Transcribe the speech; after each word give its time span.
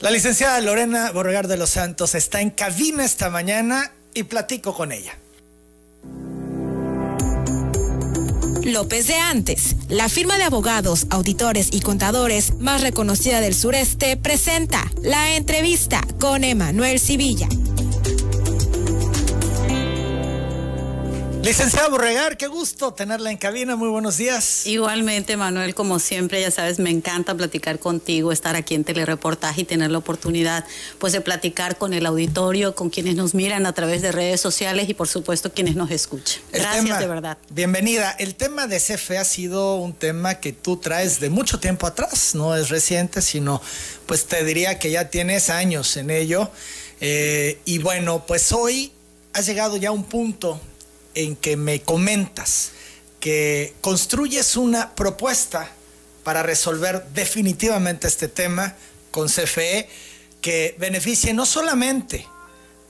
La 0.00 0.10
licenciada 0.10 0.58
Lorena 0.62 1.10
Borregar 1.12 1.46
de 1.46 1.58
los 1.58 1.70
Santos 1.70 2.14
está 2.14 2.40
en 2.40 2.48
cabina 2.48 3.04
esta 3.04 3.28
mañana 3.28 3.92
y 4.14 4.22
platico 4.22 4.74
con 4.74 4.92
ella. 4.92 5.12
López 8.62 9.08
de 9.08 9.16
Antes, 9.16 9.76
la 9.90 10.08
firma 10.08 10.38
de 10.38 10.44
abogados, 10.44 11.06
auditores 11.10 11.68
y 11.72 11.80
contadores 11.80 12.54
más 12.60 12.80
reconocida 12.80 13.42
del 13.42 13.54
sureste, 13.54 14.16
presenta 14.16 14.90
la 15.02 15.36
entrevista 15.36 16.00
con 16.18 16.44
Emanuel 16.44 16.98
Civilla. 16.98 17.48
Licenciada 21.42 21.88
Borregar, 21.88 22.36
qué 22.36 22.48
gusto 22.48 22.92
tenerla 22.92 23.30
en 23.30 23.38
cabina. 23.38 23.74
Muy 23.74 23.88
buenos 23.88 24.18
días. 24.18 24.66
Igualmente, 24.66 25.38
Manuel, 25.38 25.74
como 25.74 25.98
siempre, 25.98 26.38
ya 26.38 26.50
sabes, 26.50 26.78
me 26.78 26.90
encanta 26.90 27.34
platicar 27.34 27.78
contigo, 27.78 28.30
estar 28.30 28.56
aquí 28.56 28.74
en 28.74 28.84
telereportaje 28.84 29.62
y 29.62 29.64
tener 29.64 29.90
la 29.90 29.96
oportunidad 29.96 30.66
pues 30.98 31.14
de 31.14 31.22
platicar 31.22 31.78
con 31.78 31.94
el 31.94 32.04
auditorio, 32.04 32.74
con 32.74 32.90
quienes 32.90 33.16
nos 33.16 33.34
miran 33.34 33.64
a 33.64 33.72
través 33.72 34.02
de 34.02 34.12
redes 34.12 34.38
sociales 34.38 34.90
y 34.90 34.94
por 34.94 35.08
supuesto 35.08 35.50
quienes 35.50 35.76
nos 35.76 35.90
escuchan. 35.90 36.42
Gracias 36.52 37.00
de 37.00 37.06
verdad. 37.06 37.38
Bienvenida. 37.48 38.10
El 38.18 38.34
tema 38.34 38.66
de 38.66 38.76
CFE 38.76 39.16
ha 39.16 39.24
sido 39.24 39.76
un 39.76 39.94
tema 39.94 40.34
que 40.34 40.52
tú 40.52 40.76
traes 40.76 41.20
de 41.20 41.30
mucho 41.30 41.58
tiempo 41.58 41.86
atrás, 41.86 42.34
no 42.34 42.54
es 42.54 42.68
reciente, 42.68 43.22
sino 43.22 43.62
pues 44.04 44.26
te 44.26 44.44
diría 44.44 44.78
que 44.78 44.90
ya 44.90 45.08
tienes 45.08 45.48
años 45.48 45.96
en 45.96 46.10
ello. 46.10 46.50
Eh, 47.00 47.58
y 47.64 47.78
bueno, 47.78 48.26
pues 48.26 48.52
hoy 48.52 48.92
has 49.32 49.46
llegado 49.46 49.78
ya 49.78 49.88
a 49.88 49.92
un 49.92 50.04
punto 50.04 50.60
en 51.14 51.36
que 51.36 51.56
me 51.56 51.82
comentas 51.82 52.72
que 53.20 53.74
construyes 53.80 54.56
una 54.56 54.94
propuesta 54.94 55.70
para 56.24 56.42
resolver 56.42 57.04
definitivamente 57.14 58.06
este 58.06 58.28
tema 58.28 58.74
con 59.10 59.28
CFE 59.28 59.88
que 60.40 60.74
beneficie 60.78 61.34
no 61.34 61.44
solamente 61.44 62.26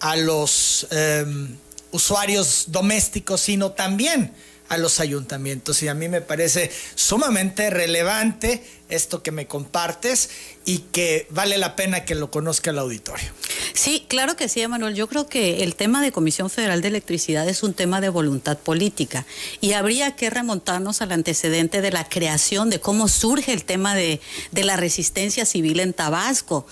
a 0.00 0.16
los 0.16 0.86
em, 0.90 1.56
usuarios 1.90 2.66
domésticos, 2.68 3.40
sino 3.40 3.72
también 3.72 4.32
a 4.70 4.78
los 4.78 5.00
ayuntamientos. 5.00 5.82
Y 5.82 5.88
a 5.88 5.94
mí 5.94 6.08
me 6.08 6.20
parece 6.22 6.70
sumamente 6.94 7.68
relevante 7.70 8.64
esto 8.88 9.22
que 9.22 9.32
me 9.32 9.46
compartes 9.46 10.30
y 10.64 10.78
que 10.78 11.26
vale 11.30 11.58
la 11.58 11.76
pena 11.76 12.04
que 12.04 12.14
lo 12.14 12.30
conozca 12.30 12.70
el 12.70 12.78
auditorio. 12.78 13.28
Sí, 13.74 14.06
claro 14.08 14.36
que 14.36 14.48
sí, 14.48 14.62
Emanuel. 14.62 14.94
Yo 14.94 15.08
creo 15.08 15.26
que 15.26 15.64
el 15.64 15.74
tema 15.74 16.02
de 16.02 16.12
Comisión 16.12 16.50
Federal 16.50 16.82
de 16.82 16.88
Electricidad 16.88 17.48
es 17.48 17.62
un 17.62 17.74
tema 17.74 18.00
de 18.00 18.08
voluntad 18.08 18.58
política 18.58 19.26
y 19.60 19.72
habría 19.72 20.14
que 20.14 20.30
remontarnos 20.30 21.02
al 21.02 21.12
antecedente 21.12 21.80
de 21.80 21.90
la 21.90 22.08
creación, 22.08 22.70
de 22.70 22.80
cómo 22.80 23.08
surge 23.08 23.52
el 23.52 23.64
tema 23.64 23.96
de, 23.96 24.20
de 24.52 24.64
la 24.64 24.76
resistencia 24.76 25.44
civil 25.44 25.80
en 25.80 25.92
Tabasco. 25.92 26.66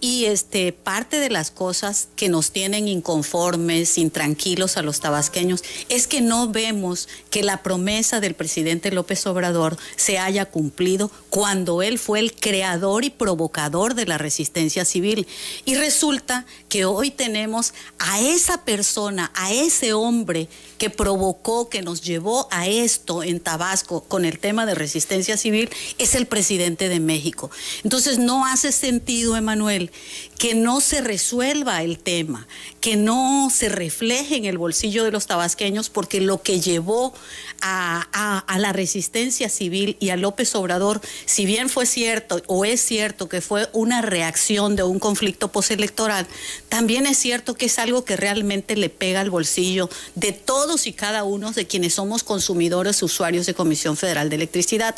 Y 0.00 0.24
este, 0.24 0.72
parte 0.72 1.18
de 1.18 1.28
las 1.28 1.50
cosas 1.50 2.08
que 2.16 2.30
nos 2.30 2.52
tienen 2.52 2.88
inconformes, 2.88 3.98
intranquilos 3.98 4.78
a 4.78 4.82
los 4.82 5.00
tabasqueños, 5.00 5.62
es 5.90 6.06
que 6.06 6.22
no 6.22 6.48
vemos 6.48 7.06
que 7.28 7.42
la 7.42 7.62
promesa 7.62 8.18
del 8.18 8.34
presidente 8.34 8.90
López 8.90 9.26
Obrador 9.26 9.76
se 9.96 10.18
haya 10.18 10.46
cumplido 10.46 11.10
cuando 11.28 11.82
él 11.82 11.98
fue 11.98 12.18
el 12.20 12.32
creador 12.32 13.04
y 13.04 13.10
provocador 13.10 13.94
de 13.94 14.06
la 14.06 14.16
resistencia 14.16 14.86
civil. 14.86 15.26
Y 15.66 15.74
resulta 15.74 16.46
que 16.70 16.86
hoy 16.86 17.10
tenemos 17.10 17.74
a 17.98 18.20
esa 18.20 18.64
persona, 18.64 19.30
a 19.34 19.52
ese 19.52 19.92
hombre 19.92 20.48
que 20.78 20.88
provocó, 20.88 21.68
que 21.68 21.82
nos 21.82 22.00
llevó 22.00 22.48
a 22.50 22.66
esto 22.66 23.22
en 23.22 23.38
Tabasco 23.38 24.02
con 24.04 24.24
el 24.24 24.38
tema 24.38 24.64
de 24.64 24.74
resistencia 24.74 25.36
civil, 25.36 25.68
es 25.98 26.14
el 26.14 26.26
presidente 26.26 26.88
de 26.88 27.00
México. 27.00 27.50
Entonces 27.84 28.18
no 28.18 28.46
hace 28.46 28.72
sentido, 28.72 29.36
Emanuel, 29.36 29.89
que 30.38 30.54
no 30.54 30.80
se 30.80 31.00
resuelva 31.00 31.82
el 31.82 31.98
tema, 31.98 32.46
que 32.80 32.96
no 32.96 33.50
se 33.54 33.68
refleje 33.68 34.36
en 34.36 34.46
el 34.46 34.58
bolsillo 34.58 35.04
de 35.04 35.10
los 35.10 35.26
tabasqueños, 35.26 35.90
porque 35.90 36.20
lo 36.20 36.42
que 36.42 36.60
llevó 36.60 37.12
a, 37.60 38.56
la 38.58 38.72
resistencia 38.72 39.48
civil 39.48 39.96
y 40.00 40.10
a 40.10 40.16
López 40.16 40.54
Obrador, 40.54 41.00
si 41.26 41.44
bien 41.44 41.68
fue 41.68 41.86
cierto 41.86 42.42
o 42.46 42.64
es 42.64 42.80
cierto 42.80 43.28
que 43.28 43.40
fue 43.40 43.68
una 43.72 44.02
reacción 44.02 44.76
de 44.76 44.82
un 44.82 44.98
conflicto 44.98 45.48
postelectoral, 45.48 46.26
también 46.68 47.06
es 47.06 47.18
cierto 47.18 47.54
que 47.54 47.66
es 47.66 47.78
algo 47.78 48.04
que 48.04 48.16
realmente 48.16 48.76
le 48.76 48.88
pega 48.88 49.20
al 49.20 49.30
bolsillo 49.30 49.90
de 50.14 50.32
todos 50.32 50.86
y 50.86 50.92
cada 50.92 51.24
uno 51.24 51.52
de 51.52 51.66
quienes 51.66 51.94
somos 51.94 52.22
consumidores, 52.22 53.02
usuarios 53.02 53.46
de 53.46 53.54
Comisión 53.54 53.96
Federal 53.96 54.30
de 54.30 54.36
Electricidad. 54.36 54.94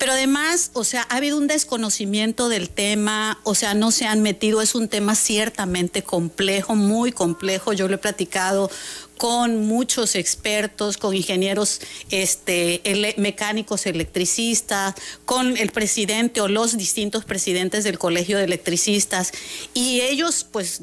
Pero 0.00 0.12
además, 0.12 0.70
o 0.72 0.82
sea, 0.82 1.06
ha 1.10 1.16
habido 1.18 1.36
un 1.36 1.46
desconocimiento 1.46 2.48
del 2.48 2.70
tema, 2.70 3.38
o 3.44 3.54
sea, 3.54 3.74
no 3.74 3.90
se 3.90 4.06
han 4.06 4.22
metido, 4.22 4.62
es 4.62 4.74
un 4.74 4.88
tema 4.88 5.14
ciertamente 5.14 6.02
complejo, 6.02 6.74
muy 6.74 7.12
complejo. 7.12 7.74
Yo 7.74 7.86
lo 7.86 7.96
he 7.96 7.98
platicado 7.98 8.70
con 9.18 9.66
muchos 9.66 10.14
expertos, 10.14 10.96
con 10.96 11.14
ingenieros 11.14 11.82
este, 12.10 12.80
mecánicos 13.18 13.84
electricistas, 13.84 14.94
con 15.26 15.58
el 15.58 15.70
presidente 15.70 16.40
o 16.40 16.48
los 16.48 16.78
distintos 16.78 17.26
presidentes 17.26 17.84
del 17.84 17.98
Colegio 17.98 18.38
de 18.38 18.44
Electricistas, 18.44 19.32
y 19.74 20.00
ellos 20.00 20.46
pues 20.50 20.80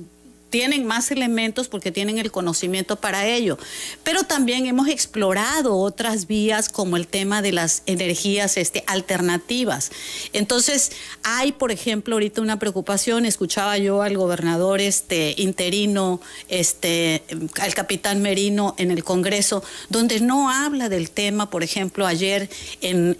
tienen 0.49 0.85
más 0.85 1.11
elementos 1.11 1.67
porque 1.67 1.91
tienen 1.91 2.17
el 2.17 2.31
conocimiento 2.31 2.95
para 2.95 3.25
ello. 3.27 3.57
Pero 4.03 4.23
también 4.23 4.65
hemos 4.65 4.87
explorado 4.87 5.77
otras 5.77 6.27
vías 6.27 6.69
como 6.69 6.97
el 6.97 7.07
tema 7.07 7.41
de 7.41 7.51
las 7.51 7.83
energías 7.85 8.57
este, 8.57 8.83
alternativas. 8.87 9.91
Entonces, 10.33 10.91
hay, 11.23 11.51
por 11.51 11.71
ejemplo, 11.71 12.15
ahorita 12.15 12.41
una 12.41 12.59
preocupación, 12.59 13.25
escuchaba 13.25 13.77
yo 13.77 14.01
al 14.01 14.15
gobernador 14.15 14.79
este, 14.79 15.35
interino, 15.37 16.21
este, 16.47 17.23
al 17.59 17.73
capitán 17.73 18.21
Merino 18.21 18.73
en 18.77 18.91
el 18.91 19.03
Congreso, 19.03 19.63
donde 19.89 20.19
no 20.19 20.49
habla 20.49 20.89
del 20.89 21.09
tema, 21.09 21.49
por 21.49 21.63
ejemplo, 21.63 22.07
ayer 22.07 22.49
en, 22.81 23.17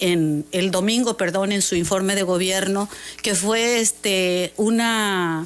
el 0.52 0.72
domingo, 0.72 1.18
perdón, 1.18 1.52
en 1.52 1.62
su 1.62 1.76
informe 1.76 2.16
de 2.16 2.24
gobierno, 2.24 2.90
que 3.22 3.36
fue 3.36 3.80
este, 3.80 4.54
una 4.58 5.46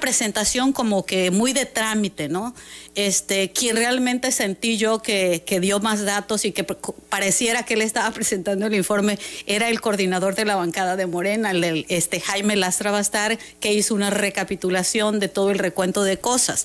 presentación 0.00 0.72
como 0.72 1.04
que 1.04 1.15
muy 1.32 1.52
de 1.52 1.66
trámite, 1.66 2.28
¿no? 2.28 2.54
Este, 2.96 3.52
quien 3.52 3.76
realmente 3.76 4.32
sentí 4.32 4.78
yo 4.78 5.02
que, 5.02 5.42
dio 5.60 5.80
más 5.80 6.04
datos 6.06 6.46
y 6.46 6.52
que 6.52 6.64
pareciera 6.64 7.62
que 7.62 7.74
él 7.74 7.82
estaba 7.82 8.10
presentando 8.14 8.66
el 8.66 8.74
informe 8.74 9.18
era 9.46 9.68
el 9.68 9.82
coordinador 9.82 10.34
de 10.34 10.46
la 10.46 10.56
bancada 10.56 10.96
de 10.96 11.04
Morena, 11.04 11.50
el, 11.50 11.84
este, 11.90 12.20
Jaime 12.20 12.56
Lastra 12.56 12.90
Bastar, 12.90 13.38
que 13.60 13.74
hizo 13.74 13.94
una 13.94 14.08
recapitulación 14.08 15.20
de 15.20 15.28
todo 15.28 15.50
el 15.50 15.58
recuento 15.58 16.04
de 16.04 16.18
cosas. 16.18 16.64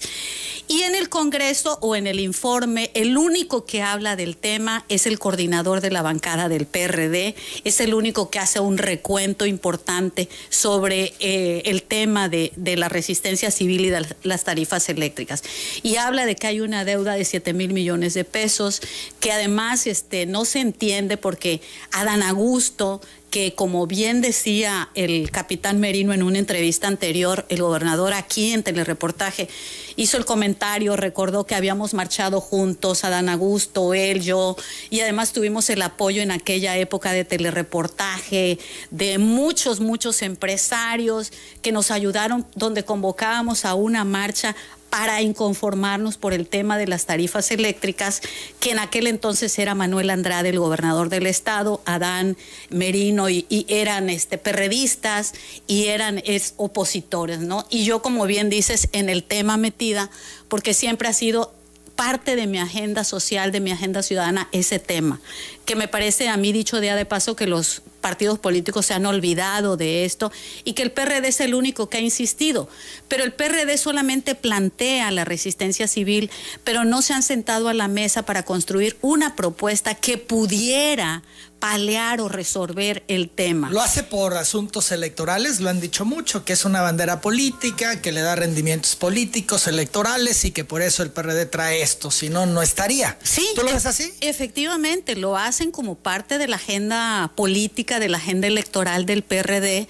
Y 0.69 0.83
en 0.83 0.95
el 0.95 1.09
Congreso 1.09 1.77
o 1.81 1.97
en 1.97 2.07
el 2.07 2.21
informe, 2.21 2.91
el 2.93 3.17
único 3.17 3.65
que 3.65 3.81
habla 3.81 4.15
del 4.15 4.37
tema 4.37 4.85
es 4.87 5.05
el 5.07 5.19
coordinador 5.19 5.81
de 5.81 5.91
la 5.91 6.01
bancada 6.01 6.47
del 6.47 6.65
PRD, 6.65 7.35
es 7.65 7.81
el 7.81 7.93
único 7.93 8.29
que 8.29 8.39
hace 8.39 8.61
un 8.61 8.77
recuento 8.77 9.45
importante 9.45 10.29
sobre 10.49 11.13
eh, 11.19 11.63
el 11.65 11.83
tema 11.83 12.29
de, 12.29 12.53
de 12.55 12.77
la 12.77 12.87
resistencia 12.87 13.51
civil 13.51 13.83
y 13.83 13.89
de 13.89 14.05
las 14.23 14.45
tarifas 14.45 14.87
eléctricas. 14.87 15.43
Y 15.83 15.97
habla 15.97 16.20
de 16.25 16.35
que 16.35 16.47
hay 16.47 16.61
una 16.61 16.85
deuda 16.85 17.13
de 17.13 17.25
7 17.25 17.53
mil 17.53 17.73
millones 17.73 18.13
de 18.13 18.23
pesos, 18.23 18.81
que 19.19 19.31
además 19.31 19.87
este, 19.87 20.25
no 20.25 20.45
se 20.45 20.59
entiende 20.59 21.17
porque 21.17 21.61
Adán 21.91 22.23
Augusto 22.23 23.01
que 23.31 23.55
como 23.55 23.87
bien 23.87 24.19
decía 24.21 24.89
el 24.93 25.31
capitán 25.31 25.79
Merino 25.79 26.13
en 26.13 26.21
una 26.21 26.37
entrevista 26.37 26.87
anterior, 26.87 27.45
el 27.47 27.61
gobernador 27.61 28.13
aquí 28.13 28.51
en 28.51 28.61
telereportaje 28.61 29.47
hizo 29.95 30.17
el 30.17 30.25
comentario, 30.25 30.97
recordó 30.97 31.45
que 31.45 31.55
habíamos 31.55 31.93
marchado 31.93 32.41
juntos, 32.41 33.05
Adán 33.05 33.29
Augusto, 33.29 33.93
él, 33.93 34.21
yo, 34.21 34.57
y 34.89 34.99
además 34.99 35.31
tuvimos 35.31 35.69
el 35.69 35.81
apoyo 35.81 36.21
en 36.21 36.31
aquella 36.31 36.77
época 36.77 37.13
de 37.13 37.23
telereportaje 37.23 38.59
de 38.91 39.17
muchos, 39.17 39.79
muchos 39.79 40.21
empresarios 40.23 41.31
que 41.61 41.71
nos 41.71 41.89
ayudaron, 41.89 42.45
donde 42.55 42.83
convocábamos 42.83 43.63
a 43.63 43.75
una 43.75 44.03
marcha 44.03 44.57
para 44.91 45.21
inconformarnos 45.21 46.17
por 46.17 46.33
el 46.33 46.47
tema 46.47 46.77
de 46.77 46.85
las 46.85 47.05
tarifas 47.05 47.49
eléctricas, 47.49 48.21
que 48.59 48.71
en 48.71 48.79
aquel 48.79 49.07
entonces 49.07 49.57
era 49.57 49.73
Manuel 49.73 50.09
Andrade, 50.09 50.49
el 50.49 50.59
gobernador 50.59 51.07
del 51.07 51.27
estado, 51.27 51.81
Adán 51.85 52.35
Merino, 52.69 53.29
y, 53.29 53.65
eran 53.69 54.09
este, 54.09 54.37
perredistas 54.37 55.33
y 55.65 55.85
eran 55.85 56.21
opositores, 56.57 57.39
¿no? 57.39 57.65
Y 57.69 57.85
yo, 57.85 58.01
como 58.01 58.25
bien 58.25 58.49
dices, 58.49 58.89
en 58.91 59.07
el 59.07 59.23
tema 59.23 59.55
metida, 59.55 60.11
porque 60.49 60.73
siempre 60.73 61.07
ha 61.07 61.13
sido 61.13 61.53
parte 61.95 62.35
de 62.35 62.47
mi 62.47 62.59
agenda 62.59 63.05
social, 63.05 63.53
de 63.53 63.61
mi 63.61 63.71
agenda 63.71 64.03
ciudadana, 64.03 64.49
ese 64.51 64.79
tema, 64.79 65.21
que 65.65 65.75
me 65.75 65.87
parece 65.87 66.27
a 66.27 66.37
mí 66.37 66.51
dicho 66.51 66.79
día 66.79 66.95
de 66.95 67.05
paso 67.05 67.35
que 67.35 67.47
los 67.47 67.81
partidos 68.01 68.39
políticos 68.39 68.87
se 68.87 68.93
han 68.93 69.05
olvidado 69.05 69.77
de 69.77 70.05
esto 70.05 70.31
y 70.63 70.73
que 70.73 70.81
el 70.81 70.91
PRD 70.91 71.27
es 71.27 71.39
el 71.39 71.53
único 71.53 71.87
que 71.87 71.97
ha 71.97 72.01
insistido. 72.01 72.67
Pero 73.07 73.23
el 73.23 73.33
PRD 73.33 73.77
solamente 73.77 74.35
plantea 74.35 75.11
la 75.11 75.23
resistencia 75.23 75.87
civil, 75.87 76.29
pero 76.63 76.83
no 76.83 77.01
se 77.01 77.13
han 77.13 77.23
sentado 77.23 77.69
a 77.69 77.73
la 77.73 77.87
mesa 77.87 78.23
para 78.23 78.43
construir 78.43 78.97
una 79.01 79.35
propuesta 79.35 79.95
que 79.95 80.17
pudiera 80.17 81.23
palear 81.61 82.21
o 82.21 82.27
resolver 82.27 83.03
el 83.07 83.29
tema. 83.29 83.69
Lo 83.69 83.81
hace 83.81 84.01
por 84.01 84.33
asuntos 84.33 84.91
electorales, 84.91 85.59
lo 85.59 85.69
han 85.69 85.79
dicho 85.79 86.05
mucho, 86.05 86.43
que 86.43 86.53
es 86.53 86.65
una 86.65 86.81
bandera 86.81 87.21
política, 87.21 88.01
que 88.01 88.11
le 88.11 88.21
da 88.21 88.35
rendimientos 88.35 88.95
políticos, 88.95 89.67
electorales 89.67 90.43
y 90.43 90.51
que 90.51 90.65
por 90.65 90.81
eso 90.81 91.03
el 91.03 91.11
PRD 91.11 91.45
trae 91.45 91.83
esto, 91.83 92.09
si 92.09 92.29
no, 92.29 92.47
no 92.47 92.63
estaría. 92.63 93.19
Sí. 93.21 93.47
¿Tú 93.55 93.61
lo 93.61 93.71
ves 93.71 93.85
así? 93.85 94.11
Efectivamente, 94.21 95.15
lo 95.15 95.37
hacen 95.51 95.71
como 95.71 95.95
parte 95.95 96.37
de 96.37 96.47
la 96.47 96.55
agenda 96.55 97.31
política, 97.35 97.99
de 97.99 98.09
la 98.09 98.17
agenda 98.17 98.47
electoral 98.47 99.05
del 99.05 99.21
PRD 99.21 99.87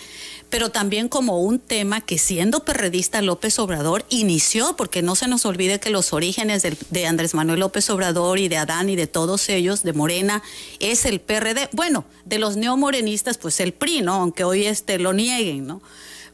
pero 0.52 0.70
también 0.70 1.08
como 1.08 1.40
un 1.40 1.60
tema 1.60 2.02
que 2.02 2.18
siendo 2.18 2.66
perredista 2.66 3.22
López 3.22 3.58
Obrador 3.58 4.06
inició, 4.10 4.76
porque 4.76 5.02
no 5.02 5.16
se 5.16 5.30
nos 5.30 5.46
olvide 5.46 5.80
que 5.80 5.90
los 5.90 6.12
orígenes 6.12 6.62
de, 6.62 7.08
Andrés 7.08 7.34
Manuel 7.34 7.62
López 7.62 7.90
Obrador 7.90 8.38
y 8.38 8.50
de 8.50 8.58
Adán 8.58 8.90
y 8.90 8.98
de 8.98 9.08
todos 9.08 9.48
ellos, 9.48 9.82
de 9.82 9.94
Morena, 9.94 10.44
es 10.80 11.06
el 11.06 11.22
PRD. 11.22 11.70
Bueno, 11.72 12.04
de 12.26 12.38
los 12.38 12.58
neomorenistas, 12.58 13.38
pues 13.38 13.62
el 13.62 13.72
PRI, 13.72 14.02
¿no? 14.02 14.16
Aunque 14.16 14.44
hoy 14.44 14.66
este, 14.66 15.00
lo 15.00 15.14
nieguen, 15.14 15.66
¿no? 15.66 15.82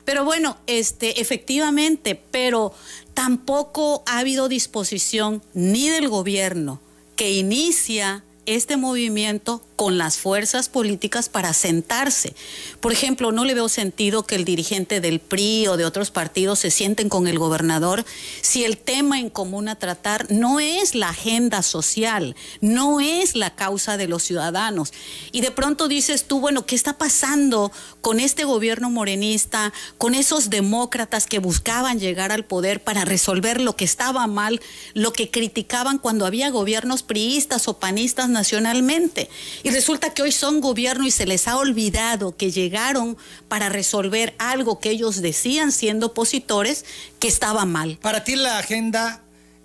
Pero 0.04 0.26
bueno, 0.26 0.58
este, 0.66 1.22
efectivamente, 1.22 2.20
pero 2.32 2.74
tampoco 3.14 4.04
ha 4.08 4.18
habido 4.18 4.50
disposición 4.50 5.44
ni 5.54 5.90
del 5.90 6.10
gobierno 6.10 6.82
que 7.16 7.34
inicia 7.34 8.24
este 8.48 8.78
movimiento 8.78 9.62
con 9.76 10.00
las 10.00 10.18
fuerzas 10.18 10.70
políticas 10.70 11.30
para 11.30 11.54
sentarse. 11.54 12.34
Por 12.80 12.92
ejemplo, 12.92 13.32
no 13.32 13.46
le 13.46 13.54
veo 13.54 13.70
sentido 13.70 14.26
que 14.26 14.36
el 14.36 14.44
dirigente 14.44 15.00
del 15.02 15.20
PRI 15.20 15.68
o 15.68 15.78
de 15.78 15.86
otros 15.86 16.10
partidos 16.10 16.60
se 16.60 16.72
sienten 16.72 17.10
con 17.10 17.28
el 17.28 17.38
gobernador 17.38 18.04
si 18.42 18.64
el 18.64 18.78
tema 18.78 19.20
en 19.20 19.30
común 19.30 19.70
a 19.70 19.76
tratar 19.76 20.32
no 20.32 20.60
es 20.60 20.96
la 20.96 21.10
agenda 21.10 21.62
social, 21.62 22.36
no 22.60 23.00
es 23.00 23.36
la 23.36 23.54
causa 23.54 23.98
de 23.98 24.08
los 24.08 24.24
ciudadanos. 24.24 24.94
Y 25.32 25.42
de 25.42 25.52
pronto 25.52 25.88
dices 25.88 26.26
tú, 26.26 26.40
bueno, 26.40 26.66
¿qué 26.66 26.74
está 26.74 26.98
pasando 26.98 27.72
con 28.02 28.20
este 28.20 28.46
gobierno 28.46 28.90
morenista, 28.90 29.74
con 29.98 30.16
esos 30.16 30.50
demócratas 30.50 31.28
que 31.28 31.40
buscaban 31.40 32.00
llegar 32.00 32.32
al 32.32 32.46
poder 32.46 32.84
para 32.84 33.06
resolver 33.06 33.62
lo 33.62 33.76
que 33.76 33.86
estaba 33.86 34.26
mal, 34.26 34.60
lo 34.94 35.14
que 35.14 35.30
criticaban 35.30 36.00
cuando 36.00 36.26
había 36.26 36.50
gobiernos 36.50 37.04
priistas 37.04 37.68
o 37.68 37.78
panistas 37.80 38.30
nacionalmente? 38.38 39.30
Y 39.64 39.72
resulta 39.72 40.14
que 40.14 40.22
hoy 40.22 40.32
son 40.32 40.62
gobierno 40.62 41.06
y 41.06 41.12
se 41.12 41.26
les 41.26 41.48
ha 41.48 41.58
olvidado 41.58 42.36
que 42.36 42.52
llegaron 42.52 43.18
para 43.48 43.70
resolver 43.70 44.36
algo 44.38 44.80
que 44.80 44.92
ellos 44.92 45.22
decían 45.22 45.72
siendo 45.72 46.08
opositores 46.08 46.86
que 47.20 47.28
estaba 47.28 47.66
mal. 47.66 47.98
Para 48.02 48.24
ti 48.24 48.36
la 48.36 48.60
agenda, 48.60 49.22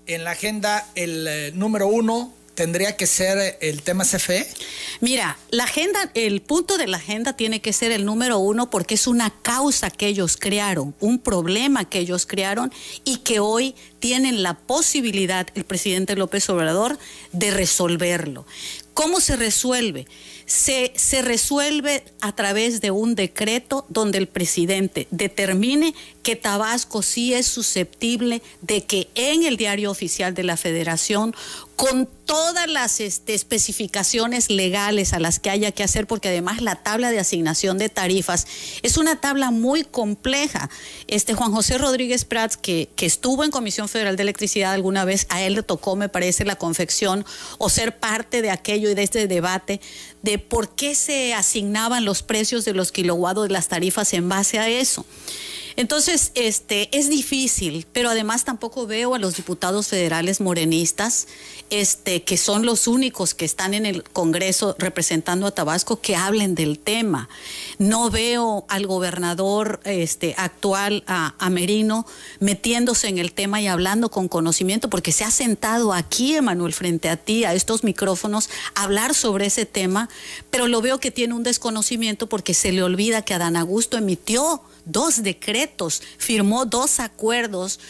en 0.06 0.24
la 0.24 0.32
agenda 0.32 0.88
el 0.94 1.26
eh, 1.28 1.52
número 1.54 1.86
uno 1.86 2.32
tendría 2.62 2.96
que 2.96 3.08
ser 3.08 3.58
el 3.60 3.82
tema 3.82 4.04
CFE? 4.04 4.46
Mira, 5.00 5.36
la 5.50 5.64
agenda, 5.64 6.12
el 6.14 6.42
punto 6.42 6.78
de 6.78 6.86
la 6.86 6.98
agenda 6.98 7.32
tiene 7.32 7.60
que 7.60 7.72
ser 7.72 7.90
el 7.90 8.04
número 8.04 8.38
uno 8.38 8.70
porque 8.70 8.94
es 8.94 9.08
una 9.08 9.30
causa 9.42 9.90
que 9.90 10.06
ellos 10.06 10.36
crearon, 10.36 10.94
un 11.00 11.18
problema 11.18 11.88
que 11.88 11.98
ellos 11.98 12.24
crearon 12.24 12.72
y 13.02 13.16
que 13.16 13.40
hoy 13.40 13.74
tienen 13.98 14.44
la 14.44 14.54
posibilidad, 14.54 15.48
el 15.56 15.64
presidente 15.64 16.14
López 16.14 16.48
Obrador, 16.50 17.00
de 17.32 17.50
resolverlo. 17.50 18.46
¿Cómo 18.94 19.20
se 19.20 19.34
resuelve? 19.34 20.06
Se, 20.46 20.92
se, 20.96 21.22
resuelve 21.22 22.04
a 22.20 22.32
través 22.32 22.80
de 22.80 22.90
un 22.90 23.14
decreto 23.14 23.86
donde 23.88 24.18
el 24.18 24.28
presidente 24.28 25.06
determine 25.10 25.94
que 26.22 26.36
Tabasco 26.36 27.02
sí 27.02 27.34
es 27.34 27.46
susceptible 27.46 28.42
de 28.60 28.84
que 28.84 29.08
en 29.14 29.44
el 29.44 29.56
diario 29.56 29.90
oficial 29.90 30.34
de 30.34 30.44
la 30.44 30.56
federación, 30.56 31.34
con 31.76 32.08
todas 32.26 32.68
las 32.68 33.00
este, 33.00 33.34
especificaciones 33.34 34.50
legales 34.50 35.12
a 35.12 35.18
las 35.18 35.40
que 35.40 35.50
haya 35.50 35.72
que 35.72 35.82
hacer, 35.82 36.06
porque 36.06 36.28
además 36.28 36.62
la 36.62 36.76
tabla 36.76 37.10
de 37.10 37.18
asignación 37.18 37.76
de 37.76 37.88
tarifas 37.88 38.46
es 38.82 38.98
una 38.98 39.20
tabla 39.20 39.50
muy 39.50 39.82
compleja. 39.82 40.70
Este 41.08 41.34
Juan 41.34 41.52
José 41.52 41.78
Rodríguez 41.78 42.24
Prats, 42.24 42.56
que, 42.56 42.88
que 42.94 43.06
estuvo 43.06 43.42
en 43.42 43.50
Comisión 43.50 43.88
Federal 43.88 44.16
de 44.16 44.22
Electricidad 44.22 44.72
alguna 44.72 45.04
vez, 45.04 45.26
a 45.28 45.42
él 45.42 45.54
le 45.54 45.62
tocó, 45.64 45.96
me 45.96 46.08
parece, 46.08 46.44
la 46.44 46.54
confección 46.54 47.26
o 47.58 47.68
ser 47.68 47.98
parte 47.98 48.42
de 48.42 48.50
aquello 48.50 48.88
y 48.88 48.94
de 48.94 49.02
este 49.02 49.26
debate 49.26 49.80
de 50.22 50.38
por 50.38 50.74
qué 50.74 50.94
se 50.94 51.34
asignaban 51.34 52.04
los 52.04 52.22
precios 52.22 52.64
de 52.64 52.74
los 52.74 52.92
kilowatts 52.92 53.42
de 53.42 53.48
las 53.48 53.68
tarifas 53.68 54.12
en 54.14 54.28
base 54.28 54.58
a 54.58 54.68
eso. 54.68 55.04
Entonces, 55.76 56.32
este, 56.34 56.96
es 56.96 57.08
difícil, 57.08 57.86
pero 57.92 58.10
además 58.10 58.44
tampoco 58.44 58.86
veo 58.86 59.14
a 59.14 59.18
los 59.18 59.36
diputados 59.36 59.88
federales 59.88 60.40
morenistas, 60.40 61.28
este, 61.70 62.22
que 62.22 62.36
son 62.36 62.66
los 62.66 62.86
únicos 62.86 63.34
que 63.34 63.44
están 63.44 63.72
en 63.72 63.86
el 63.86 64.02
Congreso 64.02 64.76
representando 64.78 65.46
a 65.46 65.50
Tabasco, 65.52 66.00
que 66.00 66.16
hablen 66.16 66.54
del 66.54 66.78
tema. 66.78 67.28
No 67.78 68.10
veo 68.10 68.66
al 68.68 68.86
gobernador 68.86 69.80
este, 69.84 70.34
actual, 70.36 71.04
a, 71.06 71.32
Merino, 71.50 72.06
metiéndose 72.40 73.08
en 73.08 73.18
el 73.18 73.32
tema 73.32 73.60
y 73.60 73.66
hablando 73.66 74.10
con 74.10 74.28
conocimiento, 74.28 74.88
porque 74.88 75.12
se 75.12 75.24
ha 75.24 75.30
sentado 75.30 75.92
aquí, 75.92 76.34
Emanuel, 76.34 76.72
frente 76.72 77.08
a 77.08 77.16
ti, 77.16 77.44
a 77.44 77.54
estos 77.54 77.84
micrófonos, 77.84 78.48
a 78.74 78.84
hablar 78.84 79.14
sobre 79.14 79.46
ese 79.46 79.66
tema, 79.66 80.08
pero 80.50 80.68
lo 80.68 80.80
veo 80.80 80.98
que 80.98 81.10
tiene 81.10 81.34
un 81.34 81.42
desconocimiento 81.42 82.28
porque 82.28 82.54
se 82.54 82.72
le 82.72 82.82
olvida 82.82 83.22
que 83.22 83.34
Adán 83.34 83.56
Augusto 83.56 83.96
emitió 83.96 84.62
dos 84.84 85.22
decretos, 85.22 86.02
firmó 86.18 86.64
dos 86.64 87.00
acuerdos 87.00 87.80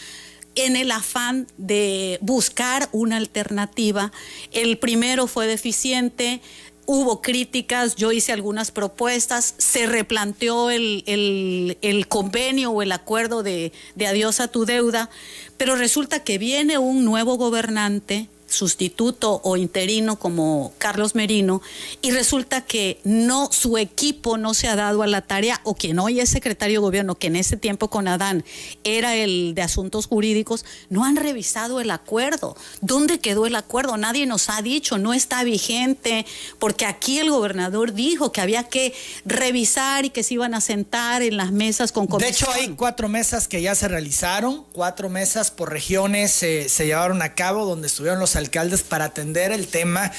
en 0.55 0.75
el 0.75 0.91
afán 0.91 1.47
de 1.57 2.19
buscar 2.21 2.89
una 2.91 3.17
alternativa. 3.17 4.11
El 4.51 4.77
primero 4.77 5.27
fue 5.27 5.47
deficiente, 5.47 6.41
hubo 6.85 7.21
críticas, 7.21 7.95
yo 7.95 8.11
hice 8.11 8.33
algunas 8.33 8.71
propuestas, 8.71 9.55
se 9.57 9.85
replanteó 9.85 10.69
el, 10.69 12.05
convenio 12.09 12.71
o 12.71 12.81
el 12.81 12.91
acuerdo 12.91 13.43
de, 13.43 13.71
de 13.95 14.07
adiós 14.07 14.39
a 14.39 14.47
tu 14.47 14.65
deuda, 14.65 15.09
pero 15.57 15.75
resulta 15.75 16.23
que 16.23 16.37
viene 16.37 16.77
un 16.77 17.05
nuevo 17.05 17.37
gobernante 17.37 18.27
sustituto 18.53 19.41
o 19.43 19.57
interino 19.57 20.17
como 20.17 20.73
Carlos 20.77 21.15
Merino 21.15 21.61
y 22.01 22.11
resulta 22.11 22.61
que 22.61 22.99
no 23.03 23.49
su 23.51 23.77
equipo 23.77 24.37
no 24.37 24.53
se 24.53 24.67
ha 24.67 24.75
dado 24.75 25.03
a 25.03 25.07
la 25.07 25.21
tarea 25.21 25.59
o 25.63 25.75
quien 25.75 25.99
hoy 25.99 26.19
es 26.19 26.29
secretario 26.29 26.79
de 26.79 26.85
gobierno 26.85 27.15
que 27.15 27.27
en 27.27 27.35
ese 27.35 27.57
tiempo 27.57 27.89
con 27.89 28.07
Adán 28.07 28.45
era 28.83 29.15
el 29.15 29.53
de 29.55 29.61
asuntos 29.61 30.07
jurídicos 30.07 30.65
no 30.89 31.03
han 31.03 31.15
revisado 31.15 31.81
el 31.81 31.91
acuerdo 31.91 32.55
dónde 32.81 33.19
quedó 33.19 33.45
el 33.45 33.55
acuerdo 33.55 33.97
nadie 33.97 34.25
nos 34.25 34.49
ha 34.49 34.61
dicho 34.61 34.97
no 34.97 35.13
está 35.13 35.43
vigente 35.43 36.25
porque 36.59 36.85
aquí 36.85 37.19
el 37.19 37.29
gobernador 37.29 37.93
dijo 37.93 38.31
que 38.31 38.41
había 38.41 38.63
que 38.63 38.93
revisar 39.25 40.05
y 40.05 40.09
que 40.09 40.23
se 40.23 40.35
iban 40.35 40.53
a 40.53 40.61
sentar 40.61 41.21
en 41.21 41.37
las 41.37 41.51
mesas 41.51 41.91
con 41.91 42.07
comisión. 42.07 42.31
de 42.31 42.37
hecho 42.37 42.51
hay 42.51 42.75
cuatro 42.75 43.09
mesas 43.09 43.47
que 43.47 43.61
ya 43.61 43.75
se 43.75 43.87
realizaron 43.87 44.65
cuatro 44.71 45.09
mesas 45.09 45.51
por 45.51 45.71
regiones 45.71 46.43
eh, 46.43 46.69
se 46.69 46.85
llevaron 46.85 47.21
a 47.21 47.33
cabo 47.35 47.65
donde 47.65 47.87
estuvieron 47.87 48.19
los 48.19 48.35
alcaldes 48.43 48.83
para 48.83 49.05
atender 49.05 49.51
el 49.51 49.67
tema 49.67 50.11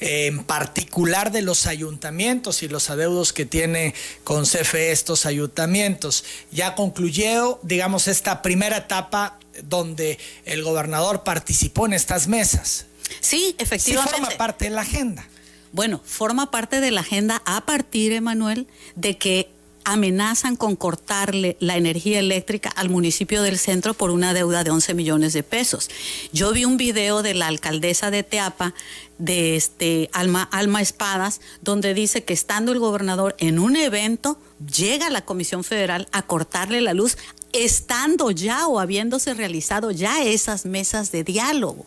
eh, 0.00 0.26
en 0.26 0.44
particular 0.44 1.32
de 1.32 1.42
los 1.42 1.66
ayuntamientos 1.66 2.62
y 2.62 2.68
los 2.68 2.90
adeudos 2.90 3.32
que 3.32 3.44
tiene 3.44 3.94
con 4.24 4.44
CFE 4.44 4.92
estos 4.92 5.26
ayuntamientos. 5.26 6.24
Ya 6.50 6.74
concluyó, 6.74 7.60
digamos, 7.62 8.08
esta 8.08 8.42
primera 8.42 8.78
etapa 8.78 9.38
donde 9.64 10.18
el 10.44 10.62
gobernador 10.62 11.24
participó 11.24 11.86
en 11.86 11.92
estas 11.92 12.28
mesas. 12.28 12.86
Sí, 13.20 13.54
efectivamente. 13.58 14.12
forma 14.12 14.30
parte 14.36 14.64
de 14.66 14.70
la 14.70 14.82
agenda. 14.82 15.26
Bueno, 15.72 16.00
forma 16.04 16.50
parte 16.50 16.80
de 16.80 16.90
la 16.90 17.00
agenda 17.00 17.42
a 17.46 17.64
partir, 17.64 18.12
Emanuel, 18.12 18.66
de 18.94 19.16
que 19.16 19.50
amenazan 19.84 20.56
con 20.56 20.76
cortarle 20.76 21.56
la 21.60 21.76
energía 21.76 22.18
eléctrica 22.18 22.70
al 22.70 22.88
municipio 22.88 23.42
del 23.42 23.58
centro 23.58 23.94
por 23.94 24.10
una 24.10 24.34
deuda 24.34 24.64
de 24.64 24.70
11 24.70 24.94
millones 24.94 25.32
de 25.32 25.42
pesos. 25.42 25.90
Yo 26.32 26.52
vi 26.52 26.64
un 26.64 26.76
video 26.76 27.22
de 27.22 27.34
la 27.34 27.46
alcaldesa 27.46 28.10
de 28.10 28.22
Teapa, 28.22 28.74
de 29.18 29.56
este 29.56 30.10
Alma, 30.12 30.42
Alma 30.50 30.82
Espadas, 30.82 31.40
donde 31.60 31.94
dice 31.94 32.24
que 32.24 32.32
estando 32.32 32.72
el 32.72 32.78
gobernador 32.78 33.36
en 33.38 33.58
un 33.58 33.76
evento, 33.76 34.38
llega 34.74 35.10
la 35.10 35.24
Comisión 35.24 35.64
Federal 35.64 36.08
a 36.12 36.22
cortarle 36.22 36.80
la 36.80 36.94
luz 36.94 37.16
estando 37.52 38.30
ya 38.30 38.66
o 38.66 38.78
habiéndose 38.78 39.34
realizado 39.34 39.90
ya 39.90 40.22
esas 40.22 40.64
mesas 40.64 41.12
de 41.12 41.24
diálogo. 41.24 41.86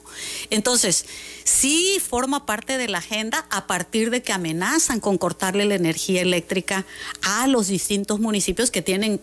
Entonces, 0.49 1.05
sí 1.43 1.99
forma 1.99 2.45
parte 2.45 2.77
de 2.77 2.87
la 2.87 2.99
agenda 2.99 3.45
a 3.49 3.67
partir 3.67 4.09
de 4.09 4.21
que 4.21 4.33
amenazan 4.33 4.99
con 4.99 5.17
cortarle 5.17 5.65
la 5.65 5.75
energía 5.75 6.21
eléctrica 6.21 6.85
a 7.21 7.47
los 7.47 7.67
distintos 7.67 8.19
municipios 8.19 8.71
que 8.71 8.81
tienen 8.81 9.19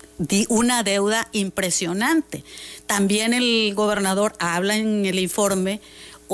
una 0.49 0.83
deuda 0.83 1.29
impresionante. 1.33 2.45
También 2.87 3.35
el 3.35 3.73
gobernador 3.75 4.35
habla 4.39 4.77
en 4.77 5.07
el 5.07 5.19
informe 5.19 5.81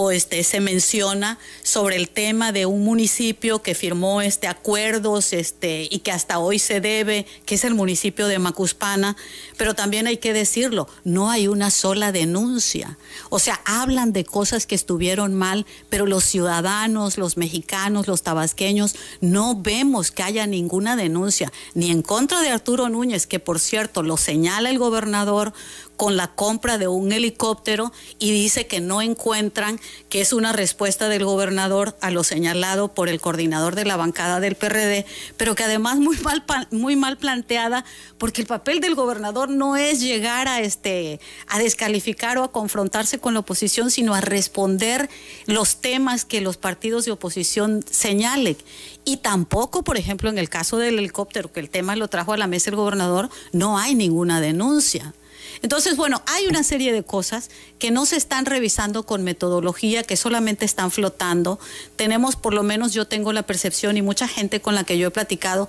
o 0.01 0.13
este 0.13 0.45
se 0.45 0.61
menciona 0.61 1.41
sobre 1.65 1.97
el 1.97 2.09
tema 2.09 2.53
de 2.53 2.67
un 2.67 2.85
municipio 2.85 3.63
que 3.63 3.75
firmó 3.75 4.23
este 4.23 4.47
acuerdos 4.47 5.33
este 5.33 5.89
y 5.91 5.99
que 5.99 6.13
hasta 6.13 6.39
hoy 6.39 6.61
se 6.61 6.81
debe, 6.81 7.27
que 7.47 7.57
es 7.57 7.65
el 7.65 7.75
municipio 7.75 8.29
de 8.29 8.39
Macuspana, 8.39 9.17
pero 9.57 9.75
también 9.75 10.07
hay 10.07 10.19
que 10.19 10.33
decirlo, 10.33 10.87
no 11.03 11.33
hay 11.33 11.49
una 11.49 11.73
sola 11.73 12.13
denuncia. 12.13 12.97
O 13.29 13.41
sea, 13.41 13.61
hablan 13.65 14.13
de 14.13 14.25
cosas 14.25 14.67
que 14.67 14.77
estuvieron 14.77 15.35
mal, 15.35 15.67
pero 15.91 16.07
los 16.07 16.23
ciudadanos, 16.23 17.19
los 17.19 17.37
mexicanos, 17.37 18.07
los 18.07 18.23
tabasqueños 18.23 18.95
no 19.21 19.57
vemos 19.57 20.13
que 20.13 20.23
haya 20.23 20.47
ninguna 20.47 20.95
denuncia 20.95 21.53
ni 21.75 21.91
en 21.91 22.03
contra 22.03 22.41
de 22.41 22.51
Arturo 22.51 22.89
Núñez, 22.89 23.27
que 23.27 23.41
por 23.41 23.59
cierto 23.59 24.05
lo 24.05 24.17
señala 24.17 24.71
el 24.71 24.79
gobernador 24.79 25.53
con 25.99 26.17
la 26.17 26.29
compra 26.29 26.79
de 26.79 26.87
un 26.87 27.11
helicóptero 27.11 27.93
y 28.21 28.31
dice 28.31 28.69
que 28.69 28.81
no 28.81 29.03
encuentran 29.03 29.81
que 30.09 30.21
es 30.21 30.33
una 30.33 30.53
respuesta 30.53 31.09
del 31.09 31.25
gobernador 31.25 31.99
a 32.01 32.13
lo 32.13 32.23
señalado 32.23 32.95
por 32.95 33.09
el 33.09 33.21
coordinador 33.21 33.75
de 33.75 33.85
la 33.85 33.97
bancada 33.97 34.39
del 34.39 34.55
PRD, 34.55 35.05
pero 35.37 35.57
que 35.57 35.65
además 35.65 35.99
muy 35.99 36.17
mal 36.19 36.45
muy 36.71 36.95
mal 36.95 37.19
planteada 37.19 37.85
porque 38.17 38.41
el 38.41 38.47
papel 38.47 38.81
del 38.81 38.95
gobernador 38.95 39.51
no 39.51 39.77
es 39.77 40.01
llegar 40.01 40.47
a 40.47 40.61
este 40.61 41.21
a 41.49 41.59
descalificar 41.59 42.39
o 42.39 42.45
a 42.45 42.53
confrontarse 42.53 43.19
con 43.19 43.35
la 43.35 43.41
oposición, 43.41 43.91
sino 43.91 44.15
a 44.15 44.21
responder 44.21 45.11
los 45.47 45.81
temas 45.81 46.25
que 46.25 46.41
los 46.41 46.57
partidos 46.57 47.07
de 47.07 47.11
oposición 47.11 47.85
señalen. 47.91 48.57
Y 49.05 49.17
tampoco, 49.17 49.83
por 49.83 49.97
ejemplo, 49.97 50.31
en 50.31 50.39
el 50.39 50.49
caso 50.49 50.77
del 50.77 50.99
helicóptero, 51.01 51.51
que 51.51 51.61
el 51.61 51.71
tema 51.71 51.97
lo 51.97 52.07
trajo 52.07 52.35
a 52.35 52.37
la 52.37 52.47
mesa 52.47 52.71
el 52.71 52.77
gobernador, 52.77 53.31
no 53.53 53.79
hay 53.79 53.97
ninguna 53.97 54.41
denuncia. 54.41 55.13
Entonces, 55.63 55.97
bueno, 55.97 56.23
hay 56.27 56.47
una 56.47 56.63
serie 56.63 56.93
de 56.93 57.03
cosas 57.03 57.51
que 57.79 57.91
no 57.91 58.07
se 58.07 58.17
están 58.17 58.47
revisando 58.47 59.05
con 59.05 59.25
metodología, 59.25 60.03
que 60.03 60.17
solamente 60.17 60.65
están 60.65 60.91
flotando. 60.91 61.59
Tenemos, 61.97 62.37
por 62.37 62.55
lo 62.55 62.63
menos 62.63 62.93
yo 62.93 63.07
tengo 63.07 63.33
la 63.33 63.45
percepción 63.45 63.97
y 63.97 64.03
mucha 64.03 64.29
gente 64.29 64.61
con 64.61 64.75
la 64.75 64.85
que 64.85 64.99
yo 64.99 65.09
he 65.09 65.11
platicado, 65.11 65.69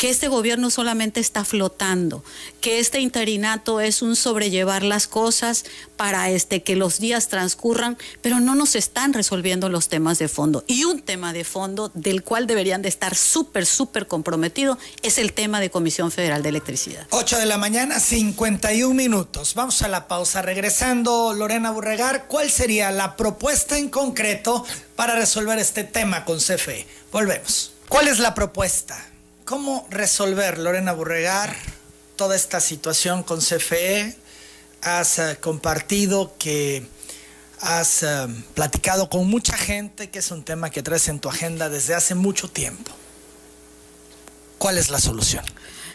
que 0.00 0.08
este 0.08 0.28
gobierno 0.28 0.70
solamente 0.70 1.20
está 1.20 1.44
flotando, 1.44 2.24
que 2.62 2.78
este 2.78 3.00
interinato 3.00 3.82
es 3.82 4.00
un 4.00 4.16
sobrellevar 4.16 4.82
las 4.82 5.06
cosas 5.06 5.66
para 5.98 6.30
este, 6.30 6.62
que 6.62 6.74
los 6.74 7.00
días 7.00 7.28
transcurran, 7.28 7.98
pero 8.22 8.40
no 8.40 8.54
nos 8.54 8.76
están 8.76 9.12
resolviendo 9.12 9.68
los 9.68 9.90
temas 9.90 10.18
de 10.18 10.28
fondo. 10.28 10.64
Y 10.66 10.84
un 10.84 11.02
tema 11.02 11.34
de 11.34 11.44
fondo 11.44 11.90
del 11.92 12.22
cual 12.22 12.46
deberían 12.46 12.80
de 12.80 12.88
estar 12.88 13.14
súper, 13.14 13.66
súper 13.66 14.06
comprometidos 14.06 14.78
es 15.02 15.18
el 15.18 15.34
tema 15.34 15.60
de 15.60 15.68
Comisión 15.68 16.10
Federal 16.10 16.42
de 16.42 16.48
Electricidad. 16.48 17.06
8 17.10 17.36
de 17.36 17.44
la 17.44 17.58
mañana, 17.58 18.00
51 18.00 18.94
minutos. 18.94 19.52
Vamos 19.52 19.82
a 19.82 19.88
la 19.88 20.08
pausa. 20.08 20.40
Regresando, 20.40 21.34
Lorena 21.34 21.72
Burregar, 21.72 22.26
¿cuál 22.26 22.50
sería 22.50 22.90
la 22.90 23.18
propuesta 23.18 23.76
en 23.76 23.90
concreto 23.90 24.64
para 24.96 25.14
resolver 25.14 25.58
este 25.58 25.84
tema 25.84 26.24
con 26.24 26.38
CFE? 26.38 26.86
Volvemos. 27.12 27.72
¿Cuál 27.90 28.08
es 28.08 28.18
la 28.18 28.32
propuesta? 28.34 29.09
¿Cómo 29.50 29.84
resolver, 29.90 30.58
Lorena 30.58 30.92
Burregar, 30.92 31.56
toda 32.14 32.36
esta 32.36 32.60
situación 32.60 33.24
con 33.24 33.40
CFE? 33.40 34.16
Has 34.80 35.18
eh, 35.18 35.38
compartido 35.40 36.34
que 36.38 36.86
has 37.60 38.04
eh, 38.04 38.28
platicado 38.54 39.10
con 39.10 39.28
mucha 39.28 39.56
gente, 39.56 40.08
que 40.08 40.20
es 40.20 40.30
un 40.30 40.44
tema 40.44 40.70
que 40.70 40.84
traes 40.84 41.08
en 41.08 41.18
tu 41.18 41.28
agenda 41.28 41.68
desde 41.68 41.96
hace 41.96 42.14
mucho 42.14 42.46
tiempo. 42.48 42.92
¿Cuál 44.58 44.78
es 44.78 44.88
la 44.88 45.00
solución? 45.00 45.44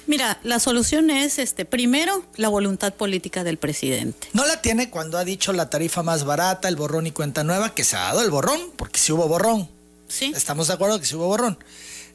Mira, 0.06 0.38
la 0.44 0.60
solución 0.60 1.10
es, 1.10 1.40
este, 1.40 1.64
primero, 1.64 2.26
la 2.36 2.50
voluntad 2.50 2.94
política 2.94 3.46
del 3.46 3.58
presidente. 3.58 4.28
No 4.34 4.46
la 4.46 4.62
tiene 4.62 4.90
cuando 4.90 5.18
ha 5.18 5.24
dicho 5.24 5.54
la 5.54 5.70
tarifa 5.70 6.04
más 6.04 6.26
barata, 6.26 6.68
el 6.68 6.76
borrón 6.76 7.08
y 7.08 7.12
cuenta 7.12 7.46
nueva, 7.46 7.74
que 7.74 7.86
se 7.86 7.96
ha 7.96 8.02
dado 8.02 8.22
el 8.22 8.32
borrón, 8.32 8.74
porque 8.76 9.00
si 9.00 9.14
hubo 9.14 9.30
borrón. 9.30 9.70
Sí. 10.10 10.34
Estamos 10.36 10.68
de 10.68 10.74
acuerdo 10.74 11.00
que 11.00 11.06
si 11.06 11.16
hubo 11.16 11.28
borrón 11.28 11.58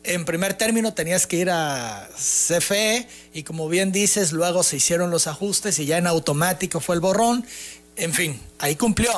en 0.05 0.25
primer 0.25 0.55
término 0.55 0.95
tenías 0.95 1.27
que 1.27 1.37
ir 1.37 1.51
a 1.51 2.09
CFE 2.17 3.07
y 3.35 3.43
como 3.43 3.69
bien 3.69 3.93
dices, 3.93 4.33
luego 4.33 4.63
se 4.63 4.77
hicieron 4.77 5.11
los 5.11 5.27
ajustes 5.27 5.79
y 5.79 5.87
ya 5.87 5.99
en 5.99 6.07
automático 6.07 6.81
fue 6.81 6.95
el 6.95 7.01
borrón. 7.01 7.45
En 7.97 8.15
fin, 8.15 8.41
ahí 8.59 8.77
cumplió. 8.77 9.11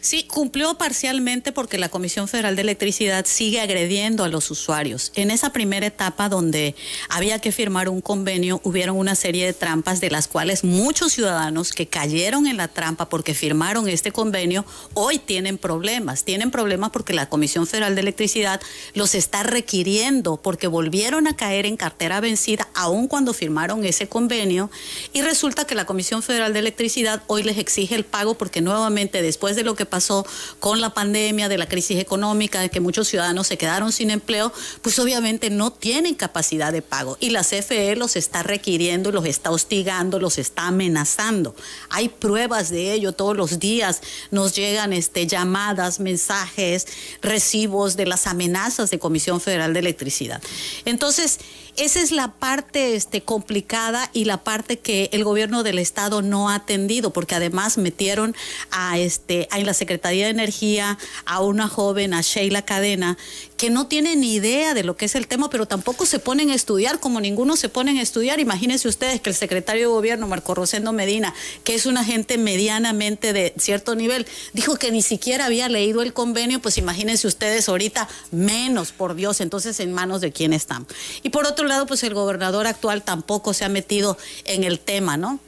Sí, 0.00 0.24
cumplió 0.24 0.76
parcialmente 0.78 1.52
porque 1.52 1.78
la 1.78 1.88
Comisión 1.88 2.28
Federal 2.28 2.56
de 2.56 2.62
Electricidad 2.62 3.24
sigue 3.26 3.60
agrediendo 3.60 4.24
a 4.24 4.28
los 4.28 4.50
usuarios. 4.50 5.12
En 5.14 5.30
esa 5.30 5.52
primera 5.52 5.86
etapa 5.86 6.28
donde 6.28 6.74
había 7.08 7.40
que 7.40 7.52
firmar 7.52 7.88
un 7.88 8.00
convenio, 8.00 8.60
hubieron 8.64 8.96
una 8.96 9.14
serie 9.14 9.46
de 9.46 9.52
trampas 9.52 10.00
de 10.00 10.10
las 10.10 10.28
cuales 10.28 10.64
muchos 10.64 11.12
ciudadanos 11.12 11.72
que 11.72 11.86
cayeron 11.86 12.46
en 12.46 12.56
la 12.56 12.68
trampa 12.68 13.08
porque 13.08 13.34
firmaron 13.34 13.88
este 13.88 14.12
convenio, 14.12 14.64
hoy 14.94 15.18
tienen 15.18 15.58
problemas. 15.58 16.24
Tienen 16.24 16.50
problemas 16.50 16.90
porque 16.90 17.12
la 17.12 17.28
Comisión 17.28 17.66
Federal 17.66 17.94
de 17.94 18.00
Electricidad 18.02 18.60
los 18.94 19.14
está 19.14 19.42
requiriendo 19.42 20.36
porque 20.36 20.66
volvieron 20.66 21.26
a 21.26 21.36
caer 21.36 21.66
en 21.66 21.76
cartera 21.76 22.20
vencida 22.20 22.68
aun 22.74 23.08
cuando 23.08 23.32
firmaron 23.32 23.84
ese 23.84 24.08
convenio 24.08 24.70
y 25.12 25.22
resulta 25.22 25.66
que 25.66 25.74
la 25.74 25.86
Comisión 25.86 26.22
Federal 26.22 26.52
de 26.52 26.60
Electricidad 26.60 27.22
hoy 27.26 27.42
les 27.42 27.58
exige 27.58 27.94
el 27.94 28.04
pago 28.04 28.36
porque 28.36 28.60
nuevamente 28.60 29.22
después 29.22 29.56
de 29.56 29.64
lo 29.64 29.74
que 29.78 29.86
pasó 29.86 30.26
con 30.60 30.82
la 30.82 30.92
pandemia, 30.92 31.48
de 31.48 31.56
la 31.56 31.66
crisis 31.66 31.98
económica, 31.98 32.60
de 32.60 32.68
que 32.68 32.80
muchos 32.80 33.08
ciudadanos 33.08 33.46
se 33.46 33.56
quedaron 33.56 33.92
sin 33.92 34.10
empleo, 34.10 34.52
pues 34.82 34.98
obviamente 34.98 35.48
no 35.48 35.72
tienen 35.72 36.14
capacidad 36.14 36.72
de 36.72 36.82
pago. 36.82 37.16
Y 37.20 37.30
la 37.30 37.42
CFE 37.42 37.96
los 37.96 38.16
está 38.16 38.42
requiriendo, 38.42 39.12
los 39.12 39.24
está 39.24 39.50
hostigando, 39.50 40.18
los 40.18 40.36
está 40.36 40.66
amenazando. 40.66 41.54
Hay 41.88 42.10
pruebas 42.10 42.68
de 42.68 42.92
ello 42.92 43.12
todos 43.12 43.36
los 43.36 43.58
días. 43.58 44.02
Nos 44.30 44.54
llegan 44.54 44.92
este, 44.92 45.26
llamadas, 45.26 46.00
mensajes, 46.00 46.86
recibos 47.22 47.96
de 47.96 48.06
las 48.06 48.26
amenazas 48.26 48.90
de 48.90 48.98
Comisión 48.98 49.40
Federal 49.40 49.72
de 49.72 49.78
Electricidad. 49.78 50.42
Entonces, 50.84 51.38
esa 51.78 52.00
es 52.00 52.10
la 52.10 52.32
parte 52.32 52.96
este, 52.96 53.22
complicada 53.22 54.10
y 54.12 54.24
la 54.24 54.38
parte 54.38 54.78
que 54.78 55.08
el 55.12 55.22
gobierno 55.24 55.62
del 55.62 55.78
estado 55.78 56.22
no 56.22 56.50
ha 56.50 56.56
atendido, 56.56 57.12
porque 57.12 57.36
además 57.36 57.78
metieron 57.78 58.34
a 58.70 58.98
este, 58.98 59.46
a 59.50 59.58
la 59.58 59.74
Secretaría 59.74 60.24
de 60.24 60.30
Energía 60.30 60.98
a 61.24 61.40
una 61.40 61.68
joven, 61.68 62.14
a 62.14 62.20
Sheila 62.20 62.62
Cadena, 62.62 63.16
que 63.58 63.70
no 63.70 63.88
tiene 63.88 64.14
ni 64.14 64.34
idea 64.34 64.72
de 64.72 64.84
lo 64.84 64.96
que 64.96 65.06
es 65.06 65.16
el 65.16 65.26
tema, 65.26 65.50
pero 65.50 65.66
tampoco 65.66 66.06
se 66.06 66.20
ponen 66.20 66.50
a 66.50 66.54
estudiar, 66.54 67.00
como 67.00 67.20
ninguno 67.20 67.56
se 67.56 67.68
ponen 67.68 67.98
a 67.98 68.02
estudiar. 68.02 68.38
Imagínense 68.38 68.86
ustedes 68.86 69.20
que 69.20 69.30
el 69.30 69.36
secretario 69.36 69.88
de 69.88 69.94
gobierno, 69.94 70.28
Marco 70.28 70.54
Rosendo 70.54 70.92
Medina, 70.92 71.34
que 71.64 71.74
es 71.74 71.84
una 71.84 72.04
gente 72.04 72.38
medianamente 72.38 73.32
de 73.32 73.52
cierto 73.58 73.96
nivel, 73.96 74.26
dijo 74.52 74.76
que 74.76 74.92
ni 74.92 75.02
siquiera 75.02 75.46
había 75.46 75.68
leído 75.68 76.02
el 76.02 76.12
convenio, 76.12 76.60
pues 76.60 76.78
imagínense 76.78 77.26
ustedes 77.26 77.68
ahorita 77.68 78.08
menos, 78.30 78.92
por 78.92 79.16
Dios, 79.16 79.40
entonces 79.40 79.80
en 79.80 79.92
manos 79.92 80.20
de 80.20 80.30
quién 80.30 80.52
están. 80.52 80.86
Y 81.24 81.30
por 81.30 81.44
otro 81.44 81.66
lado, 81.66 81.86
pues 81.86 82.04
el 82.04 82.14
gobernador 82.14 82.68
actual 82.68 83.02
tampoco 83.02 83.54
se 83.54 83.64
ha 83.64 83.68
metido 83.68 84.16
en 84.44 84.62
el 84.62 84.78
tema, 84.78 85.16
¿no? 85.16 85.40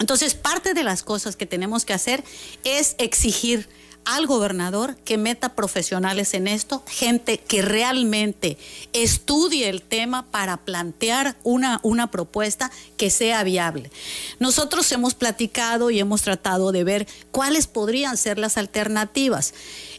Entonces, 0.00 0.34
parte 0.34 0.74
de 0.74 0.82
las 0.82 1.04
cosas 1.04 1.36
que 1.36 1.46
tenemos 1.46 1.84
que 1.84 1.94
hacer 1.94 2.24
es 2.64 2.96
exigir 2.98 3.68
al 4.06 4.26
gobernador 4.26 4.96
que 5.04 5.18
meta 5.18 5.54
profesionales 5.54 6.32
en 6.32 6.46
esto, 6.46 6.82
gente 6.86 7.38
que 7.38 7.60
realmente 7.60 8.56
estudie 8.92 9.68
el 9.68 9.82
tema 9.82 10.24
para 10.30 10.58
plantear 10.58 11.36
una, 11.42 11.80
una 11.82 12.10
propuesta 12.10 12.70
que 12.96 13.10
sea 13.10 13.42
viable. 13.42 13.90
Nosotros 14.38 14.90
hemos 14.92 15.14
platicado 15.14 15.90
y 15.90 15.98
hemos 15.98 16.22
tratado 16.22 16.70
de 16.70 16.84
ver 16.84 17.08
cuáles 17.32 17.66
podrían 17.66 18.16
ser 18.16 18.38
las 18.38 18.56
alternativas. 18.56 19.52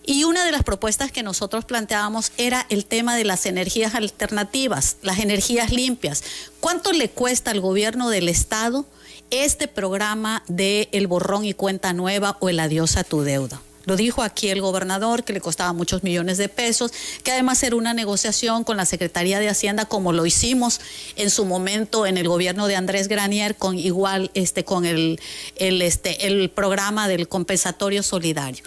Y 0.06 0.24
una 0.24 0.46
de 0.46 0.54
las 0.54 0.64
propuestas 0.64 1.12
que 1.12 1.22
nosotros 1.22 1.66
planteábamos 1.66 2.32
era 2.38 2.66
el 2.70 2.86
tema 2.86 3.18
de 3.18 3.26
las 3.26 3.46
energías 3.46 3.94
alternativas, 3.94 4.96
las 5.02 5.20
energías 5.20 5.72
limpias. 5.74 6.24
¿Cuánto 6.62 6.94
le 6.94 7.10
cuesta 7.10 7.52
al 7.52 7.60
gobierno 7.60 8.10
del 8.10 8.30
Estado 8.30 8.86
este 9.32 9.68
programa 9.68 10.44
de 10.48 10.88
el 10.94 11.08
borrón 11.08 11.44
y 11.44 11.54
cuenta 11.54 11.92
nueva 11.92 12.38
o 12.40 12.48
el 12.48 12.62
adiós 12.62 12.96
a 12.96 13.04
tu 13.04 13.22
deuda? 13.24 13.62
Lo 13.88 13.96
dijo 13.96 14.22
aquí 14.22 14.50
el 14.50 14.60
gobernador, 14.60 15.24
que 15.24 15.32
le 15.32 15.40
costaba 15.40 15.72
muchos 15.72 16.04
millones 16.04 16.38
de 16.38 16.50
pesos, 16.50 16.92
que 17.24 17.32
además 17.32 17.64
era 17.64 17.78
una 17.78 17.94
negociación 17.94 18.66
con 18.66 18.76
la 18.76 18.86
Secretaría 18.86 19.40
de 19.40 19.48
Hacienda, 19.48 19.86
como 19.86 20.12
lo 20.12 20.26
hicimos 20.26 20.82
en 21.16 21.30
su 21.30 21.46
momento 21.46 22.06
en 22.06 22.18
el 22.18 22.28
gobierno 22.28 22.68
de 22.68 22.76
Andrés 22.76 23.08
Granier, 23.08 23.56
con 23.56 23.80
igual 23.80 24.30
este, 24.34 24.66
con 24.66 24.86
el, 24.86 25.22
el, 25.56 25.82
este, 25.82 26.28
el 26.28 26.50
programa 26.50 27.08
del 27.08 27.30
compensatorio 27.30 28.04
solidario. 28.04 28.62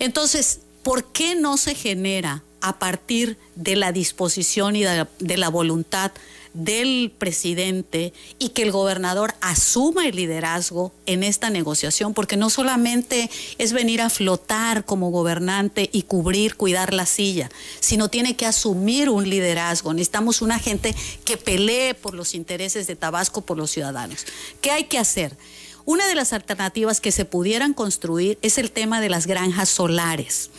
Entonces, 0.00 0.58
¿por 0.82 1.04
qué 1.12 1.36
no 1.36 1.56
se 1.56 1.76
genera 1.76 2.42
a 2.60 2.80
partir 2.80 3.38
de 3.54 3.76
la 3.76 3.92
disposición 3.92 4.74
y 4.74 4.82
de 4.82 5.36
la 5.36 5.48
voluntad 5.50 6.10
del 6.54 7.12
presidente 7.16 8.12
y 8.38 8.50
que 8.50 8.62
el 8.62 8.70
gobernador 8.70 9.34
asuma 9.40 10.06
el 10.06 10.16
liderazgo 10.16 10.92
en 11.04 11.22
esta 11.22 11.50
negociación, 11.50 12.14
porque 12.14 12.36
no 12.36 12.48
solamente 12.48 13.28
es 13.58 13.72
venir 13.72 14.00
a 14.00 14.08
flotar 14.08 14.84
como 14.84 15.10
gobernante 15.10 15.90
y 15.92 16.02
cubrir, 16.02 16.56
cuidar 16.56 16.94
la 16.94 17.06
silla, 17.06 17.50
sino 17.80 18.08
tiene 18.08 18.36
que 18.36 18.46
asumir 18.46 19.10
un 19.10 19.28
liderazgo. 19.28 19.92
Necesitamos 19.92 20.40
una 20.40 20.58
gente 20.58 20.94
que 21.24 21.36
pelee 21.36 21.94
por 21.94 22.14
los 22.14 22.34
intereses 22.34 22.86
de 22.86 22.96
Tabasco, 22.96 23.42
por 23.42 23.58
los 23.58 23.70
ciudadanos. 23.70 24.24
¿Qué 24.60 24.70
hay 24.70 24.84
que 24.84 24.98
hacer? 24.98 25.36
Una 25.86 26.06
de 26.06 26.14
las 26.14 26.32
alternativas 26.32 27.00
que 27.00 27.12
se 27.12 27.26
pudieran 27.26 27.74
construir 27.74 28.38
es 28.40 28.56
el 28.56 28.70
tema 28.70 29.02
de 29.02 29.10
las 29.10 29.26
granjas 29.26 29.68
solares. 29.68 30.50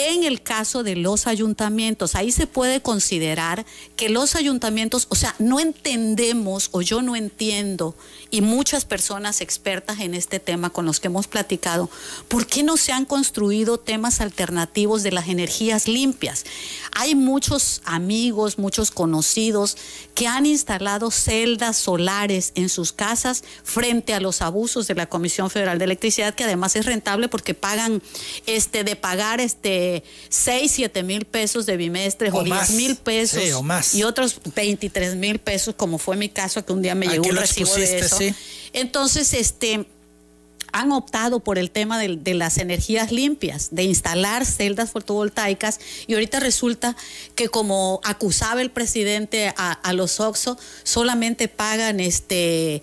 En 0.00 0.22
el 0.22 0.42
caso 0.42 0.84
de 0.84 0.94
los 0.94 1.26
ayuntamientos, 1.26 2.14
ahí 2.14 2.30
se 2.30 2.46
puede 2.46 2.80
considerar 2.80 3.66
que 3.96 4.08
los 4.08 4.36
ayuntamientos, 4.36 5.08
o 5.08 5.16
sea, 5.16 5.34
no 5.40 5.58
entendemos 5.58 6.68
o 6.70 6.82
yo 6.82 7.02
no 7.02 7.16
entiendo, 7.16 7.96
y 8.30 8.40
muchas 8.40 8.84
personas 8.84 9.40
expertas 9.40 9.98
en 9.98 10.14
este 10.14 10.38
tema 10.38 10.70
con 10.70 10.86
los 10.86 11.00
que 11.00 11.08
hemos 11.08 11.26
platicado, 11.26 11.90
¿por 12.28 12.46
qué 12.46 12.62
no 12.62 12.76
se 12.76 12.92
han 12.92 13.06
construido 13.06 13.76
temas 13.76 14.20
alternativos 14.20 15.02
de 15.02 15.10
las 15.10 15.26
energías 15.26 15.88
limpias? 15.88 16.44
Hay 16.92 17.16
muchos 17.16 17.82
amigos, 17.84 18.56
muchos 18.56 18.92
conocidos 18.92 19.76
que 20.14 20.28
han 20.28 20.46
instalado 20.46 21.10
celdas 21.10 21.76
solares 21.76 22.52
en 22.54 22.68
sus 22.68 22.92
casas 22.92 23.42
frente 23.64 24.14
a 24.14 24.20
los 24.20 24.42
abusos 24.42 24.86
de 24.86 24.94
la 24.94 25.08
Comisión 25.08 25.50
Federal 25.50 25.80
de 25.80 25.86
Electricidad, 25.86 26.36
que 26.36 26.44
además 26.44 26.76
es 26.76 26.86
rentable 26.86 27.26
porque 27.26 27.54
pagan 27.54 28.00
este 28.46 28.84
de 28.84 28.94
pagar 28.94 29.40
este 29.40 29.87
6, 30.28 30.70
7 30.70 31.02
mil 31.02 31.24
pesos 31.24 31.66
de 31.66 31.76
bimestre 31.76 32.30
o, 32.32 32.42
10 32.42 32.70
mil 32.70 32.96
pesos 32.96 33.42
y 33.94 34.02
otros 34.02 34.40
23 34.54 35.16
mil 35.16 35.38
pesos, 35.38 35.74
como 35.76 35.98
fue 35.98 36.16
mi 36.16 36.28
caso, 36.28 36.64
que 36.64 36.72
un 36.72 36.82
día 36.82 36.94
me 36.94 37.06
llegó 37.06 37.28
un 37.28 37.36
recibo 37.36 37.74
de 37.74 37.98
eso. 37.98 38.18
Entonces, 38.72 39.32
este 39.34 39.86
han 40.72 40.92
optado 40.92 41.40
por 41.40 41.58
el 41.58 41.70
tema 41.70 41.98
de, 41.98 42.34
las 42.34 42.58
energías 42.58 43.10
limpias, 43.10 43.68
de 43.70 43.84
instalar 43.84 44.44
celdas 44.44 44.90
fotovoltaicas 44.90 45.80
y 46.06 46.14
ahorita 46.14 46.40
resulta 46.40 46.94
que 47.34 47.48
como 47.48 48.00
acusaba 48.04 48.60
el 48.60 48.70
presidente 48.70 49.52
a, 49.56 49.72
a 49.72 49.92
los 49.92 50.20
OXO, 50.20 50.58
solamente 50.82 51.48
pagan 51.48 52.00
este 52.00 52.82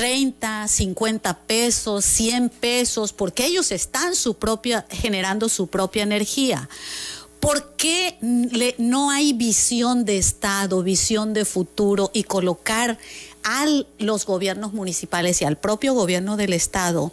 30, 0.00 0.66
50 0.66 1.34
pesos, 1.40 2.06
100 2.06 2.48
pesos, 2.48 3.12
porque 3.12 3.44
ellos 3.44 3.70
están 3.70 4.14
generando 4.88 5.50
su 5.50 5.66
propia 5.66 6.04
energía. 6.04 6.70
¿Por 7.38 7.76
qué 7.76 8.16
no 8.78 9.10
hay 9.10 9.34
visión 9.34 10.06
de 10.06 10.16
Estado, 10.16 10.82
visión 10.82 11.34
de 11.34 11.44
futuro 11.44 12.10
y 12.14 12.22
colocar 12.22 12.96
a 13.44 13.66
los 13.98 14.24
gobiernos 14.24 14.72
municipales 14.72 15.42
y 15.42 15.44
al 15.44 15.58
propio 15.58 15.92
gobierno 15.92 16.38
del 16.38 16.54
Estado 16.54 17.12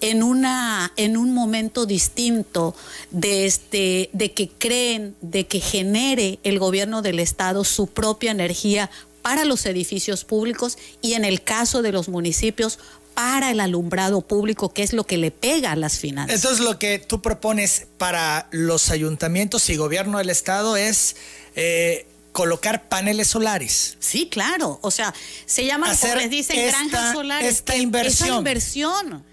en, 0.00 0.24
un 0.24 1.34
momento 1.34 1.86
distinto 1.86 2.74
este, 3.22 4.10
de 4.12 4.32
que 4.32 4.48
creen, 4.48 5.14
de 5.20 5.46
que 5.46 5.60
genere 5.60 6.40
el 6.42 6.58
gobierno 6.58 7.00
del 7.00 7.20
Estado 7.20 7.62
su 7.62 7.86
propia 7.86 8.32
energía 8.32 8.90
para 9.24 9.46
los 9.46 9.64
edificios 9.64 10.22
públicos 10.22 10.76
y 11.00 11.14
en 11.14 11.24
el 11.24 11.42
caso 11.42 11.80
de 11.80 11.92
los 11.92 12.10
municipios 12.10 12.78
para 13.14 13.50
el 13.50 13.60
alumbrado 13.60 14.20
público, 14.20 14.74
que 14.74 14.82
es 14.82 14.92
lo 14.92 15.04
que 15.04 15.16
le 15.16 15.30
pega 15.30 15.72
a 15.72 15.76
las 15.76 15.98
finanzas. 15.98 16.36
Entonces 16.36 16.62
lo 16.62 16.78
que 16.78 16.98
tú 16.98 17.22
propones 17.22 17.86
para 17.96 18.48
los 18.50 18.90
ayuntamientos 18.90 19.70
y 19.70 19.76
gobierno 19.76 20.18
del 20.18 20.28
estado 20.28 20.76
es 20.76 21.16
eh, 21.56 22.06
colocar 22.32 22.86
paneles 22.90 23.28
solares. 23.28 23.96
Sí, 23.98 24.28
claro. 24.30 24.78
O 24.82 24.90
sea, 24.90 25.14
se 25.46 25.64
llaman, 25.64 25.96
como 25.96 26.16
les 26.16 26.28
dicen, 26.28 26.66
granjas 26.66 27.14
solares. 27.14 27.48
Esta 27.48 27.78
inversión. 27.78 28.28
Esa 28.28 28.36
inversión 28.36 29.24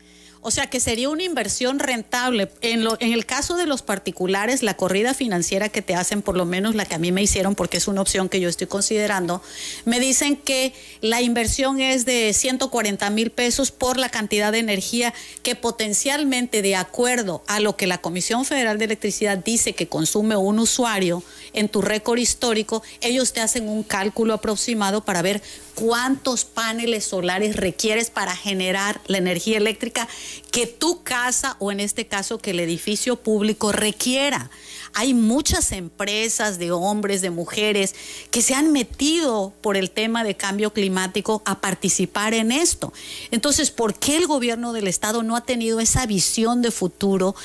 o 0.41 0.51
sea 0.51 0.67
que 0.67 0.79
sería 0.79 1.09
una 1.09 1.23
inversión 1.23 1.79
rentable. 1.79 2.49
En, 2.61 2.83
lo, 2.83 2.97
en 2.99 3.13
el 3.13 3.25
caso 3.25 3.55
de 3.55 3.65
los 3.67 3.81
particulares, 3.81 4.63
la 4.63 4.75
corrida 4.75 5.13
financiera 5.13 5.69
que 5.69 5.81
te 5.81 5.95
hacen, 5.95 6.21
por 6.21 6.35
lo 6.35 6.45
menos 6.45 6.75
la 6.75 6.85
que 6.85 6.95
a 6.95 6.97
mí 6.97 7.11
me 7.11 7.21
hicieron, 7.21 7.55
porque 7.55 7.77
es 7.77 7.87
una 7.87 8.01
opción 8.01 8.29
que 8.29 8.39
yo 8.39 8.49
estoy 8.49 8.67
considerando, 8.67 9.41
me 9.85 9.99
dicen 9.99 10.35
que 10.35 10.73
la 11.01 11.21
inversión 11.21 11.79
es 11.79 12.05
de 12.05 12.33
140 12.33 13.09
mil 13.11 13.31
pesos 13.31 13.71
por 13.71 13.97
la 13.97 14.09
cantidad 14.09 14.51
de 14.51 14.59
energía 14.59 15.13
que 15.43 15.55
potencialmente, 15.55 16.61
de 16.61 16.75
acuerdo 16.75 17.43
a 17.47 17.59
lo 17.59 17.77
que 17.77 17.87
la 17.87 17.99
Comisión 17.99 18.45
Federal 18.45 18.77
de 18.77 18.85
Electricidad 18.85 19.37
dice 19.37 19.73
que 19.73 19.87
consume 19.87 20.35
un 20.35 20.59
usuario 20.59 21.23
en 21.53 21.69
tu 21.69 21.81
récord 21.81 22.17
histórico, 22.17 22.83
ellos 23.01 23.33
te 23.33 23.41
hacen 23.41 23.67
un 23.67 23.83
cálculo 23.83 24.33
aproximado 24.33 25.03
para 25.03 25.21
ver 25.21 25.41
cuántos 25.75 26.45
paneles 26.45 27.05
solares 27.05 27.55
requieres 27.55 28.09
para 28.09 28.35
generar 28.35 29.01
la 29.07 29.17
energía 29.17 29.57
eléctrica 29.57 30.07
que 30.51 30.67
tu 30.67 31.03
casa 31.03 31.55
o 31.59 31.71
en 31.71 31.79
este 31.79 32.07
caso 32.07 32.37
que 32.37 32.51
el 32.51 32.59
edificio 32.59 33.15
público 33.15 33.71
requiera. 33.71 34.49
Hay 34.93 35.13
muchas 35.13 35.71
empresas 35.71 36.59
de 36.59 36.71
hombres, 36.71 37.21
de 37.21 37.29
mujeres 37.29 37.95
que 38.29 38.41
se 38.41 38.53
han 38.53 38.71
metido 38.73 39.53
por 39.61 39.77
el 39.77 39.89
tema 39.89 40.23
de 40.23 40.35
cambio 40.35 40.73
climático 40.73 41.41
a 41.45 41.61
participar 41.61 42.33
en 42.33 42.51
esto. 42.51 42.91
Entonces, 43.31 43.71
¿por 43.71 43.95
qué 43.95 44.17
el 44.17 44.27
gobierno 44.27 44.73
del 44.73 44.87
estado 44.87 45.23
no 45.23 45.35
ha 45.35 45.45
tenido 45.45 45.79
esa 45.79 46.05
visión 46.05 46.61
de 46.61 46.71
futuro? 46.71 47.35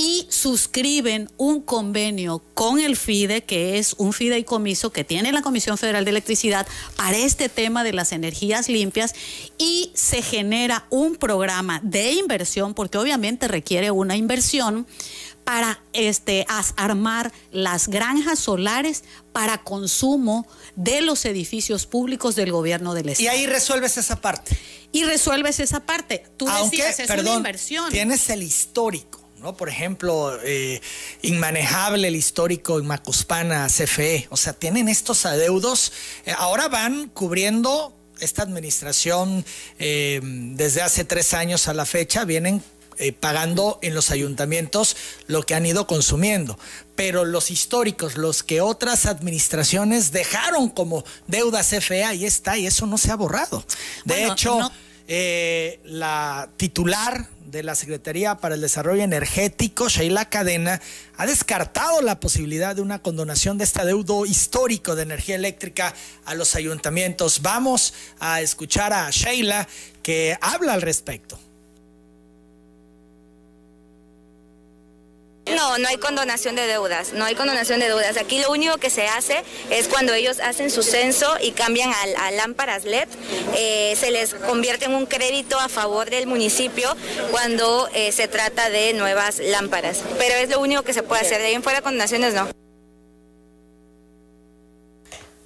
Y 0.00 0.26
suscriben 0.30 1.28
un 1.36 1.60
convenio 1.60 2.42
con 2.54 2.80
el 2.80 2.96
FIDE, 2.96 3.42
que 3.42 3.78
es 3.78 3.92
un 3.98 4.14
fideicomiso 4.14 4.90
que 4.92 5.04
tiene 5.04 5.30
la 5.30 5.42
Comisión 5.42 5.76
Federal 5.76 6.06
de 6.06 6.10
Electricidad 6.10 6.66
para 6.96 7.18
este 7.18 7.50
tema 7.50 7.84
de 7.84 7.92
las 7.92 8.12
energías 8.12 8.70
limpias 8.70 9.14
y 9.58 9.92
se 9.94 10.22
genera 10.22 10.86
un 10.88 11.16
programa 11.16 11.80
de 11.82 12.12
inversión, 12.12 12.72
porque 12.72 12.96
obviamente 12.96 13.46
requiere 13.46 13.90
una 13.90 14.16
inversión 14.16 14.86
para 15.44 15.82
este, 15.92 16.46
armar 16.76 17.30
las 17.52 17.88
granjas 17.88 18.38
solares 18.38 19.04
para 19.32 19.58
consumo 19.58 20.48
de 20.76 21.02
los 21.02 21.26
edificios 21.26 21.84
públicos 21.84 22.36
del 22.36 22.52
gobierno 22.52 22.94
del 22.94 23.10
Estado. 23.10 23.24
Y 23.24 23.28
ahí 23.28 23.46
resuelves 23.46 23.98
esa 23.98 24.18
parte. 24.18 24.56
Y 24.92 25.04
resuelves 25.04 25.60
esa 25.60 25.80
parte. 25.80 26.24
Tú 26.38 26.48
Aunque, 26.48 26.88
es 26.88 27.10
una 27.10 27.34
inversión. 27.34 27.90
Tienes 27.90 28.30
el 28.30 28.42
histórico 28.42 29.19
¿no? 29.40 29.56
Por 29.56 29.68
ejemplo, 29.68 30.38
eh, 30.44 30.80
inmanejable 31.22 32.08
el 32.08 32.16
histórico 32.16 32.78
en 32.78 32.86
Macuspana, 32.86 33.66
CFE. 33.68 34.28
O 34.30 34.36
sea, 34.36 34.52
tienen 34.52 34.88
estos 34.88 35.24
adeudos. 35.26 35.92
Eh, 36.26 36.34
ahora 36.36 36.68
van 36.68 37.08
cubriendo 37.08 37.96
esta 38.20 38.42
administración 38.42 39.44
eh, 39.78 40.20
desde 40.22 40.82
hace 40.82 41.04
tres 41.04 41.32
años 41.32 41.68
a 41.68 41.74
la 41.74 41.86
fecha, 41.86 42.24
vienen 42.24 42.62
pagando 43.18 43.78
en 43.80 43.94
los 43.94 44.10
ayuntamientos 44.10 44.94
lo 45.26 45.42
que 45.44 45.54
han 45.54 45.64
ido 45.64 45.86
consumiendo. 45.86 46.58
Pero 46.96 47.24
los 47.24 47.50
históricos, 47.50 48.18
los 48.18 48.42
que 48.42 48.60
otras 48.60 49.06
administraciones 49.06 50.12
dejaron 50.12 50.68
como 50.68 51.02
deuda 51.26 51.62
CFE, 51.62 52.04
ahí 52.04 52.26
está, 52.26 52.58
y 52.58 52.66
eso 52.66 52.84
no 52.84 52.98
se 52.98 53.10
ha 53.10 53.16
borrado. 53.16 53.64
De 54.04 54.26
hecho, 54.26 54.70
la 55.86 56.50
titular 56.58 57.26
de 57.50 57.62
la 57.62 57.74
Secretaría 57.74 58.36
para 58.36 58.54
el 58.54 58.60
Desarrollo 58.60 59.02
Energético, 59.02 59.88
Sheila 59.88 60.28
Cadena, 60.28 60.80
ha 61.16 61.26
descartado 61.26 62.00
la 62.02 62.20
posibilidad 62.20 62.76
de 62.76 62.82
una 62.82 63.00
condonación 63.02 63.58
de 63.58 63.64
este 63.64 63.80
adeudo 63.80 64.26
histórico 64.26 64.94
de 64.94 65.02
energía 65.02 65.34
eléctrica 65.34 65.94
a 66.24 66.34
los 66.34 66.54
ayuntamientos. 66.54 67.42
Vamos 67.42 67.94
a 68.20 68.40
escuchar 68.40 68.92
a 68.92 69.10
Sheila 69.10 69.66
que 70.02 70.36
habla 70.40 70.74
al 70.74 70.82
respecto. 70.82 71.38
No, 75.54 75.78
no 75.78 75.88
hay 75.88 75.98
condonación 75.98 76.54
de 76.56 76.66
deudas, 76.66 77.12
no 77.12 77.24
hay 77.24 77.34
condonación 77.34 77.80
de 77.80 77.86
deudas. 77.86 78.16
Aquí 78.16 78.40
lo 78.40 78.50
único 78.50 78.78
que 78.78 78.90
se 78.90 79.06
hace 79.06 79.42
es 79.70 79.88
cuando 79.88 80.14
ellos 80.14 80.40
hacen 80.40 80.70
su 80.70 80.82
censo 80.82 81.36
y 81.40 81.52
cambian 81.52 81.92
a, 81.92 82.30
lámparas 82.30 82.84
LED, 82.84 83.08
eh, 83.56 83.94
se 83.98 84.10
les 84.10 84.34
convierte 84.34 84.86
en 84.86 84.94
un 84.94 85.06
crédito 85.06 85.58
a 85.58 85.68
favor 85.68 86.10
del 86.10 86.26
municipio 86.26 86.96
cuando 87.30 87.88
eh, 87.94 88.12
se 88.12 88.28
trata 88.28 88.70
de 88.70 88.94
nuevas 88.94 89.38
lámparas. 89.38 90.02
Pero 90.18 90.34
es 90.36 90.48
lo 90.50 90.60
único 90.60 90.82
que 90.82 90.92
se 90.92 91.02
puede 91.02 91.22
hacer, 91.22 91.40
de 91.40 91.48
ahí 91.48 91.54
en 91.54 91.62
fuera 91.62 91.82
condonaciones 91.82 92.34
no. 92.34 92.48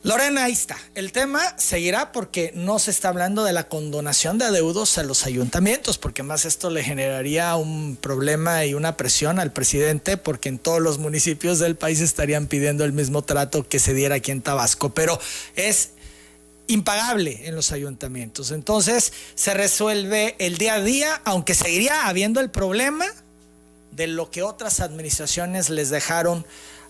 Lorena, 0.05 0.45
ahí 0.45 0.53
está. 0.53 0.77
El 0.95 1.12
tema 1.12 1.59
seguirá 1.59 2.12
porque 2.12 2.53
no 2.55 2.79
se 2.79 2.90
está 2.90 3.09
hablando 3.09 3.43
de 3.43 3.55
la 3.55 3.69
condonación 3.71 4.37
de 4.37 4.45
adeudos 4.45 4.99
a 4.99 5.03
los 5.03 5.25
ayuntamientos, 5.25 5.97
porque 5.97 6.23
más 6.23 6.45
esto 6.45 6.69
le 6.69 6.85
generaría 6.85 7.57
un 7.57 7.97
problema 7.97 8.67
y 8.67 8.75
una 8.75 8.99
presión 8.99 9.38
al 9.38 9.51
presidente, 9.51 10.19
porque 10.19 10.51
en 10.51 10.59
todos 10.59 10.83
los 10.83 10.99
municipios 10.99 11.59
del 11.59 11.77
país 11.77 12.03
estarían 12.03 12.49
pidiendo 12.49 12.85
el 12.85 12.93
mismo 12.93 13.23
trato 13.23 13.67
que 13.67 13.79
se 13.79 13.95
diera 13.95 14.17
aquí 14.17 14.31
en 14.31 14.43
Tabasco. 14.43 14.93
Pero 14.93 15.19
es 15.57 15.93
impagable 16.67 17.49
en 17.49 17.55
los 17.57 17.73
ayuntamientos. 17.73 18.51
Entonces 18.51 19.11
se 19.35 19.55
resuelve 19.55 20.37
el 20.38 20.59
día 20.59 20.75
a 20.75 20.81
día, 20.83 21.23
aunque 21.25 21.55
seguiría 21.55 22.09
habiendo 22.09 22.40
el 22.40 22.51
problema 22.51 23.07
de 23.93 24.09
lo 24.09 24.31
que 24.31 24.43
otras 24.43 24.81
administraciones 24.81 25.71
les 25.71 25.88
dejaron 25.88 26.45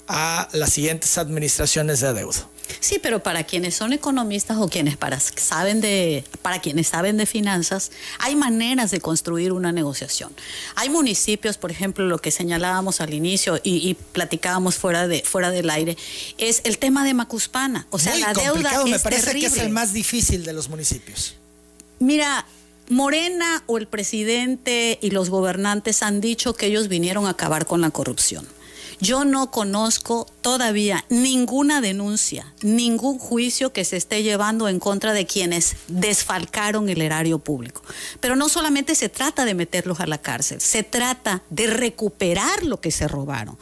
a 0.08 0.48
las 0.52 0.72
siguientes 0.72 1.16
administraciones 1.16 2.00
de 2.00 2.08
adeudo. 2.08 2.53
Sí, 2.80 2.98
pero 3.02 3.22
para 3.22 3.44
quienes 3.44 3.74
son 3.74 3.92
economistas 3.92 4.58
o 4.58 4.68
quienes 4.68 4.96
para, 4.96 5.20
saben 5.20 5.80
de, 5.80 6.24
para 6.42 6.60
quienes 6.60 6.88
saben 6.88 7.16
de 7.16 7.26
finanzas, 7.26 7.90
hay 8.18 8.36
maneras 8.36 8.90
de 8.90 9.00
construir 9.00 9.52
una 9.52 9.72
negociación. 9.72 10.32
Hay 10.74 10.90
municipios, 10.90 11.56
por 11.56 11.70
ejemplo, 11.70 12.06
lo 12.06 12.18
que 12.18 12.30
señalábamos 12.30 13.00
al 13.00 13.14
inicio 13.14 13.60
y, 13.62 13.94
platicábamos 14.12 14.76
fuera 14.76 15.08
de 15.08 15.22
fuera 15.22 15.50
del 15.50 15.70
aire, 15.70 15.96
es 16.38 16.60
el 16.64 16.78
tema 16.78 17.04
de 17.04 17.14
Macuspana. 17.14 17.86
O 17.90 17.98
sea, 17.98 18.16
la 18.16 18.32
deuda 18.32 18.82
es 18.84 18.90
Me 18.90 18.98
parece 18.98 19.32
que 19.38 19.46
es 19.46 19.56
el 19.58 19.70
más 19.70 19.92
difícil 19.92 20.44
de 20.44 20.52
los 20.52 20.68
municipios. 20.68 21.36
Mira, 21.98 22.46
Morena 22.88 23.62
o 23.66 23.78
el 23.78 23.86
presidente 23.86 24.98
y 25.00 25.10
los 25.10 25.30
gobernantes 25.30 26.02
han 26.02 26.20
dicho 26.20 26.54
que 26.54 26.66
ellos 26.66 26.88
vinieron 26.88 27.26
a 27.26 27.30
acabar 27.30 27.66
con 27.66 27.80
la 27.80 27.90
corrupción. 27.90 28.46
Yo 29.04 29.26
no 29.26 29.50
conozco 29.50 30.26
todavía 30.40 31.04
ninguna 31.10 31.82
denuncia, 31.82 32.54
ningún 32.62 33.18
juicio 33.18 33.70
que 33.70 33.84
se 33.84 33.98
esté 33.98 34.22
llevando 34.22 34.66
en 34.66 34.80
contra 34.80 35.12
de 35.12 35.26
quienes 35.26 35.76
desfalcaron 35.88 36.88
el 36.88 37.02
erario 37.02 37.38
público. 37.38 37.82
Pero 38.20 38.34
no 38.34 38.48
solamente 38.48 38.94
se 38.94 39.10
trata 39.10 39.44
de 39.44 39.54
meterlos 39.54 40.00
a 40.00 40.06
la 40.06 40.16
cárcel, 40.16 40.62
se 40.62 40.84
trata 40.84 41.42
de 41.50 41.66
recuperar 41.66 42.62
lo 42.62 42.80
que 42.80 42.90
se 42.90 43.06
robaron. 43.06 43.58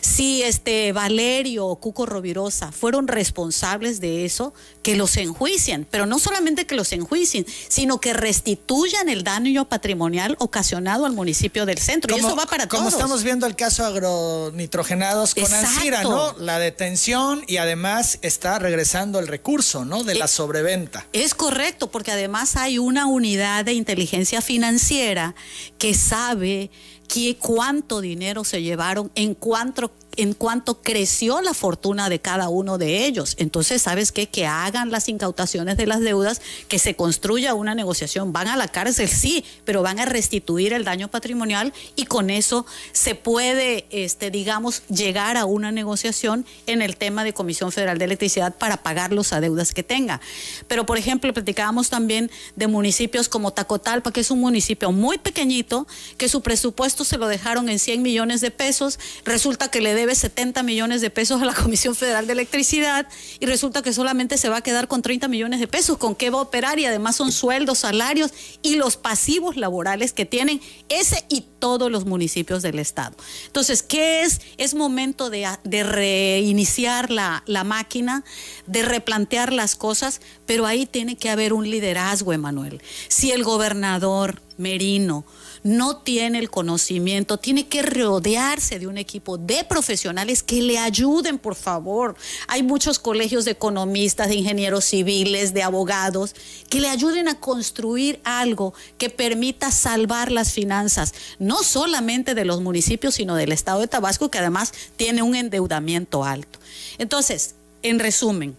Si 0.00 0.42
este 0.42 0.92
Valerio 0.92 1.66
o 1.66 1.76
Cuco 1.76 2.06
Rovirosa 2.06 2.72
fueron 2.72 3.06
responsables 3.06 4.00
de 4.00 4.24
eso, 4.24 4.54
que 4.82 4.96
los 4.96 5.18
enjuicien, 5.18 5.86
pero 5.90 6.06
no 6.06 6.18
solamente 6.18 6.64
que 6.66 6.74
los 6.74 6.90
enjuicien, 6.92 7.44
sino 7.68 8.00
que 8.00 8.14
restituyan 8.14 9.10
el 9.10 9.24
daño 9.24 9.68
patrimonial 9.68 10.36
ocasionado 10.38 11.04
al 11.04 11.12
municipio 11.12 11.66
del 11.66 11.76
centro. 11.76 12.16
y 12.16 12.18
eso 12.18 12.34
va 12.34 12.46
para 12.46 12.66
todos. 12.66 12.82
Como 12.82 12.88
estamos 12.88 13.22
viendo 13.24 13.46
el 13.46 13.56
caso 13.56 13.84
agronitro 13.84 14.85
con 14.88 15.54
Ansira, 15.54 16.02
¿no? 16.02 16.34
La 16.38 16.58
detención 16.58 17.42
y 17.46 17.56
además 17.56 18.18
está 18.22 18.58
regresando 18.58 19.18
el 19.18 19.26
recurso, 19.26 19.84
¿no? 19.84 20.04
De 20.04 20.14
la 20.14 20.26
eh, 20.26 20.28
sobreventa. 20.28 21.06
Es 21.12 21.34
correcto, 21.34 21.90
porque 21.90 22.12
además 22.12 22.56
hay 22.56 22.78
una 22.78 23.06
unidad 23.06 23.64
de 23.64 23.72
inteligencia 23.72 24.40
financiera 24.40 25.34
que 25.78 25.94
sabe 25.94 26.70
qué, 27.08 27.36
cuánto 27.36 28.00
dinero 28.00 28.44
se 28.44 28.62
llevaron, 28.62 29.10
en 29.14 29.34
cuánto 29.34 29.92
en 30.16 30.34
cuanto 30.34 30.82
creció 30.82 31.40
la 31.40 31.54
fortuna 31.54 32.08
de 32.08 32.20
cada 32.20 32.48
uno 32.48 32.78
de 32.78 33.06
ellos. 33.06 33.34
Entonces, 33.38 33.82
¿sabes 33.82 34.12
qué? 34.12 34.28
Que 34.28 34.46
hagan 34.46 34.90
las 34.90 35.08
incautaciones 35.08 35.76
de 35.76 35.86
las 35.86 36.00
deudas, 36.00 36.40
que 36.68 36.78
se 36.78 36.94
construya 36.94 37.54
una 37.54 37.74
negociación. 37.74 38.32
Van 38.32 38.48
a 38.48 38.56
la 38.56 38.68
cárcel, 38.68 39.08
sí, 39.08 39.44
pero 39.64 39.82
van 39.82 39.98
a 39.98 40.04
restituir 40.04 40.72
el 40.72 40.84
daño 40.84 41.08
patrimonial 41.08 41.72
y 41.94 42.06
con 42.06 42.30
eso 42.30 42.66
se 42.92 43.14
puede, 43.14 43.86
este, 43.90 44.30
digamos, 44.30 44.82
llegar 44.88 45.36
a 45.36 45.44
una 45.44 45.72
negociación 45.72 46.46
en 46.66 46.82
el 46.82 46.96
tema 46.96 47.24
de 47.24 47.32
Comisión 47.32 47.72
Federal 47.72 47.98
de 47.98 48.06
Electricidad 48.06 48.54
para 48.54 48.78
pagar 48.78 49.12
los 49.12 49.32
adeudas 49.32 49.72
que 49.72 49.82
tenga. 49.82 50.20
Pero, 50.68 50.86
por 50.86 50.98
ejemplo, 50.98 51.32
platicábamos 51.32 51.90
también 51.90 52.30
de 52.54 52.66
municipios 52.66 53.28
como 53.28 53.52
Tacotalpa, 53.52 54.12
que 54.12 54.20
es 54.20 54.30
un 54.30 54.40
municipio 54.40 54.92
muy 54.92 55.18
pequeñito, 55.18 55.86
que 56.16 56.28
su 56.28 56.40
presupuesto 56.40 57.04
se 57.04 57.18
lo 57.18 57.28
dejaron 57.28 57.68
en 57.68 57.78
100 57.78 58.02
millones 58.02 58.40
de 58.40 58.50
pesos, 58.50 58.98
resulta 59.24 59.70
que 59.70 59.80
le 59.80 59.94
debe 59.94 60.05
70 60.14 60.62
millones 60.62 61.00
de 61.00 61.10
pesos 61.10 61.42
a 61.42 61.44
la 61.44 61.54
Comisión 61.54 61.94
Federal 61.94 62.26
de 62.26 62.32
Electricidad 62.32 63.08
y 63.40 63.46
resulta 63.46 63.82
que 63.82 63.92
solamente 63.92 64.38
se 64.38 64.48
va 64.48 64.58
a 64.58 64.60
quedar 64.62 64.88
con 64.88 65.02
30 65.02 65.28
millones 65.28 65.60
de 65.60 65.68
pesos. 65.68 65.98
¿Con 65.98 66.14
qué 66.14 66.30
va 66.30 66.38
a 66.38 66.42
operar? 66.42 66.78
Y 66.78 66.86
además 66.86 67.16
son 67.16 67.32
sueldos, 67.32 67.78
salarios 67.78 68.32
y 68.62 68.76
los 68.76 68.96
pasivos 68.96 69.56
laborales 69.56 70.12
que 70.12 70.26
tienen 70.26 70.60
ese 70.88 71.24
y 71.28 71.44
todos 71.58 71.90
los 71.90 72.04
municipios 72.04 72.62
del 72.62 72.78
Estado. 72.78 73.16
Entonces, 73.46 73.82
¿qué 73.82 74.22
es? 74.22 74.40
Es 74.56 74.74
momento 74.74 75.30
de, 75.30 75.48
de 75.64 75.82
reiniciar 75.82 77.10
la, 77.10 77.42
la 77.46 77.64
máquina, 77.64 78.24
de 78.66 78.82
replantear 78.82 79.52
las 79.52 79.76
cosas, 79.76 80.20
pero 80.46 80.66
ahí 80.66 80.86
tiene 80.86 81.16
que 81.16 81.30
haber 81.30 81.52
un 81.52 81.68
liderazgo, 81.68 82.32
Emanuel. 82.32 82.80
Si 83.08 83.32
el 83.32 83.44
gobernador 83.44 84.42
Merino, 84.58 85.24
no 85.66 85.96
tiene 85.96 86.38
el 86.38 86.48
conocimiento, 86.48 87.38
tiene 87.38 87.66
que 87.66 87.82
rodearse 87.82 88.78
de 88.78 88.86
un 88.86 88.98
equipo 88.98 89.36
de 89.36 89.64
profesionales 89.64 90.44
que 90.44 90.62
le 90.62 90.78
ayuden, 90.78 91.38
por 91.38 91.56
favor. 91.56 92.14
Hay 92.46 92.62
muchos 92.62 93.00
colegios 93.00 93.44
de 93.44 93.50
economistas, 93.50 94.28
de 94.28 94.36
ingenieros 94.36 94.84
civiles, 94.84 95.54
de 95.54 95.64
abogados, 95.64 96.36
que 96.70 96.78
le 96.78 96.88
ayuden 96.88 97.26
a 97.26 97.40
construir 97.40 98.20
algo 98.22 98.74
que 98.96 99.10
permita 99.10 99.72
salvar 99.72 100.30
las 100.30 100.52
finanzas, 100.52 101.14
no 101.40 101.64
solamente 101.64 102.36
de 102.36 102.44
los 102.44 102.60
municipios, 102.60 103.16
sino 103.16 103.34
del 103.34 103.50
estado 103.50 103.80
de 103.80 103.88
Tabasco, 103.88 104.30
que 104.30 104.38
además 104.38 104.72
tiene 104.96 105.22
un 105.22 105.34
endeudamiento 105.34 106.24
alto. 106.24 106.60
Entonces, 106.98 107.56
en 107.82 107.98
resumen, 107.98 108.56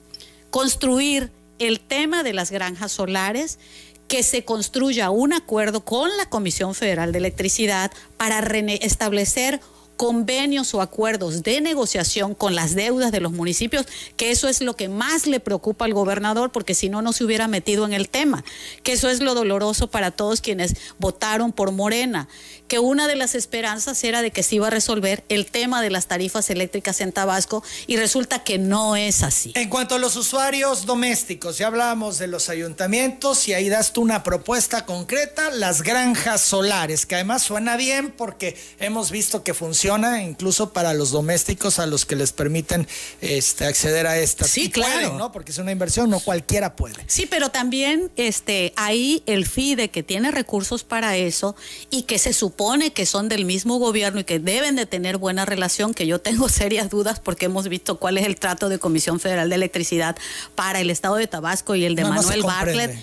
construir 0.50 1.32
el 1.60 1.80
tema 1.80 2.24
de 2.24 2.34
las 2.34 2.52
granjas 2.52 2.92
solares 2.92 3.60
que 4.08 4.24
se 4.24 4.46
construya 4.46 5.10
un 5.10 5.34
acuerdo 5.34 5.82
con 5.82 6.16
la 6.18 6.28
Comisión 6.28 6.76
Federal 6.76 7.12
de 7.12 7.20
Electricidad 7.20 7.92
para 8.18 8.40
establecer 8.82 9.60
convenios 9.98 10.76
o 10.76 10.82
acuerdos 10.82 11.42
de 11.42 11.60
negociación 11.60 12.36
con 12.36 12.56
las 12.56 12.76
deudas 12.76 13.12
de 13.12 13.20
los 13.20 13.32
municipios, 13.32 13.88
que 14.16 14.30
eso 14.30 14.48
es 14.48 14.62
lo 14.62 14.76
que 14.76 14.90
más 14.90 15.26
le 15.26 15.40
preocupa 15.40 15.86
al 15.86 15.94
gobernador, 15.94 16.52
porque 16.52 16.76
si 16.76 16.88
no, 16.88 17.02
no 17.02 17.14
se 17.14 17.24
hubiera 17.24 17.48
metido 17.48 17.84
en 17.86 17.94
el 17.94 18.08
tema, 18.08 18.46
que 18.84 18.94
eso 18.94 19.10
es 19.10 19.22
lo 19.22 19.34
doloroso 19.34 19.88
para 19.88 20.12
todos 20.12 20.40
quienes 20.40 20.76
votaron 21.00 21.52
por 21.52 21.72
Morena, 21.72 22.30
que 22.68 22.78
una 22.78 23.08
de 23.08 23.16
las 23.16 23.34
esperanzas 23.34 24.04
era 24.04 24.22
de 24.22 24.30
que 24.30 24.44
se 24.44 24.56
iba 24.56 24.68
a 24.68 24.70
resolver 24.70 25.24
el 25.30 25.48
tema 25.48 25.82
de 25.82 25.90
las 25.90 26.06
tarifas 26.06 26.50
eléctricas 26.52 27.02
en 27.02 27.12
Tabasco 27.12 27.64
y 27.88 27.98
resulta 27.98 28.44
que 28.44 28.60
no 28.60 28.96
es 28.96 29.24
así. 29.24 29.52
En 29.56 29.70
cuanto 29.70 29.96
a 29.96 30.00
los 30.00 30.16
usuarios 30.16 30.86
domésticos, 30.86 31.58
ya 31.58 31.68
hablábamos 31.68 32.20
de 32.20 32.28
los 32.28 32.50
ayuntamientos 32.50 33.48
y 33.48 33.54
ahí 33.54 33.68
das 33.68 33.94
tú 33.94 34.02
una 34.02 34.22
propuesta 34.22 34.86
concreta, 34.86 35.50
las 35.50 35.82
granjas 35.82 36.42
solares, 36.42 37.08
que 37.08 37.16
además 37.16 37.42
suena 37.42 37.78
bien 37.78 38.14
porque 38.16 38.56
hemos 38.80 39.10
visto 39.10 39.44
que 39.44 39.56
funciona 39.56 39.87
incluso 40.22 40.74
para 40.74 40.94
los 40.94 41.12
domésticos 41.12 41.80
a 41.80 41.86
los 41.86 42.06
que 42.06 42.16
les 42.16 42.32
permiten 42.32 42.88
este, 43.22 43.66
acceder 43.66 44.08
a 44.08 44.18
esta. 44.18 44.46
Sí, 44.46 44.70
claro. 44.70 45.18
¿no? 45.18 45.32
Porque 45.32 45.52
es 45.52 45.58
una 45.58 45.72
inversión, 45.72 46.10
no 46.10 46.20
cualquiera 46.20 46.76
puede. 46.76 46.96
Sí, 47.08 47.26
pero 47.26 47.50
también 47.50 48.12
este, 48.16 48.74
ahí 48.76 49.24
el 49.26 49.46
FIDE 49.46 49.90
que 49.90 50.04
tiene 50.04 50.32
recursos 50.32 50.84
para 50.84 51.16
eso 51.16 51.56
y 51.90 52.04
que 52.04 52.20
se 52.20 52.34
supone 52.34 52.92
que 52.92 53.06
son 53.06 53.30
del 53.30 53.46
mismo 53.46 53.78
gobierno 53.78 54.20
y 54.20 54.24
que 54.24 54.40
deben 54.40 54.76
de 54.76 54.86
tener 54.86 55.18
buena 55.18 55.46
relación, 55.46 55.94
que 55.94 56.06
yo 56.06 56.20
tengo 56.20 56.50
serias 56.50 56.90
dudas 56.90 57.20
porque 57.20 57.46
hemos 57.46 57.68
visto 57.70 57.98
cuál 57.98 58.18
es 58.18 58.26
el 58.26 58.36
trato 58.36 58.70
de 58.70 58.80
Comisión 58.80 59.20
Federal 59.20 59.50
de 59.50 59.56
Electricidad 59.56 60.16
para 60.56 60.82
el 60.82 60.90
estado 60.90 61.16
de 61.16 61.28
Tabasco 61.28 61.76
y 61.76 61.86
el 61.86 61.96
de 61.96 62.04
Manuel 62.04 62.44
Bartlett. 62.44 62.98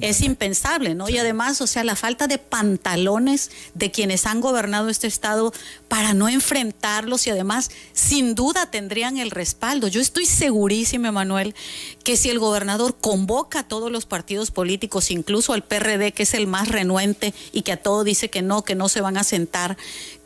es 0.00 0.20
impensable, 0.20 0.94
¿no? 0.94 1.08
Y 1.08 1.18
además, 1.18 1.60
o 1.60 1.66
sea, 1.66 1.84
la 1.84 1.96
falta 1.96 2.26
de 2.26 2.38
pantalones 2.38 3.50
de 3.74 3.90
quienes 3.90 4.26
han 4.26 4.40
gobernado 4.40 4.88
este 4.88 5.06
estado 5.06 5.52
para 5.88 6.14
no 6.14 6.27
enfrentarlos 6.28 7.26
y 7.26 7.30
además, 7.30 7.70
sin 7.92 8.34
duda, 8.34 8.70
tendrían 8.70 9.18
el 9.18 9.30
respaldo. 9.30 9.88
Yo 9.88 10.00
estoy 10.00 10.26
segurísima, 10.26 11.12
Manuel, 11.12 11.54
que 12.04 12.16
si 12.16 12.30
el 12.30 12.38
gobernador 12.38 12.96
convoca 13.00 13.60
a 13.60 13.68
todos 13.68 13.90
los 13.90 14.06
partidos 14.06 14.50
políticos, 14.50 15.10
incluso 15.10 15.52
al 15.52 15.64
PRD, 15.64 16.12
que 16.12 16.22
es 16.24 16.34
el 16.34 16.46
más 16.46 16.68
renuente 16.68 17.34
y 17.52 17.62
que 17.62 17.72
a 17.72 17.82
todo 17.82 18.04
dice 18.04 18.30
que 18.30 18.42
no, 18.42 18.62
que 18.62 18.74
no 18.74 18.88
se 18.88 19.00
van 19.00 19.16
a 19.16 19.24
sentar, 19.24 19.76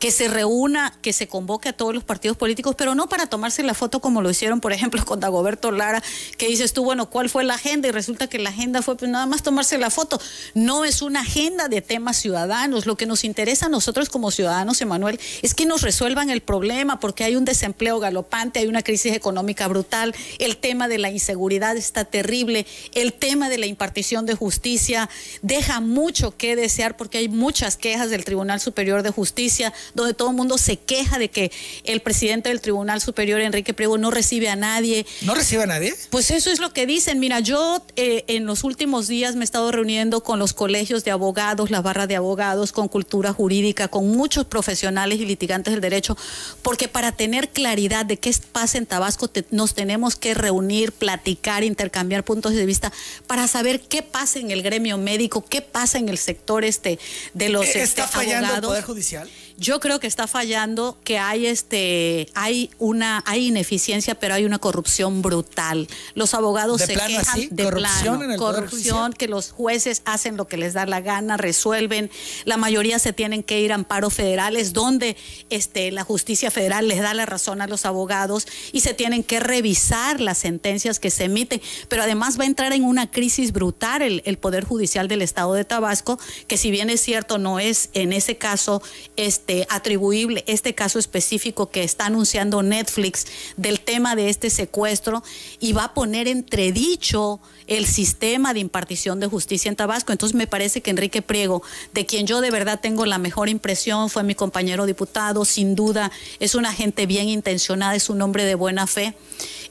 que 0.03 0.11
se 0.11 0.27
reúna, 0.27 0.93
que 1.01 1.13
se 1.13 1.29
convoque 1.29 1.69
a 1.69 1.73
todos 1.73 1.95
los 1.95 2.03
partidos 2.03 2.37
políticos, 2.37 2.75
pero 2.77 2.97
no 2.97 3.09
para 3.09 3.27
tomarse 3.27 3.63
la 3.63 3.73
foto 3.73 4.01
como 4.01 4.21
lo 4.21 4.31
hicieron, 4.31 4.61
por 4.61 4.73
ejemplo, 4.73 5.05
con 5.05 5.21
Dagoberto 5.21 5.71
Lara, 5.71 6.03
que 6.39 6.49
dices 6.49 6.73
tú, 6.73 6.83
bueno, 6.83 7.09
¿cuál 7.09 7.31
fue 7.31 7.45
la 7.45 7.55
agenda? 7.55 7.87
Y 7.87 7.93
resulta 7.93 8.27
que 8.27 8.41
la 8.41 8.51
agenda 8.51 8.83
fue 8.83 8.97
pues, 8.97 9.09
nada 9.09 9.27
más 9.27 9.45
tomarse 9.45 9.79
la 9.79 9.91
foto. 9.91 10.21
No 10.55 10.85
es 10.85 11.03
una 11.03 11.21
agenda 11.21 11.69
de 11.69 11.83
temas 11.83 12.17
ciudadanos. 12.17 12.85
Lo 12.85 12.97
que 12.97 13.07
nos 13.07 13.23
interesa 13.23 13.67
a 13.67 13.69
nosotros 13.69 14.09
como 14.09 14.33
ciudadanos, 14.33 14.81
Emanuel, 14.81 15.21
es 15.41 15.55
que 15.55 15.67
nos 15.67 15.83
resuelvan 15.83 16.31
el 16.31 16.41
problema, 16.41 16.99
porque 16.99 17.23
hay 17.23 17.37
un 17.37 17.45
desempleo 17.45 18.01
galopante, 18.01 18.59
hay 18.59 18.67
una 18.67 18.83
crisis 18.83 19.13
económica 19.13 19.69
brutal, 19.69 20.17
el 20.41 20.57
tema 20.57 20.89
de 20.89 20.99
la 20.99 21.11
inseguridad 21.13 21.77
está 21.77 22.05
terrible, 22.05 22.67
el 22.91 23.13
tema 23.13 23.49
de 23.49 23.59
la 23.59 23.67
impartición 23.67 24.27
de 24.27 24.35
justicia 24.35 25.09
deja 25.43 25.79
mucho 25.79 26.37
que 26.37 26.57
desear 26.57 26.97
porque 26.97 27.19
hay 27.19 27.29
muchas 27.29 27.77
quejas 27.77 28.11
del 28.11 28.25
Tribunal 28.25 28.59
Superior 28.59 29.05
de 29.05 29.11
Justicia, 29.11 29.73
donde 29.95 30.15
todo 30.15 30.31
el 30.31 30.37
mundo 30.37 30.59
se 30.59 30.79
queja 30.79 31.19
de 31.19 31.29
que 31.29 31.51
el 31.85 32.01
presidente 32.01 32.49
del 32.49 32.61
Tribunal 32.61 33.01
Superior, 33.01 33.41
Enrique 33.41 33.75
Priego, 33.75 33.99
no 33.99 34.11
recibe 34.11 34.49
a 34.49 34.57
nadie. 34.57 35.07
¿No 35.23 35.35
recibe 35.35 35.65
a 35.65 35.67
nadie? 35.67 35.95
Pues 36.11 36.31
eso 36.31 36.51
es 36.51 36.61
lo 36.61 36.73
que 36.73 36.87
dicen. 36.87 37.21
Mira, 37.21 37.41
yo 37.41 37.85
eh, 37.97 38.25
en 38.29 38.47
los 38.47 38.65
últimos 38.65 39.09
días 39.09 39.35
me 39.35 39.43
he 39.43 39.45
estado 39.45 39.71
reuniendo 39.73 40.23
con 40.23 40.39
los 40.39 40.53
colegios 40.53 41.05
de 41.05 41.11
abogados, 41.11 41.71
la 41.71 41.81
barra 41.81 42.07
de 42.07 42.17
abogados, 42.17 42.73
con 42.73 42.89
cultura 42.89 43.33
jurídica, 43.33 43.89
con 43.89 44.09
muchos 44.09 44.45
profesionales 44.47 45.21
y 45.21 45.27
litigantes 45.27 45.73
del 45.73 45.81
derecho, 45.81 46.17
porque 46.63 46.89
para 46.89 47.13
tener 47.13 47.49
claridad 47.51 48.07
de 48.07 48.19
qué 48.19 48.33
pasa 48.53 48.79
en 48.79 48.87
Tabasco 48.87 49.31
nos 49.51 49.75
tenemos 49.75 50.17
que 50.17 50.35
reunir, 50.35 50.93
platicar, 50.93 51.65
intercambiar 51.65 52.25
puntos 52.25 52.55
de 52.55 52.67
vista 52.67 52.93
para 53.27 53.47
saber 53.49 53.81
qué 53.81 54.03
pasa 54.03 54.39
en 54.39 54.51
el 54.51 54.63
gremio 54.63 54.99
médico, 54.99 55.45
qué 55.45 55.63
pasa 55.63 55.99
en 55.99 56.09
el 56.09 56.19
sector 56.19 56.65
este 56.65 56.99
de 57.35 57.49
los 57.49 57.67
eh, 57.67 57.83
este, 57.83 58.03
fallando 58.03 58.55
el 58.55 58.61
Poder 58.61 58.85
Judicial? 58.85 59.29
Yo 59.63 59.79
creo 59.79 60.01
que 60.01 60.09
está 60.09 60.27
fallando, 60.27 60.99
que 61.05 61.21
hay 61.21 61.47
este, 61.47 62.29
hay 62.35 62.69
una, 62.81 63.23
hay 63.27 63.47
ineficiencia, 63.47 64.17
pero 64.17 64.35
hay 64.35 64.45
una 64.45 64.59
corrupción 64.59 65.23
brutal. 65.23 65.87
Los 66.17 66.35
abogados 66.35 66.81
¿De 66.81 66.87
se 66.87 66.95
plano 66.95 67.09
quejan 67.19 67.29
así? 67.29 67.49
de 67.49 67.63
¿Corrupción 67.63 68.03
plano, 68.03 68.25
en 68.25 68.31
el 68.33 68.39
Poder 68.39 68.65
corrupción, 68.65 69.13
que 69.13 69.29
los 69.29 69.53
jueces 69.53 70.03
hacen 70.05 70.37
lo 70.37 70.49
que 70.49 70.57
les 70.57 70.73
da 70.73 70.85
la 70.85 71.01
gana, 71.01 71.37
resuelven. 71.37 72.11
La 72.45 72.57
mayoría 72.57 72.99
se 72.99 73.13
tienen 73.13 73.45
que 73.45 73.61
ir 73.61 73.71
a 73.71 73.77
amparos 73.77 74.15
federales, 74.15 74.73
donde 74.73 75.17
este, 75.49 75.93
la 75.93 76.03
justicia 76.03 76.51
federal 76.51 76.89
les 76.89 77.01
da 77.01 77.15
la 77.15 77.25
razón 77.25 77.63
a 77.63 77.69
los 77.69 77.87
abogados 77.87 78.49
y 78.73 78.81
se 78.81 78.95
tienen 78.95 79.23
que 79.23 79.39
revisar 79.39 80.21
las 80.21 80.39
sentencias 80.39 80.99
que 80.99 81.13
se 81.13 81.25
emiten. 81.25 81.63
Pero 81.87 82.03
además 82.03 82.37
va 82.37 82.43
a 82.43 82.49
entrar 82.49 82.73
en 82.73 82.83
una 82.83 83.13
crisis 83.13 83.53
brutal 83.53 84.03
el, 84.03 84.23
el 84.25 84.39
Poder 84.39 84.65
Judicial 84.65 85.07
del 85.07 85.23
Estado 85.23 85.55
de 85.55 85.65
Tabasco, 85.65 86.19
que 86.49 86.57
si 86.57 86.73
bien 86.73 86.91
es 86.91 87.01
cierto, 87.01 87.39
no 87.39 87.61
es 87.61 87.91
en 87.93 88.13
ese 88.13 88.37
caso 88.37 88.83
este, 89.15 89.52
atribuible 89.69 90.45
este 90.47 90.75
caso 90.75 90.99
específico 90.99 91.71
que 91.71 91.83
está 91.83 92.07
anunciando 92.07 92.63
Netflix 92.63 93.27
del 93.57 93.81
tema 93.81 94.17
de 94.17 94.29
este 94.29 94.51
secuestro 94.51 95.23
y 95.61 95.73
va 95.73 95.85
a 95.85 95.95
poner 95.95 96.29
entredicho 96.29 97.41
el 97.67 97.87
sistema 97.87 98.53
de 98.55 98.61
impartición 98.61 99.21
de 99.21 99.27
justicia 99.27 99.69
en 99.69 99.77
Tabasco. 99.77 100.13
Entonces 100.13 100.35
me 100.37 100.47
parece 100.47 100.81
que 100.81 100.91
Enrique 100.91 101.23
Priego, 101.23 101.63
de 101.93 102.07
quien 102.07 102.27
yo 102.27 102.41
de 102.41 102.51
verdad 102.51 102.81
tengo 102.81 103.07
la 103.07 103.19
mejor 103.19 103.49
impresión, 103.49 104.11
fue 104.11 104.23
mi 104.23 104.35
compañero 104.35 104.87
diputado, 104.87 105.45
sin 105.45 105.75
duda 105.75 106.11
es 106.41 106.55
una 106.55 106.73
gente 106.73 107.07
bien 107.07 107.29
intencionada, 107.29 107.95
es 107.95 108.11
un 108.11 108.21
hombre 108.23 108.45
de 108.45 108.55
buena 108.55 108.87
fe. 108.87 109.15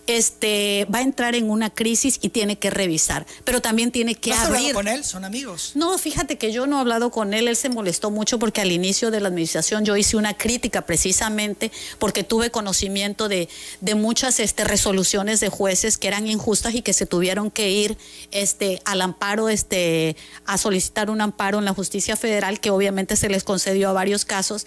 Este 0.07 0.87
va 0.93 0.99
a 0.99 1.01
entrar 1.01 1.35
en 1.35 1.49
una 1.49 1.69
crisis 1.69 2.19
y 2.21 2.29
tiene 2.29 2.57
que 2.57 2.69
revisar, 2.69 3.25
pero 3.43 3.61
también 3.61 3.91
tiene 3.91 4.15
que 4.15 4.31
¿No 4.31 4.35
has 4.35 4.45
hablado 4.45 4.63
abrir. 4.63 4.73
con 4.73 4.87
él? 4.87 5.03
Son 5.03 5.23
amigos. 5.23 5.71
No, 5.75 5.97
fíjate 5.97 6.37
que 6.37 6.51
yo 6.51 6.67
no 6.67 6.77
he 6.77 6.79
hablado 6.79 7.11
con 7.11 7.33
él, 7.33 7.47
él 7.47 7.55
se 7.55 7.69
molestó 7.69 8.11
mucho 8.11 8.39
porque 8.39 8.61
al 8.61 8.71
inicio 8.71 9.11
de 9.11 9.19
la 9.19 9.27
administración 9.27 9.85
yo 9.85 9.95
hice 9.95 10.17
una 10.17 10.35
crítica 10.35 10.81
precisamente 10.81 11.71
porque 11.99 12.23
tuve 12.23 12.49
conocimiento 12.51 13.27
de, 13.27 13.47
de 13.79 13.95
muchas 13.95 14.39
este, 14.39 14.63
resoluciones 14.63 15.39
de 15.39 15.49
jueces 15.49 15.97
que 15.97 16.07
eran 16.07 16.27
injustas 16.27 16.73
y 16.75 16.81
que 16.81 16.93
se 16.93 17.05
tuvieron 17.05 17.51
que 17.51 17.69
ir 17.69 17.97
este, 18.31 18.81
al 18.85 19.01
amparo, 19.01 19.49
este, 19.49 20.15
a 20.45 20.57
solicitar 20.57 21.09
un 21.09 21.21
amparo 21.21 21.59
en 21.59 21.65
la 21.65 21.73
justicia 21.73 22.15
federal 22.15 22.59
que 22.59 22.71
obviamente 22.71 23.15
se 23.15 23.29
les 23.29 23.43
concedió 23.43 23.89
a 23.89 23.93
varios 23.93 24.25
casos. 24.25 24.65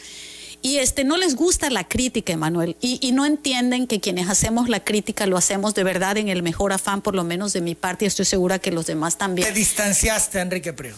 Y 0.64 0.78
este, 0.78 1.04
no 1.04 1.18
les 1.18 1.36
gusta 1.36 1.68
la 1.68 1.84
crítica, 1.84 2.32
Emanuel, 2.32 2.74
y, 2.80 2.98
y 3.06 3.12
no 3.12 3.26
entienden 3.26 3.86
que 3.86 4.00
quienes 4.00 4.30
hacemos 4.30 4.70
la 4.70 4.82
crítica 4.82 5.26
lo 5.26 5.36
hacemos 5.36 5.74
de 5.74 5.84
verdad 5.84 6.16
en 6.16 6.30
el 6.30 6.42
mejor 6.42 6.72
afán, 6.72 7.02
por 7.02 7.14
lo 7.14 7.22
menos 7.22 7.52
de 7.52 7.60
mi 7.60 7.74
parte, 7.74 8.06
y 8.06 8.08
estoy 8.08 8.24
segura 8.24 8.58
que 8.58 8.70
los 8.70 8.86
demás 8.86 9.18
también. 9.18 9.46
Te 9.46 9.52
distanciaste, 9.52 10.40
Enrique 10.40 10.72
Priego. 10.72 10.96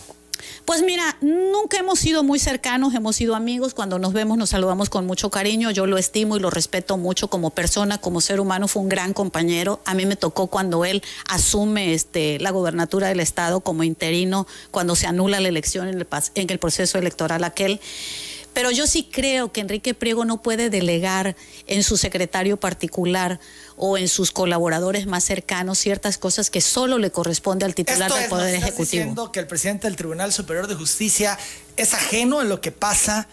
Pues 0.64 0.83
mira, 0.83 1.16
nunca 1.20 1.79
hemos 1.79 1.98
sido 1.98 2.22
muy 2.22 2.38
cercanos, 2.38 2.94
hemos 2.94 3.16
sido 3.16 3.35
amigos, 3.35 3.74
cuando 3.74 3.98
nos 3.98 4.12
vemos 4.12 4.38
nos 4.38 4.50
saludamos 4.50 4.88
con 4.88 5.05
mucho 5.05 5.31
cariño, 5.31 5.72
yo 5.72 5.87
lo 5.87 5.98
estimo 5.98 6.37
y 6.37 6.40
lo 6.40 6.50
respeto 6.50 6.96
mucho 6.96 7.26
como 7.26 7.50
persona, 7.50 7.98
como 7.98 8.20
ser 8.20 8.38
humano, 8.38 8.68
fue 8.68 8.83
un 8.83 8.88
gran 8.88 9.14
compañero. 9.14 9.81
A 9.85 9.94
mí 9.94 10.07
me 10.07 10.14
tocó 10.14 10.46
cuando 10.46 10.85
él 10.85 11.02
asume 11.29 11.92
este, 11.92 12.38
la 12.38 12.52
gobernatura 12.52 13.09
del 13.09 13.18
estado 13.18 13.62
como 13.62 13.83
interino, 13.83 14.46
cuando 14.70 14.94
se 14.94 15.09
anula 15.09 15.40
la 15.40 15.48
elección 15.48 15.88
en 15.88 15.94
el, 15.98 16.07
en 16.37 16.50
el 16.50 16.59
proceso 16.61 16.98
electoral 16.98 17.42
aquel. 17.42 17.81
Pero 18.56 18.70
yo 18.70 18.86
sí 18.86 19.06
creo 19.12 19.52
que 19.52 19.60
Enrique 19.60 19.92
Priego 19.92 20.24
no 20.24 20.40
puede 20.40 20.70
delegar 20.70 21.36
en 21.66 21.82
su 21.82 21.98
secretario 21.98 22.56
particular 22.56 23.38
o 23.76 23.98
en 23.98 24.08
sus 24.08 24.30
colaboradores 24.32 25.04
más 25.04 25.24
cercanos 25.24 25.78
ciertas 25.78 26.16
cosas 26.16 26.48
que 26.48 26.62
solo 26.62 26.96
le 26.96 27.10
corresponde 27.10 27.66
al 27.66 27.74
titular 27.74 28.08
Esto 28.08 28.14
del 28.14 28.24
es, 28.24 28.30
¿nos 28.30 28.38
Poder 28.40 28.54
estás 28.54 28.68
Ejecutivo. 28.70 29.02
diciendo 29.02 29.30
que 29.30 29.40
el 29.40 29.46
presidente 29.46 29.86
del 29.86 29.96
Tribunal 29.96 30.32
Superior 30.32 30.68
de 30.68 30.74
Justicia 30.74 31.38
es 31.76 31.92
ajeno 31.92 32.40
en 32.40 32.48
lo 32.48 32.62
que 32.62 32.72
pasa 32.72 33.28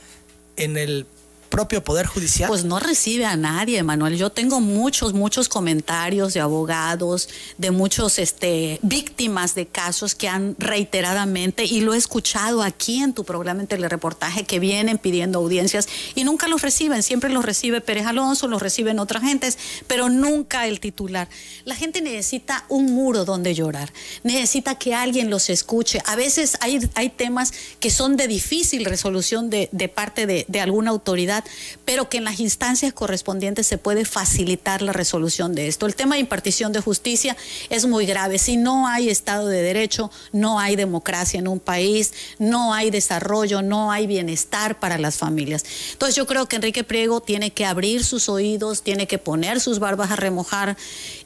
en 0.58 0.76
el 0.76 1.06
propio 1.54 1.84
Poder 1.84 2.08
Judicial? 2.08 2.48
Pues 2.50 2.66
no 2.66 2.80
recibe 2.80 3.26
a 3.26 3.36
nadie, 3.36 3.84
Manuel. 3.84 4.18
Yo 4.18 4.32
tengo 4.32 4.60
muchos, 4.60 5.14
muchos 5.14 5.48
comentarios 5.48 6.34
de 6.34 6.40
abogados, 6.40 7.30
de 7.60 7.70
muchos 7.70 8.18
este, 8.18 8.80
víctimas 8.82 9.54
de 9.54 9.68
casos 9.68 10.16
que 10.16 10.28
han 10.28 10.56
reiteradamente, 10.58 11.66
y 11.66 11.82
lo 11.82 11.94
he 11.94 11.98
escuchado 11.98 12.64
aquí 12.64 13.04
en 13.04 13.14
tu 13.14 13.24
programa 13.24 13.62
en 13.62 13.68
telereportaje, 13.68 14.46
que 14.46 14.58
vienen 14.58 14.98
pidiendo 14.98 15.38
audiencias 15.38 15.88
y 16.16 16.24
nunca 16.24 16.48
los 16.48 16.64
reciben. 16.64 17.04
Siempre 17.04 17.30
los 17.30 17.46
recibe 17.46 17.82
Pérez 17.82 18.08
Alonso, 18.08 18.48
los 18.48 18.60
reciben 18.60 18.98
otras 18.98 19.22
gentes, 19.22 19.60
pero 19.86 20.10
nunca 20.10 20.66
el 20.66 20.80
titular. 20.80 21.30
La 21.66 21.76
gente 21.76 22.02
necesita 22.02 22.66
un 22.68 22.88
muro 22.96 23.26
donde 23.26 23.54
llorar, 23.54 23.94
necesita 24.24 24.74
que 24.80 24.96
alguien 24.96 25.30
los 25.30 25.52
escuche. 25.52 26.00
A 26.06 26.16
veces 26.16 26.58
hay, 26.62 26.80
hay 26.96 27.10
temas 27.10 27.54
que 27.80 27.92
son 27.92 28.18
de 28.18 28.28
difícil 28.28 28.86
resolución 28.86 29.52
de, 29.52 29.68
parte 29.94 30.26
de 30.26 30.60
alguna 30.60 30.90
autoridad, 30.90 31.43
pero 31.86 32.10
que 32.10 32.18
en 32.18 32.24
las 32.24 32.40
instancias 32.40 32.94
correspondientes 32.94 33.68
se 33.68 33.78
puede 33.78 34.06
facilitar 34.06 34.82
la 34.82 34.94
resolución 34.94 35.56
de 35.56 35.68
esto. 35.68 35.86
El 35.86 35.96
tema 35.96 36.16
de 36.16 36.22
impartición 36.22 36.72
de 36.72 36.82
justicia 36.82 37.36
es 37.70 37.86
muy 37.86 38.06
grave. 38.06 38.40
Si 38.40 38.58
no 38.58 38.88
hay 38.88 39.10
Estado 39.10 39.48
de 39.48 39.62
Derecho, 39.62 40.12
no 40.32 40.60
hay 40.60 40.76
democracia 40.76 41.40
en 41.40 41.48
un 41.48 41.60
país, 41.60 42.14
no 42.40 42.74
hay 42.74 42.92
desarrollo, 42.92 43.62
no 43.62 43.92
hay 43.92 44.08
bienestar 44.08 44.80
para 44.80 44.98
las 44.98 45.18
familias. 45.18 45.66
Entonces 45.92 46.16
yo 46.16 46.26
creo 46.26 46.48
que 46.48 46.56
Enrique 46.56 46.84
Priego 46.84 47.22
tiene 47.22 47.52
que 47.52 47.66
abrir 47.66 48.04
sus 48.04 48.30
oídos, 48.30 48.84
tiene 48.84 49.08
que 49.08 49.18
poner 49.18 49.60
sus 49.60 49.80
barbas 49.80 50.12
a 50.12 50.16
remojar 50.16 50.78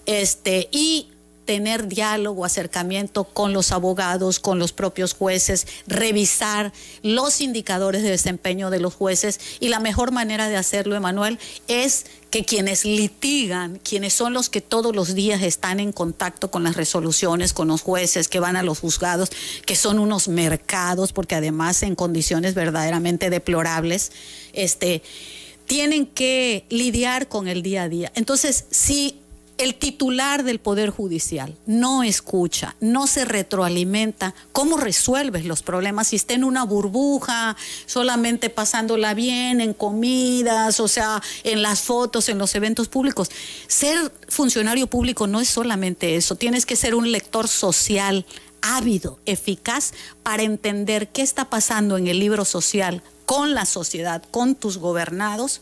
este, 0.05 0.69
y 0.71 1.09
tener 1.47 1.87
diálogo, 1.87 2.43
acercamiento 2.45 3.23
con 3.23 3.53
los 3.53 3.71
abogados, 3.71 4.39
con 4.39 4.59
los 4.59 4.73
propios 4.73 5.13
jueces, 5.13 5.65
revisar 5.87 6.73
los 7.01 7.39
indicadores 7.39 8.03
de 8.03 8.09
desempeño 8.09 8.69
de 8.69 8.81
los 8.81 8.93
jueces 8.93 9.39
y 9.61 9.69
la 9.69 9.79
mejor 9.79 10.11
manera 10.11 10.49
de 10.49 10.57
hacerlo, 10.57 10.95
Emanuel, 10.95 11.39
es 11.69 12.05
que 12.29 12.43
quienes 12.43 12.83
litigan, 12.83 13.79
quienes 13.79 14.11
son 14.11 14.33
los 14.33 14.49
que 14.49 14.59
todos 14.59 14.93
los 14.93 15.15
días 15.15 15.41
están 15.41 15.79
en 15.79 15.93
contacto 15.93 16.51
con 16.51 16.65
las 16.65 16.75
resoluciones, 16.75 17.53
con 17.53 17.69
los 17.69 17.81
jueces 17.81 18.27
que 18.27 18.41
van 18.41 18.57
a 18.57 18.63
los 18.63 18.79
juzgados, 18.79 19.31
que 19.65 19.77
son 19.77 19.99
unos 19.99 20.27
mercados, 20.27 21.13
porque 21.13 21.35
además 21.35 21.81
en 21.81 21.95
condiciones 21.95 22.55
verdaderamente 22.55 23.29
deplorables, 23.29 24.11
este, 24.51 25.01
tienen 25.65 26.07
que 26.07 26.65
lidiar 26.69 27.29
con 27.29 27.47
el 27.47 27.61
día 27.61 27.83
a 27.83 27.89
día. 27.89 28.11
Entonces, 28.15 28.65
si 28.69 29.21
el 29.57 29.75
titular 29.75 30.43
del 30.43 30.59
Poder 30.59 30.89
Judicial 30.89 31.55
no 31.65 32.03
escucha, 32.03 32.75
no 32.79 33.07
se 33.07 33.25
retroalimenta, 33.25 34.35
¿cómo 34.51 34.77
resuelves 34.77 35.45
los 35.45 35.63
problemas 35.63 36.09
si 36.09 36.15
está 36.15 36.35
en 36.35 36.43
una 36.43 36.63
burbuja, 36.63 37.55
solamente 37.85 38.49
pasándola 38.49 39.13
bien 39.13 39.61
en 39.61 39.73
comidas, 39.73 40.79
o 40.79 40.87
sea, 40.87 41.21
en 41.43 41.61
las 41.61 41.81
fotos, 41.81 42.29
en 42.29 42.37
los 42.37 42.53
eventos 42.55 42.87
públicos? 42.87 43.29
Ser 43.67 44.11
funcionario 44.27 44.87
público 44.87 45.27
no 45.27 45.41
es 45.41 45.49
solamente 45.49 46.15
eso, 46.15 46.35
tienes 46.35 46.65
que 46.65 46.75
ser 46.75 46.93
un 46.93 47.11
lector 47.11 47.47
social 47.47 48.25
ávido, 48.61 49.19
eficaz, 49.25 49.93
para 50.23 50.43
entender 50.43 51.09
qué 51.09 51.21
está 51.21 51.49
pasando 51.49 51.97
en 51.97 52.07
el 52.07 52.19
libro 52.19 52.45
social 52.45 53.01
con 53.25 53.53
la 53.53 53.65
sociedad, 53.65 54.23
con 54.31 54.55
tus 54.55 54.77
gobernados, 54.77 55.61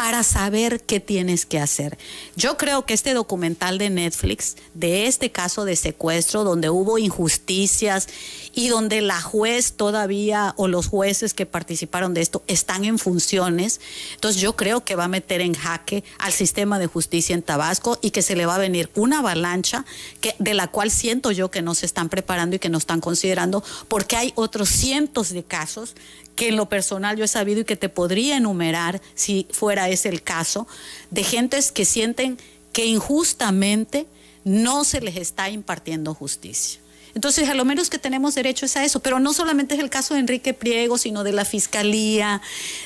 para 0.00 0.22
saber 0.22 0.80
qué 0.80 0.98
tienes 0.98 1.44
que 1.44 1.58
hacer. 1.58 1.98
Yo 2.34 2.56
creo 2.56 2.86
que 2.86 2.94
este 2.94 3.12
documental 3.12 3.76
de 3.76 3.90
Netflix, 3.90 4.56
de 4.72 5.06
este 5.06 5.30
caso 5.30 5.66
de 5.66 5.76
secuestro, 5.76 6.42
donde 6.42 6.70
hubo 6.70 6.96
injusticias 6.96 8.08
y 8.54 8.68
donde 8.68 9.02
la 9.02 9.20
juez 9.20 9.74
todavía 9.74 10.54
o 10.56 10.68
los 10.68 10.86
jueces 10.86 11.34
que 11.34 11.44
participaron 11.44 12.14
de 12.14 12.22
esto 12.22 12.42
están 12.46 12.86
en 12.86 12.98
funciones, 12.98 13.78
entonces 14.14 14.40
yo 14.40 14.56
creo 14.56 14.86
que 14.86 14.96
va 14.96 15.04
a 15.04 15.08
meter 15.08 15.42
en 15.42 15.52
jaque 15.52 16.02
al 16.18 16.32
sistema 16.32 16.78
de 16.78 16.86
justicia 16.86 17.34
en 17.34 17.42
Tabasco 17.42 17.98
y 18.00 18.10
que 18.10 18.22
se 18.22 18.36
le 18.36 18.46
va 18.46 18.54
a 18.54 18.58
venir 18.58 18.88
una 18.94 19.18
avalancha 19.18 19.84
que, 20.22 20.34
de 20.38 20.54
la 20.54 20.68
cual 20.68 20.90
siento 20.90 21.30
yo 21.30 21.50
que 21.50 21.60
no 21.60 21.74
se 21.74 21.84
están 21.84 22.08
preparando 22.08 22.56
y 22.56 22.58
que 22.58 22.70
no 22.70 22.78
están 22.78 23.02
considerando, 23.02 23.62
porque 23.88 24.16
hay 24.16 24.32
otros 24.34 24.70
cientos 24.70 25.28
de 25.28 25.44
casos 25.44 25.94
que 26.40 26.48
en 26.48 26.56
lo 26.56 26.70
personal 26.70 27.18
yo 27.18 27.24
he 27.24 27.28
sabido 27.28 27.60
y 27.60 27.64
que 27.66 27.76
te 27.76 27.90
podría 27.90 28.38
enumerar 28.38 29.02
si 29.14 29.46
fuera 29.50 29.90
ese 29.90 30.08
el 30.08 30.22
caso, 30.22 30.66
de 31.10 31.22
gentes 31.22 31.70
que 31.70 31.84
sienten 31.84 32.38
que 32.72 32.86
injustamente 32.86 34.06
no 34.42 34.84
se 34.84 35.02
les 35.02 35.16
está 35.16 35.50
impartiendo 35.50 36.14
justicia. 36.14 36.79
Entonces, 37.14 37.48
a 37.48 37.54
lo 37.54 37.64
menos 37.64 37.90
que 37.90 37.98
tenemos 37.98 38.34
derecho 38.34 38.66
es 38.66 38.76
a 38.76 38.84
eso, 38.84 39.00
pero 39.00 39.18
no 39.18 39.32
solamente 39.32 39.74
es 39.74 39.80
el 39.80 39.90
caso 39.90 40.14
de 40.14 40.20
Enrique 40.20 40.54
Priego, 40.54 40.98
sino 40.98 41.24
de 41.24 41.32
la 41.32 41.44
Fiscalía, 41.44 42.40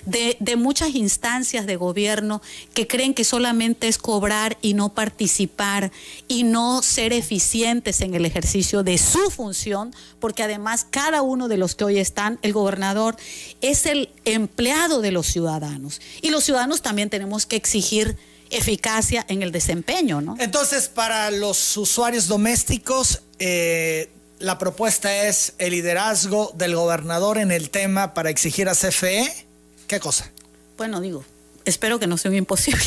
de, 0.07 0.37
de, 0.41 0.57
muchas 0.57 0.95
instancias 0.95 1.67
de 1.67 1.77
gobierno 1.77 2.41
que 2.75 2.87
creen 2.87 3.15
que 3.15 3.25
solamente 3.25 3.89
es 3.89 3.99
cobrar 3.99 4.57
y 4.63 4.75
no 4.75 4.95
participar 4.95 5.93
y 6.29 6.45
no 6.45 6.83
ser 6.83 7.13
eficientes 7.13 8.01
en 8.01 8.15
el 8.15 8.25
ejercicio 8.25 8.83
de 8.83 8.99
su 8.99 9.31
función, 9.31 9.95
porque 10.21 10.43
además 10.43 10.87
cada 10.89 11.23
uno 11.23 11.49
de 11.49 11.57
los 11.57 11.75
que 11.75 11.85
hoy 11.85 11.99
están, 11.99 12.39
el 12.43 12.53
gobernador, 12.53 13.17
es 13.61 13.87
el 13.87 14.11
empleado 14.25 15.01
de 15.01 15.13
los 15.13 15.27
ciudadanos. 15.27 16.01
Y 16.23 16.31
los 16.31 16.45
ciudadanos 16.45 16.83
también 16.83 17.11
tenemos 17.11 17.47
que 17.47 17.57
exigir 17.57 18.17
eficacia 18.57 19.25
en 19.29 19.43
el 19.43 19.53
desempeño, 19.53 20.21
¿no? 20.21 20.37
Entonces, 20.39 20.89
para 20.89 21.31
los 21.31 21.77
usuarios 21.77 22.29
domésticos, 22.29 23.23
eh, 23.39 24.11
la 24.39 24.59
propuesta 24.59 25.27
es 25.27 25.55
el 25.59 25.73
liderazgo 25.73 26.53
del 26.57 26.75
gobernador 26.75 27.39
en 27.39 27.51
el 27.51 27.71
tema 27.71 28.15
para 28.15 28.31
exigir 28.31 28.69
a 28.69 28.75
CFE. 28.75 29.47
¿Qué 29.87 30.01
cosa? 30.01 30.31
bueno, 30.77 31.01
digo, 31.01 31.25
espero 31.65 31.99
que 31.99 32.07
no 32.07 32.17
sea 32.19 32.31
un 32.31 32.37
imposible. 32.37 32.83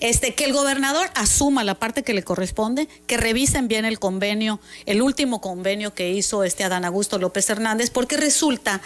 Este, 0.00 0.34
que 0.34 0.44
el 0.44 0.52
gobernador 0.52 1.10
asuma 1.14 1.64
la 1.64 1.74
parte 1.74 2.02
que 2.02 2.14
le 2.14 2.22
corresponde, 2.22 2.88
que 3.06 3.16
revisen 3.16 3.68
bien 3.68 3.84
el 3.84 3.98
convenio, 3.98 4.60
el 4.86 5.02
último 5.02 5.40
convenio 5.40 5.94
que 5.94 6.10
hizo 6.10 6.44
este 6.44 6.64
Adán 6.64 6.84
Augusto 6.84 7.18
López 7.18 7.48
Hernández, 7.50 7.90
porque 7.90 8.16
resulta 8.16 8.80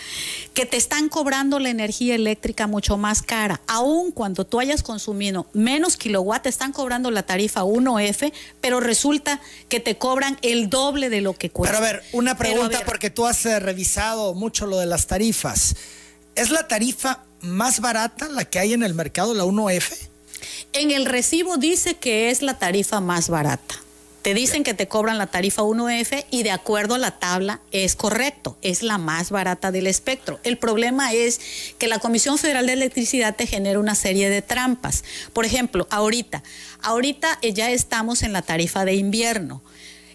que 0.54 0.66
te 0.66 0.76
están 0.76 1.08
cobrando 1.08 1.58
la 1.58 1.70
energía 1.70 2.14
eléctrica 2.14 2.66
mucho 2.66 2.96
más 2.96 3.22
cara. 3.22 3.60
Aun 3.66 4.10
cuando 4.10 4.44
tú 4.44 4.60
hayas 4.60 4.82
consumido 4.82 5.46
menos 5.52 5.96
kilowatt, 5.96 6.42
te 6.42 6.48
están 6.48 6.72
cobrando 6.72 7.10
la 7.10 7.22
tarifa 7.22 7.62
1F, 7.62 8.32
pero 8.60 8.80
resulta 8.80 9.40
que 9.68 9.80
te 9.80 9.96
cobran 9.96 10.38
el 10.42 10.68
doble 10.68 11.08
de 11.08 11.20
lo 11.20 11.34
que 11.34 11.50
cuesta. 11.50 11.76
Pero 11.76 11.86
a 11.86 11.92
ver, 11.92 12.02
una 12.12 12.36
pregunta, 12.36 12.82
porque 12.84 13.10
tú 13.10 13.26
has 13.26 13.44
eh, 13.46 13.60
revisado 13.60 14.34
mucho 14.34 14.66
lo 14.66 14.78
de 14.78 14.86
las 14.86 15.06
tarifas. 15.06 15.74
¿Es 16.34 16.50
la 16.50 16.68
tarifa 16.68 17.24
más 17.40 17.80
barata 17.80 18.28
la 18.28 18.44
que 18.44 18.58
hay 18.58 18.72
en 18.72 18.82
el 18.82 18.94
mercado, 18.94 19.34
la 19.34 19.44
1F? 19.44 20.10
En 20.72 20.90
el 20.90 21.06
recibo 21.06 21.56
dice 21.56 21.94
que 21.94 22.30
es 22.30 22.42
la 22.42 22.58
tarifa 22.58 23.00
más 23.00 23.28
barata. 23.28 23.76
Te 24.26 24.34
dicen 24.34 24.64
que 24.64 24.74
te 24.74 24.88
cobran 24.88 25.18
la 25.18 25.28
tarifa 25.28 25.62
1F 25.62 26.24
y 26.32 26.42
de 26.42 26.50
acuerdo 26.50 26.96
a 26.96 26.98
la 26.98 27.12
tabla 27.12 27.60
es 27.70 27.94
correcto, 27.94 28.58
es 28.60 28.82
la 28.82 28.98
más 28.98 29.30
barata 29.30 29.70
del 29.70 29.86
espectro. 29.86 30.40
El 30.42 30.58
problema 30.58 31.12
es 31.12 31.40
que 31.78 31.86
la 31.86 32.00
Comisión 32.00 32.36
Federal 32.36 32.66
de 32.66 32.72
Electricidad 32.72 33.36
te 33.36 33.46
genera 33.46 33.78
una 33.78 33.94
serie 33.94 34.28
de 34.28 34.42
trampas. 34.42 35.04
Por 35.32 35.44
ejemplo, 35.44 35.86
ahorita, 35.90 36.42
ahorita 36.82 37.38
ya 37.40 37.70
estamos 37.70 38.24
en 38.24 38.32
la 38.32 38.42
tarifa 38.42 38.84
de 38.84 38.94
invierno. 38.94 39.62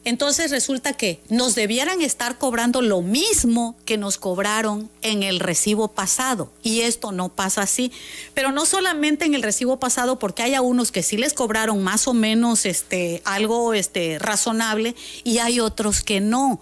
Entonces 0.03 0.49
resulta 0.49 0.93
que 0.93 1.21
nos 1.29 1.53
debieran 1.53 2.01
estar 2.01 2.39
cobrando 2.39 2.81
lo 2.81 3.01
mismo 3.01 3.75
que 3.85 3.97
nos 3.97 4.17
cobraron 4.17 4.89
en 5.03 5.21
el 5.21 5.39
recibo 5.39 5.89
pasado. 5.89 6.51
Y 6.63 6.81
esto 6.81 7.11
no 7.11 7.29
pasa 7.29 7.61
así. 7.61 7.91
Pero 8.33 8.51
no 8.51 8.65
solamente 8.65 9.25
en 9.25 9.35
el 9.35 9.43
recibo 9.43 9.79
pasado, 9.79 10.17
porque 10.17 10.41
hay 10.41 10.57
unos 10.57 10.91
que 10.91 11.03
sí 11.03 11.17
les 11.17 11.33
cobraron 11.33 11.83
más 11.83 12.07
o 12.07 12.13
menos 12.13 12.65
este, 12.65 13.21
algo 13.25 13.73
este, 13.73 14.17
razonable 14.17 14.95
y 15.23 15.37
hay 15.37 15.59
otros 15.59 16.01
que 16.01 16.19
no. 16.19 16.59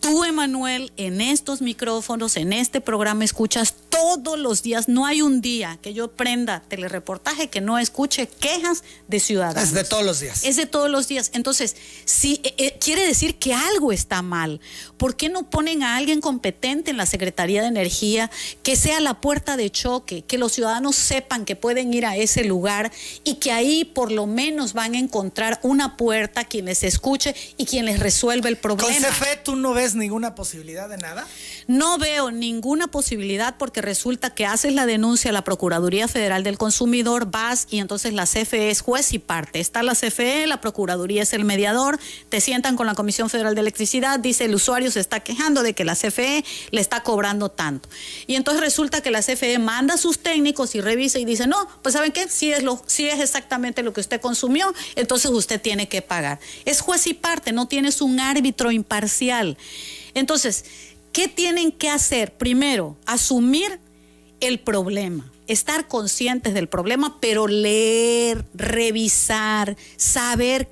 Tú, 0.00 0.24
Emanuel, 0.24 0.92
en 0.96 1.20
estos 1.20 1.60
micrófonos, 1.60 2.36
en 2.36 2.52
este 2.52 2.80
programa, 2.80 3.24
escuchas 3.24 3.74
todos 3.98 4.38
los 4.38 4.62
días. 4.62 4.88
No 4.88 5.06
hay 5.06 5.22
un 5.22 5.40
día 5.40 5.78
que 5.82 5.92
yo 5.92 6.08
prenda 6.08 6.62
telereportaje 6.68 7.48
que 7.48 7.60
no 7.60 7.78
escuche 7.78 8.28
quejas 8.28 8.84
de 9.08 9.20
ciudadanos. 9.20 9.62
Es 9.62 9.74
de 9.74 9.84
todos 9.84 10.04
los 10.04 10.20
días. 10.20 10.44
Es 10.44 10.56
de 10.56 10.66
todos 10.66 10.90
los 10.90 11.08
días. 11.08 11.30
Entonces, 11.34 11.76
si 12.04 12.40
eh, 12.44 12.54
eh, 12.58 12.78
quiere 12.80 13.06
decir 13.06 13.38
que 13.38 13.54
algo 13.54 13.92
está 13.92 14.22
mal, 14.22 14.60
¿por 14.96 15.16
qué 15.16 15.28
no 15.28 15.48
ponen 15.50 15.82
a 15.82 15.96
alguien 15.96 16.20
competente 16.20 16.90
en 16.90 16.96
la 16.96 17.06
Secretaría 17.06 17.62
de 17.62 17.68
Energía 17.68 18.30
que 18.62 18.76
sea 18.76 19.00
la 19.00 19.20
puerta 19.20 19.56
de 19.56 19.70
choque, 19.70 20.22
que 20.22 20.38
los 20.38 20.52
ciudadanos 20.52 20.96
sepan 20.96 21.44
que 21.44 21.56
pueden 21.56 21.92
ir 21.92 22.06
a 22.06 22.16
ese 22.16 22.44
lugar 22.44 22.92
y 23.24 23.36
que 23.36 23.52
ahí 23.52 23.84
por 23.84 24.12
lo 24.12 24.26
menos 24.26 24.72
van 24.72 24.94
a 24.94 24.98
encontrar 24.98 25.60
una 25.62 25.96
puerta 25.96 26.44
quien 26.44 26.66
les 26.66 26.82
escuche 26.82 27.34
y 27.56 27.66
quien 27.66 27.84
les 27.84 27.98
resuelva 27.98 28.48
el 28.48 28.56
problema? 28.56 28.88
Con 28.88 29.10
CFE 29.10 29.36
tú 29.44 29.56
no 29.56 29.74
ves 29.74 29.94
ninguna 29.94 30.34
posibilidad 30.34 30.88
de 30.88 30.98
nada? 30.98 31.26
No 31.66 31.98
veo 31.98 32.30
ninguna 32.30 32.88
posibilidad 32.88 33.56
porque 33.58 33.82
resulta 33.88 34.28
que 34.28 34.44
haces 34.44 34.74
la 34.74 34.84
denuncia 34.84 35.30
a 35.30 35.32
la 35.32 35.44
Procuraduría 35.44 36.08
Federal 36.08 36.42
del 36.42 36.58
Consumidor, 36.58 37.30
vas 37.30 37.66
y 37.70 37.78
entonces 37.78 38.12
la 38.12 38.26
CFE 38.26 38.68
es 38.68 38.82
juez 38.82 39.14
y 39.14 39.18
parte. 39.18 39.60
Está 39.60 39.82
la 39.82 39.94
CFE, 39.94 40.46
la 40.46 40.60
Procuraduría 40.60 41.22
es 41.22 41.32
el 41.32 41.46
mediador, 41.46 41.98
te 42.28 42.42
sientan 42.42 42.76
con 42.76 42.86
la 42.86 42.94
Comisión 42.94 43.30
Federal 43.30 43.54
de 43.54 43.62
Electricidad, 43.62 44.20
dice 44.20 44.44
el 44.44 44.54
usuario 44.54 44.90
se 44.90 45.00
está 45.00 45.20
quejando 45.20 45.62
de 45.62 45.72
que 45.72 45.86
la 45.86 45.96
CFE 45.96 46.44
le 46.70 46.80
está 46.82 47.02
cobrando 47.02 47.48
tanto. 47.48 47.88
Y 48.26 48.34
entonces 48.34 48.62
resulta 48.62 49.00
que 49.00 49.10
la 49.10 49.22
CFE 49.22 49.58
manda 49.58 49.94
a 49.94 49.96
sus 49.96 50.18
técnicos 50.18 50.74
y 50.74 50.82
revisa 50.82 51.18
y 51.18 51.24
dice, 51.24 51.46
no, 51.46 51.66
pues 51.80 51.94
¿saben 51.94 52.12
qué? 52.12 52.28
Si 52.28 52.52
es, 52.52 52.62
lo, 52.62 52.82
si 52.86 53.08
es 53.08 53.20
exactamente 53.20 53.82
lo 53.82 53.94
que 53.94 54.02
usted 54.02 54.20
consumió, 54.20 54.74
entonces 54.96 55.30
usted 55.30 55.58
tiene 55.62 55.88
que 55.88 56.02
pagar. 56.02 56.40
Es 56.66 56.82
juez 56.82 57.06
y 57.06 57.14
parte, 57.14 57.52
no 57.52 57.68
tienes 57.68 58.02
un 58.02 58.20
árbitro 58.20 58.70
imparcial. 58.70 59.56
Entonces, 60.14 60.64
¿qué 61.18 61.26
tienen 61.26 61.72
que 61.72 61.90
hacer? 61.90 62.36
Primero, 62.36 62.96
asumir 63.04 63.80
el 64.38 64.60
problema, 64.60 65.32
estar 65.48 65.88
conscientes 65.88 66.54
del 66.54 66.68
problema, 66.68 67.18
pero 67.20 67.48
leer, 67.48 68.44
revisar, 68.54 69.76
saber 69.96 70.68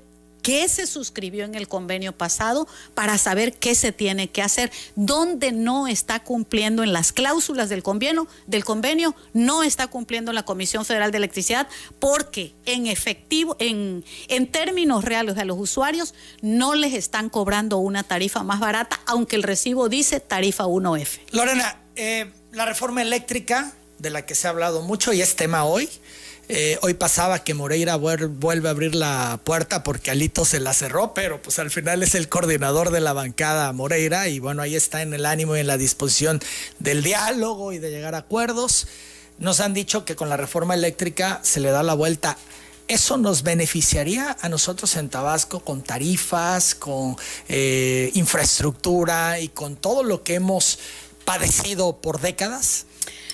qué 0.47 0.69
se 0.69 0.87
suscribió 0.87 1.43
en 1.43 1.55
el 1.55 1.67
convenio 1.67 2.13
pasado 2.13 2.69
para 2.93 3.17
saber 3.17 3.51
qué 3.51 3.75
se 3.75 3.91
tiene 3.91 4.29
que 4.29 4.41
hacer, 4.41 4.71
dónde 4.95 5.51
no 5.51 5.89
está 5.89 6.23
cumpliendo 6.23 6.83
en 6.83 6.93
las 6.93 7.11
cláusulas 7.11 7.67
del 7.67 7.83
convenio, 7.83 8.29
del 8.45 8.63
convenio 8.63 9.13
no 9.33 9.61
está 9.61 9.87
cumpliendo 9.87 10.31
la 10.31 10.43
Comisión 10.43 10.85
Federal 10.85 11.11
de 11.11 11.17
Electricidad 11.17 11.67
porque 11.99 12.55
en 12.65 12.87
efectivo, 12.87 13.57
en, 13.59 14.05
en 14.29 14.47
términos 14.47 15.03
reales 15.03 15.37
a 15.37 15.43
los 15.43 15.59
usuarios 15.59 16.13
no 16.41 16.75
les 16.75 16.93
están 16.93 17.27
cobrando 17.27 17.79
una 17.79 18.03
tarifa 18.03 18.41
más 18.43 18.61
barata, 18.61 19.01
aunque 19.05 19.35
el 19.35 19.43
recibo 19.43 19.89
dice 19.89 20.21
tarifa 20.21 20.63
1F. 20.63 21.19
Lorena, 21.31 21.77
eh, 21.97 22.31
la 22.53 22.63
reforma 22.63 23.01
eléctrica 23.01 23.73
de 23.99 24.11
la 24.11 24.25
que 24.25 24.33
se 24.33 24.47
ha 24.47 24.51
hablado 24.51 24.81
mucho 24.81 25.11
y 25.11 25.21
es 25.21 25.35
tema 25.35 25.65
hoy. 25.65 25.89
Eh, 26.49 26.79
hoy 26.81 26.93
pasaba 26.93 27.43
que 27.43 27.53
Moreira 27.53 27.97
vuelve 27.97 28.69
a 28.69 28.71
abrir 28.71 28.95
la 28.95 29.37
puerta 29.43 29.83
porque 29.83 30.11
Alito 30.11 30.45
se 30.45 30.61
la 30.61 30.73
cerró, 30.73 31.13
pero 31.13 31.41
pues 31.41 31.59
al 31.59 31.69
final 31.69 32.03
es 32.03 32.15
el 32.15 32.29
coordinador 32.29 32.91
de 32.91 33.01
la 33.01 33.11
bancada 33.11 33.73
Moreira 33.73 34.29
y 34.29 34.39
bueno, 34.39 34.61
ahí 34.61 34.75
está 34.75 35.01
en 35.01 35.13
el 35.13 35.25
ánimo 35.25 35.57
y 35.57 35.59
en 35.59 35.67
la 35.67 35.77
disposición 35.77 36.39
del 36.79 37.03
diálogo 37.03 37.73
y 37.73 37.79
de 37.79 37.91
llegar 37.91 38.15
a 38.15 38.19
acuerdos. 38.19 38.87
Nos 39.39 39.59
han 39.59 39.73
dicho 39.73 40.05
que 40.05 40.15
con 40.15 40.29
la 40.29 40.37
reforma 40.37 40.73
eléctrica 40.73 41.41
se 41.43 41.59
le 41.59 41.69
da 41.69 41.83
la 41.83 41.93
vuelta. 41.93 42.37
¿Eso 42.87 43.17
nos 43.17 43.43
beneficiaría 43.43 44.37
a 44.39 44.47
nosotros 44.47 44.95
en 44.95 45.09
Tabasco 45.09 45.59
con 45.59 45.83
tarifas, 45.83 46.75
con 46.75 47.17
eh, 47.49 48.09
infraestructura 48.13 49.41
y 49.41 49.49
con 49.49 49.75
todo 49.75 50.01
lo 50.03 50.23
que 50.23 50.35
hemos 50.35 50.79
padecido 51.25 51.97
por 51.97 52.21
décadas? 52.21 52.86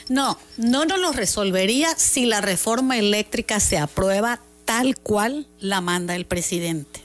No, 0.09 0.37
no 0.57 0.85
nos 0.85 0.99
lo 0.99 1.11
resolvería 1.11 1.95
si 1.97 2.25
la 2.25 2.41
reforma 2.41 2.97
eléctrica 2.97 3.59
se 3.59 3.77
aprueba 3.77 4.39
tal 4.65 4.97
cual 4.97 5.47
la 5.59 5.81
manda 5.81 6.15
el 6.15 6.25
presidente. 6.25 7.01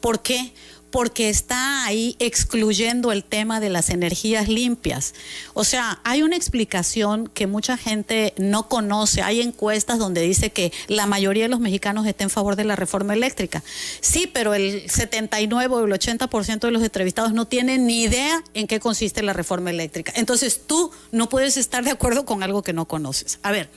¿Por 0.00 0.22
qué? 0.22 0.52
Porque 0.90 1.28
está 1.28 1.84
ahí 1.84 2.16
excluyendo 2.18 3.12
el 3.12 3.24
tema 3.24 3.60
de 3.60 3.68
las 3.68 3.90
energías 3.90 4.48
limpias. 4.48 5.14
O 5.54 5.64
sea, 5.64 6.00
hay 6.04 6.22
una 6.22 6.36
explicación 6.36 7.28
que 7.28 7.46
mucha 7.46 7.76
gente 7.76 8.34
no 8.36 8.68
conoce. 8.68 9.22
Hay 9.22 9.40
encuestas 9.40 9.98
donde 9.98 10.22
dice 10.22 10.50
que 10.50 10.72
la 10.88 11.06
mayoría 11.06 11.44
de 11.44 11.48
los 11.48 11.60
mexicanos 11.60 12.06
están 12.06 12.26
en 12.26 12.30
favor 12.30 12.56
de 12.56 12.64
la 12.64 12.76
reforma 12.76 13.14
eléctrica. 13.14 13.62
Sí, 14.00 14.26
pero 14.32 14.54
el 14.54 14.88
79 14.90 15.74
o 15.74 15.84
el 15.84 15.92
80% 15.92 16.60
de 16.60 16.70
los 16.70 16.82
entrevistados 16.82 17.32
no 17.32 17.46
tienen 17.46 17.86
ni 17.86 18.02
idea 18.02 18.42
en 18.54 18.66
qué 18.66 18.80
consiste 18.80 19.22
la 19.22 19.32
reforma 19.32 19.70
eléctrica. 19.70 20.12
Entonces 20.16 20.62
tú 20.66 20.90
no 21.12 21.28
puedes 21.28 21.56
estar 21.56 21.84
de 21.84 21.90
acuerdo 21.90 22.24
con 22.24 22.42
algo 22.42 22.62
que 22.62 22.72
no 22.72 22.86
conoces. 22.86 23.38
A 23.42 23.52
ver. 23.52 23.70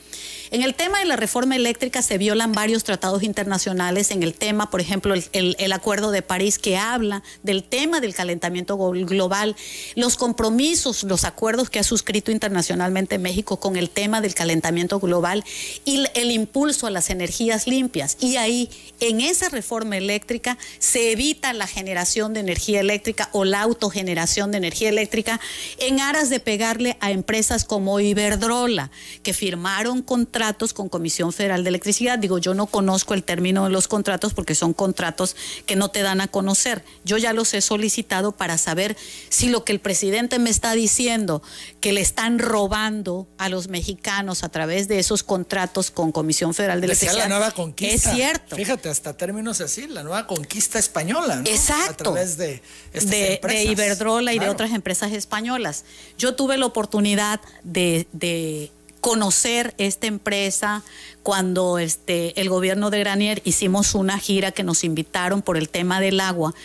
En 0.54 0.62
el 0.62 0.76
tema 0.76 1.00
de 1.00 1.06
la 1.06 1.16
reforma 1.16 1.56
eléctrica 1.56 2.04
se 2.04 2.20
violan 2.20 2.52
varios 2.52 2.84
tratados 2.84 3.24
internacionales. 3.24 4.12
En 4.12 4.22
el 4.22 4.36
tema, 4.36 4.70
por 4.70 4.82
ejemplo, 4.82 5.16
el, 5.16 5.74
Acuerdo 5.74 6.12
de 6.12 6.22
París 6.22 6.60
que 6.60 6.78
habla 6.78 7.24
del 7.42 7.64
tema 7.64 8.00
del 8.02 8.14
calentamiento 8.14 8.78
global, 8.78 9.56
los 9.96 10.16
compromisos, 10.16 11.02
los 11.06 11.24
acuerdos 11.24 11.72
que 11.72 11.80
ha 11.80 11.84
suscrito 11.84 12.32
internacionalmente 12.32 13.18
México 13.18 13.60
con 13.60 13.78
el 13.78 13.90
tema 13.90 14.22
del 14.22 14.36
calentamiento 14.36 15.00
global 15.00 15.44
y 15.86 16.04
el 16.14 16.30
impulso 16.30 16.86
a 16.86 16.92
las 16.92 17.10
energías 17.10 17.66
limpias. 17.66 18.18
Y 18.20 18.36
ahí, 18.36 18.70
en 19.00 19.22
esa 19.22 19.50
reforma 19.50 19.98
eléctrica, 19.98 20.60
se 20.78 21.14
evita 21.14 21.52
la 21.54 21.66
generación 21.66 22.36
de 22.36 22.42
energía 22.42 22.80
eléctrica 22.80 23.30
o 23.32 23.44
la 23.44 23.62
autogeneración 23.62 24.52
de 24.52 24.60
energía 24.60 24.90
eléctrica 24.90 25.42
en 25.80 26.00
aras 26.00 26.30
de 26.30 26.40
pegarle 26.40 26.96
a 27.00 27.10
empresas 27.10 27.66
como 27.66 28.00
Iberdrola, 28.00 28.92
que 29.24 29.34
firmaron 29.34 30.04
contratos 30.04 30.43
con 30.74 30.90
Comisión 30.90 31.32
Federal 31.32 31.64
de 31.64 31.70
Electricidad. 31.70 32.20
Digo, 32.20 32.38
yo 32.38 32.54
no 32.54 32.66
conozco 32.66 33.14
el 33.14 33.24
término 33.24 33.64
de 33.64 33.70
los 33.70 33.88
contratos 33.88 34.34
porque 34.34 34.56
son 34.56 34.74
contratos 34.74 35.38
que 35.66 35.78
no 35.78 35.90
te 35.90 36.02
dan 36.02 36.20
a 36.20 36.28
conocer. 36.28 36.84
Yo 37.06 37.18
ya 37.18 37.32
los 37.32 37.54
he 37.54 37.62
solicitado 37.62 38.34
para 38.34 38.58
saber 38.58 38.98
si 39.30 39.50
lo 39.50 39.64
que 39.64 39.72
el 39.72 39.80
presidente 39.80 40.40
me 40.40 40.50
está 40.50 40.74
diciendo, 40.74 41.42
que 41.80 41.94
le 41.94 42.02
están 42.02 42.40
robando 42.40 43.28
a 43.38 43.48
los 43.48 43.70
mexicanos 43.70 44.44
a 44.44 44.50
través 44.50 44.90
de 44.90 45.00
esos 45.00 45.24
contratos 45.24 45.92
con 45.92 46.12
Comisión 46.12 46.54
Federal 46.54 46.82
de 46.82 46.88
Electricidad. 46.88 47.24
la 47.24 47.30
nueva 47.30 47.52
conquista. 47.52 48.10
Es 48.10 48.16
cierto. 48.16 48.56
Fíjate, 48.58 48.90
hasta 48.90 49.16
términos 49.16 49.62
así, 49.62 49.88
la 49.88 50.04
nueva 50.04 50.28
conquista 50.28 50.78
española. 50.78 51.38
¿no? 51.38 51.50
Exacto. 51.50 52.10
A 52.10 52.14
través 52.14 52.36
de, 52.38 52.62
de, 52.92 53.40
de, 53.42 53.64
Iberdrola 53.64 54.34
y 54.34 54.40
de 54.40 54.50
otras 54.50 54.72
empresas 54.72 55.14
españolas. 55.14 55.86
Yo 56.18 56.36
tuve 56.36 56.58
la 56.58 56.66
oportunidad 56.66 57.40
de, 57.64 58.08
de 58.12 58.72
conocer 59.04 59.76
esta 59.78 60.08
empresa 60.08 60.82
cuando 61.24 61.78
este, 61.78 62.40
el 62.40 62.48
gobierno 62.48 62.90
de 62.90 63.00
Granier 63.00 63.42
hicimos 63.44 63.96
una 63.96 64.18
gira 64.18 64.54
que 64.54 64.64
nos 64.64 64.86
invitaron 64.86 65.42
por 65.42 65.58
el 65.58 65.68
tema 65.68 66.00
del 66.00 66.22
agua 66.22 66.56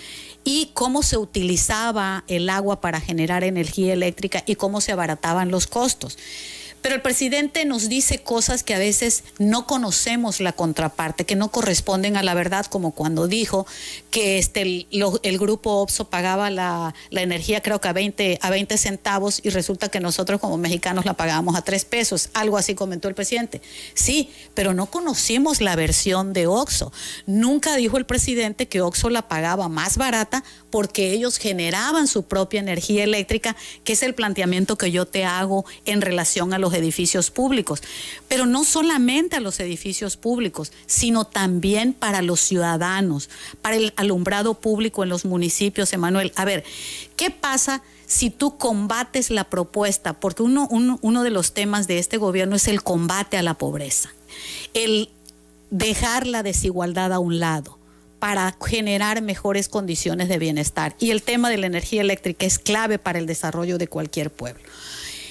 y 0.44 0.70
cómo 0.72 1.02
se 1.02 1.16
utilizaba 1.16 2.22
el 2.28 2.48
agua 2.48 2.80
para 2.80 3.00
generar 3.00 3.42
energía 3.42 3.92
eléctrica 3.92 4.44
y 4.46 4.54
cómo 4.54 4.80
se 4.80 4.92
abarataban 4.92 5.50
los 5.50 5.66
costos. 5.66 6.16
Pero 6.82 6.94
el 6.94 7.02
presidente 7.02 7.64
nos 7.64 7.88
dice 7.88 8.18
cosas 8.22 8.62
que 8.62 8.74
a 8.74 8.78
veces 8.78 9.24
no 9.38 9.66
conocemos 9.66 10.40
la 10.40 10.52
contraparte, 10.52 11.26
que 11.26 11.36
no 11.36 11.50
corresponden 11.50 12.16
a 12.16 12.22
la 12.22 12.34
verdad, 12.34 12.66
como 12.66 12.92
cuando 12.92 13.26
dijo 13.26 13.66
que 14.10 14.38
este, 14.38 14.86
el, 14.90 15.38
grupo 15.38 15.82
OPSO 15.82 16.08
pagaba 16.10 16.50
la, 16.50 16.94
energía 17.10 17.62
creo 17.62 17.80
que 17.80 17.88
a 17.88 17.92
20, 17.92 18.38
a 18.40 18.50
20 18.50 18.78
centavos 18.78 19.40
y 19.42 19.50
resulta 19.50 19.88
que 19.88 20.00
nosotros 20.00 20.40
como 20.40 20.56
mexicanos 20.56 21.04
la 21.04 21.14
pagábamos 21.14 21.56
a 21.56 21.62
3 21.62 21.84
pesos. 21.84 22.30
Algo 22.34 22.56
así 22.56 22.74
comentó 22.74 23.08
el 23.08 23.14
presidente. 23.14 23.60
Sí, 23.94 24.30
pero 24.54 24.74
no 24.74 24.86
conocimos 24.86 25.60
la 25.60 25.76
versión 25.76 26.32
de 26.32 26.46
OXO. 26.46 26.92
Nunca 27.26 27.76
dijo 27.76 27.98
el 27.98 28.06
presidente 28.06 28.68
que 28.68 28.80
OXO 28.80 29.10
la 29.10 29.28
pagaba 29.28 29.68
más 29.68 29.96
barata 29.96 30.44
porque 30.70 31.12
ellos 31.12 31.38
generaban 31.38 32.06
su 32.06 32.24
propia 32.24 32.60
energía 32.60 33.04
eléctrica, 33.04 33.56
que 33.84 33.94
es 33.94 34.02
el 34.02 34.14
planteamiento 34.14 34.76
que 34.76 34.90
yo 34.90 35.06
te 35.06 35.24
hago 35.24 35.64
en 35.84 36.00
relación 36.00 36.52
a 36.52 36.58
los 36.58 36.67
edificios 36.74 37.30
públicos. 37.30 37.82
Pero 38.28 38.46
no 38.46 38.64
solamente 38.64 39.36
a 39.36 39.40
los 39.40 39.60
edificios 39.60 40.16
públicos, 40.16 40.72
sino 40.86 41.24
también 41.24 41.92
para 41.92 42.22
los 42.22 42.40
ciudadanos, 42.40 43.30
para 43.62 43.76
el 43.76 43.92
alumbrado 43.96 44.54
público 44.54 45.02
en 45.02 45.08
los 45.08 45.24
municipios, 45.24 45.92
Emanuel. 45.92 46.32
A 46.36 46.44
ver, 46.44 46.64
¿qué 47.16 47.30
pasa? 47.30 47.82
si 48.08 48.30
tú 48.30 48.56
combates 48.56 49.30
la 49.30 49.44
propuesta, 49.44 50.14
porque 50.14 50.42
uno, 50.42 50.66
uno, 50.70 51.22
de 51.22 51.30
los 51.30 51.52
temas 51.52 51.86
de 51.86 51.98
este 51.98 52.16
gobierno 52.16 52.56
es 52.56 52.66
el 52.66 52.82
combate 52.82 53.36
a 53.36 53.42
la 53.42 53.52
pobreza, 53.52 54.14
el 54.72 55.10
dejar 55.70 56.26
la 56.26 56.42
desigualdad 56.42 57.12
a 57.12 57.18
un 57.18 57.38
lado 57.38 57.78
para 58.18 58.56
generar 58.64 59.22
mejores 59.22 59.68
condiciones 59.68 60.28
de 60.28 60.38
bienestar. 60.38 60.96
Y 60.98 61.10
el 61.10 61.22
tema 61.22 61.50
de 61.50 61.58
la 61.58 61.66
energía 61.66 62.00
eléctrica 62.00 62.46
es 62.46 62.58
clave 62.58 62.98
para 62.98 63.18
el 63.18 63.26
desarrollo 63.26 63.78
de 63.78 63.88
cualquier 63.88 64.30
pueblo. 64.30 64.62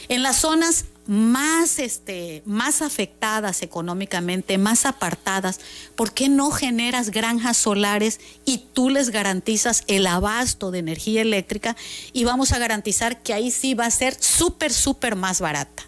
En 0.07 0.23
las 0.23 0.37
zonas 0.37 0.85
más, 1.07 1.79
este, 1.79 2.43
más 2.45 2.81
afectadas 2.81 3.61
económicamente, 3.61 4.57
más 4.57 4.85
apartadas, 4.85 5.59
¿por 5.95 6.13
qué 6.13 6.29
no 6.29 6.51
generas 6.51 7.11
granjas 7.11 7.57
solares 7.57 8.19
y 8.45 8.65
tú 8.73 8.89
les 8.89 9.09
garantizas 9.09 9.83
el 9.87 10.05
abasto 10.07 10.71
de 10.71 10.79
energía 10.79 11.21
eléctrica 11.21 11.75
y 12.13 12.25
vamos 12.25 12.51
a 12.51 12.59
garantizar 12.59 13.21
que 13.23 13.33
ahí 13.33 13.51
sí 13.51 13.73
va 13.73 13.85
a 13.85 13.91
ser 13.91 14.15
súper, 14.19 14.71
súper 14.73 15.15
más 15.15 15.41
barata? 15.41 15.83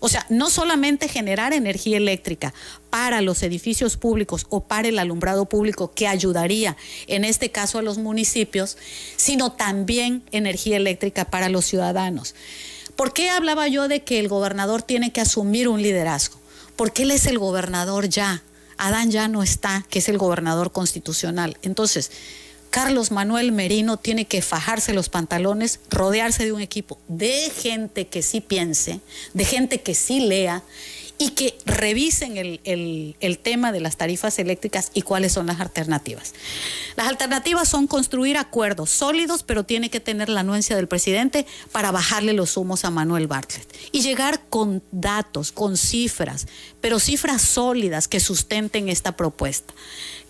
O 0.00 0.08
sea, 0.08 0.26
no 0.28 0.50
solamente 0.50 1.08
generar 1.08 1.52
energía 1.52 1.96
eléctrica 1.96 2.52
para 2.90 3.22
los 3.22 3.42
edificios 3.42 3.96
públicos 3.96 4.46
o 4.50 4.60
para 4.60 4.88
el 4.88 4.98
alumbrado 4.98 5.46
público, 5.46 5.92
que 5.92 6.06
ayudaría 6.06 6.76
en 7.06 7.24
este 7.24 7.50
caso 7.50 7.78
a 7.78 7.82
los 7.82 7.98
municipios, 7.98 8.76
sino 9.16 9.52
también 9.52 10.22
energía 10.32 10.76
eléctrica 10.76 11.24
para 11.24 11.48
los 11.48 11.64
ciudadanos. 11.64 12.34
¿Por 12.96 13.12
qué 13.12 13.28
hablaba 13.30 13.68
yo 13.68 13.88
de 13.88 14.02
que 14.02 14.18
el 14.18 14.28
gobernador 14.28 14.82
tiene 14.82 15.12
que 15.12 15.20
asumir 15.20 15.68
un 15.68 15.82
liderazgo? 15.82 16.38
Porque 16.76 17.02
él 17.02 17.10
es 17.10 17.26
el 17.26 17.38
gobernador 17.38 18.08
ya. 18.08 18.42
Adán 18.78 19.10
ya 19.10 19.28
no 19.28 19.42
está, 19.42 19.84
que 19.90 20.00
es 20.00 20.08
el 20.08 20.18
gobernador 20.18 20.72
constitucional. 20.72 21.58
Entonces, 21.62 22.10
Carlos 22.70 23.10
Manuel 23.10 23.52
Merino 23.52 23.96
tiene 23.96 24.26
que 24.26 24.42
fajarse 24.42 24.92
los 24.92 25.08
pantalones, 25.08 25.80
rodearse 25.90 26.44
de 26.44 26.52
un 26.52 26.60
equipo 26.60 26.98
de 27.08 27.50
gente 27.50 28.06
que 28.06 28.22
sí 28.22 28.40
piense, 28.40 29.00
de 29.32 29.44
gente 29.44 29.80
que 29.80 29.94
sí 29.94 30.20
lea 30.20 30.62
y 31.18 31.30
que 31.30 31.56
revisen 31.64 32.36
el, 32.36 33.38
tema 33.42 33.72
de 33.72 33.80
las 33.80 33.96
tarifas 33.96 34.38
eléctricas 34.38 34.90
y 34.92 35.02
cuáles 35.02 35.32
son 35.32 35.46
las 35.46 35.60
alternativas. 35.60 36.34
Las 36.96 37.08
alternativas 37.08 37.68
son 37.68 37.86
construir 37.86 38.36
acuerdos 38.36 38.90
sólidos, 38.90 39.42
pero 39.42 39.64
tiene 39.64 39.88
que 39.88 40.00
tener 40.00 40.28
la 40.28 40.40
anuencia 40.40 40.76
del 40.76 40.88
presidente 40.88 41.46
para 41.72 41.90
bajarle 41.90 42.32
los 42.32 42.56
humos 42.56 42.84
a 42.84 42.90
Manuel 42.90 43.28
Bartlett 43.28 43.66
y 43.92 44.02
llegar 44.02 44.40
con 44.50 44.82
datos, 44.92 45.52
con 45.52 45.76
cifras, 45.76 46.46
pero 46.80 46.98
cifras 46.98 47.42
sólidas 47.42 48.08
que 48.08 48.20
sustenten 48.20 48.88
esta 48.88 49.16
propuesta. 49.16 49.72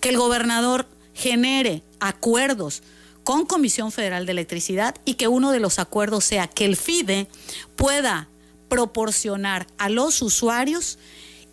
Que 0.01 0.11
el 0.11 0.17
gobernador 0.17 0.87
genere 1.15 1.83
acuerdos 1.99 2.83
con 3.25 3.45
Comisión 3.45 3.91
Federal 3.91 4.25
de 4.25 4.33
Electricidad 4.33 4.95
y 5.05 5.15
que 5.15 5.27
uno 5.27 5.51
de 5.51 5.59
los 5.59 5.81
acuerdos 5.81 6.25
sea 6.25 6.47
que 6.47 6.65
el 6.65 6.77
FIDE 6.77 7.27
pueda 7.75 8.29
proporcionar 8.69 9.67
a 9.79 9.89
los 9.89 10.23
usuarios 10.23 10.99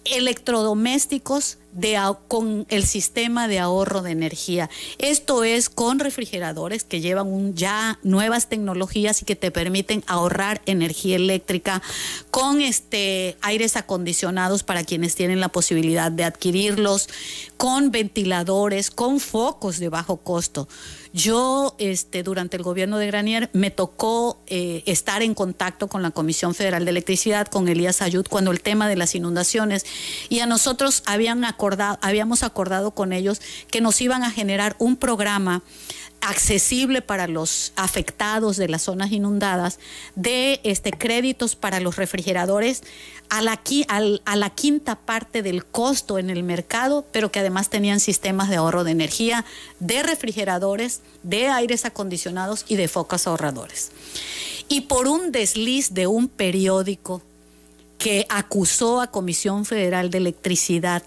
electrodomésticos 0.06 1.58
de, 1.74 2.00
con 2.28 2.66
el 2.70 2.86
sistema 2.86 3.48
de 3.48 3.60
ahorro 3.60 4.02
de 4.02 4.12
energía. 4.12 4.70
Esto 4.98 5.44
es 5.44 5.70
con 5.70 6.00
refrigeradores 6.00 6.84
que 6.84 7.02
llevan 7.02 7.56
ya 7.56 8.00
nuevas 8.04 8.48
tecnologías 8.50 9.22
y 9.22 9.26
que 9.26 9.36
te 9.36 9.52
permiten 9.52 10.04
ahorrar 10.08 10.62
energía 10.66 11.16
eléctrica, 11.16 11.82
con 12.32 12.62
este 12.62 13.38
aires 13.42 13.76
acondicionados 13.78 14.64
para 14.64 14.84
quienes 14.84 15.16
tienen 15.16 15.40
la 15.40 15.50
posibilidad 15.50 16.12
de 16.12 16.24
adquirirlos, 16.24 17.10
con 17.58 17.92
ventiladores, 17.92 18.92
con 18.92 19.20
focos 19.20 19.80
de 19.80 19.90
bajo 19.90 20.18
costo. 20.18 20.68
Yo, 21.14 21.76
este, 21.78 22.24
durante 22.24 22.58
el 22.58 22.64
gobierno 22.64 22.98
de 22.98 23.06
Granier, 23.06 23.52
me 23.54 23.70
tocó 23.70 24.42
eh, 24.48 24.82
estar 24.88 25.22
en 25.22 25.36
contacto 25.36 25.88
con 25.88 26.02
la 26.02 26.10
Comisión 26.10 26.56
Federal 26.56 26.86
de 26.86 26.92
Electricidad, 26.92 27.48
con 27.48 27.68
Elías 27.68 28.02
Ayud, 28.02 28.26
cuando 28.28 28.50
el 28.50 28.62
tema 28.62 28.90
de 28.90 28.96
las 28.96 29.14
inundaciones, 29.14 29.86
y 30.30 30.40
a 30.40 30.48
nosotros 30.48 31.04
habían 31.06 31.46
acordado, 31.46 31.63
habíamos 32.02 32.44
acordado 32.44 32.92
con 32.92 33.14
ellos 33.14 33.42
que 33.70 33.82
nos 33.82 34.02
iban 34.02 34.24
a 34.24 34.32
generar 34.32 34.76
un 34.80 34.98
programa 34.98 35.64
accesible 36.22 37.02
para 37.02 37.28
los 37.28 37.74
afectados 37.76 38.56
de 38.56 38.70
las 38.70 38.84
zonas 38.84 39.12
inundadas 39.12 39.80
de 40.16 40.62
este 40.64 40.92
créditos 40.92 41.56
para 41.56 41.82
los 41.82 41.98
refrigeradores 41.98 42.84
a 43.30 43.42
la, 43.42 43.60
a 44.26 44.36
la 44.36 44.50
quinta 44.50 44.96
parte 44.96 45.42
del 45.42 45.66
costo 45.66 46.18
en 46.20 46.30
el 46.30 46.44
mercado, 46.44 47.06
pero 47.12 47.32
que 47.32 47.40
además 47.40 47.70
tenían 47.70 48.00
sistemas 48.00 48.50
de 48.50 48.56
ahorro 48.56 48.84
de 48.84 48.92
energía, 48.92 49.44
de 49.80 50.04
refrigeradores, 50.04 51.02
de 51.24 51.50
aires 51.50 51.86
acondicionados 51.86 52.66
y 52.68 52.76
de 52.76 52.88
focos 52.88 53.28
ahorradores. 53.28 53.92
Y 54.70 54.82
por 54.82 55.08
un 55.08 55.32
desliz 55.32 55.94
de 55.94 56.08
un 56.08 56.30
periódico 56.30 57.22
que 57.98 58.26
acusó 58.30 59.02
a 59.02 59.08
Comisión 59.08 59.66
Federal 59.66 60.10
de 60.10 60.20
Electricidad 60.20 61.04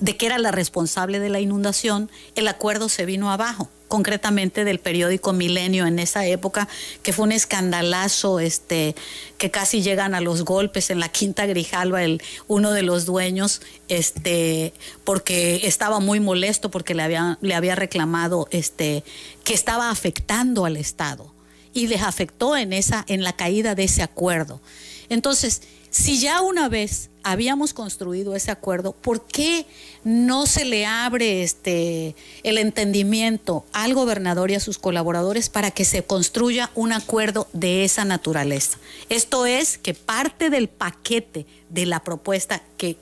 de 0.00 0.16
que 0.16 0.26
era 0.26 0.38
la 0.38 0.50
responsable 0.50 1.20
de 1.20 1.28
la 1.28 1.40
inundación, 1.40 2.10
el 2.34 2.48
acuerdo 2.48 2.88
se 2.88 3.06
vino 3.06 3.30
abajo 3.30 3.68
concretamente 3.88 4.64
del 4.64 4.80
periódico 4.80 5.32
Milenio 5.32 5.86
en 5.86 6.00
esa 6.00 6.26
época, 6.26 6.66
que 7.04 7.12
fue 7.12 7.26
un 7.26 7.32
escandalazo, 7.32 8.40
este, 8.40 8.96
que 9.38 9.52
casi 9.52 9.82
llegan 9.82 10.16
a 10.16 10.20
los 10.20 10.44
golpes 10.44 10.90
en 10.90 10.98
la 10.98 11.08
Quinta 11.08 11.46
Grijalva, 11.46 12.02
el, 12.02 12.20
uno 12.48 12.72
de 12.72 12.82
los 12.82 13.04
dueños, 13.04 13.60
este, 13.88 14.72
porque 15.04 15.60
estaba 15.64 16.00
muy 16.00 16.18
molesto 16.18 16.72
porque 16.72 16.94
le 16.94 17.04
había, 17.04 17.38
le 17.40 17.54
había 17.54 17.76
reclamado 17.76 18.48
este, 18.50 19.04
que 19.44 19.54
estaba 19.54 19.90
afectando 19.90 20.64
al 20.64 20.76
Estado 20.76 21.32
y 21.72 21.86
les 21.86 22.02
afectó 22.02 22.56
en 22.56 22.72
esa, 22.72 23.04
en 23.06 23.22
la 23.22 23.34
caída 23.34 23.74
de 23.76 23.84
ese 23.84 24.02
acuerdo. 24.02 24.60
Entonces, 25.08 25.62
si 25.94 26.18
ya 26.18 26.42
una 26.42 26.68
vez 26.68 27.10
habíamos 27.22 27.72
construido 27.72 28.34
ese 28.34 28.50
acuerdo, 28.50 28.90
¿por 28.94 29.28
qué 29.28 29.64
no 30.02 30.44
se 30.44 30.64
le 30.64 30.86
abre 30.86 31.44
este 31.44 32.16
el 32.42 32.58
entendimiento 32.58 33.64
al 33.72 33.94
gobernador 33.94 34.50
y 34.50 34.56
a 34.56 34.60
sus 34.60 34.78
colaboradores 34.78 35.50
para 35.50 35.70
que 35.70 35.84
se 35.84 36.02
construya 36.02 36.72
un 36.74 36.92
acuerdo 36.92 37.46
de 37.52 37.84
esa 37.84 38.04
naturaleza? 38.04 38.76
Esto 39.08 39.46
es 39.46 39.78
que 39.78 39.94
parte 39.94 40.50
del 40.50 40.66
paquete 40.66 41.46
de 41.70 41.86
la 41.86 42.02
propuesta 42.02 42.60
que, 42.76 42.96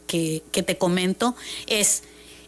te 0.53 0.77
comento 0.77 1.35
es 1.69 2.03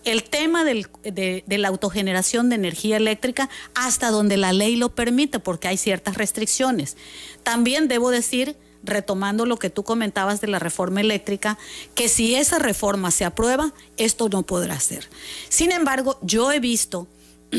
el 0.04 0.24
tema 0.24 0.62
de, 0.62 0.86
de, 1.04 1.58
la 1.58 1.68
autogeneración 1.68 2.50
de 2.50 2.56
energía 2.56 2.98
eléctrica 2.98 3.48
hasta 3.74 4.10
donde 4.10 4.36
la 4.36 4.52
ley 4.52 4.76
lo 4.76 4.94
permite, 4.94 5.38
porque 5.38 5.68
hay 5.68 5.78
ciertas 5.78 6.18
restricciones. 6.18 6.98
También 7.42 7.88
debo 7.88 8.10
decir 8.10 8.58
retomando 8.84 9.46
lo 9.46 9.58
que 9.58 9.70
tú 9.70 9.82
comentabas 9.82 10.40
de 10.40 10.48
la 10.48 10.58
reforma 10.58 11.00
eléctrica, 11.00 11.58
que 11.94 12.08
si 12.08 12.34
esa 12.34 12.58
reforma 12.58 13.10
se 13.10 13.24
aprueba, 13.24 13.72
esto 13.96 14.28
no 14.28 14.44
podrá 14.44 14.78
ser. 14.80 15.08
Sin 15.48 15.72
embargo, 15.72 16.18
yo 16.22 16.52
he 16.52 16.60
visto 16.60 17.08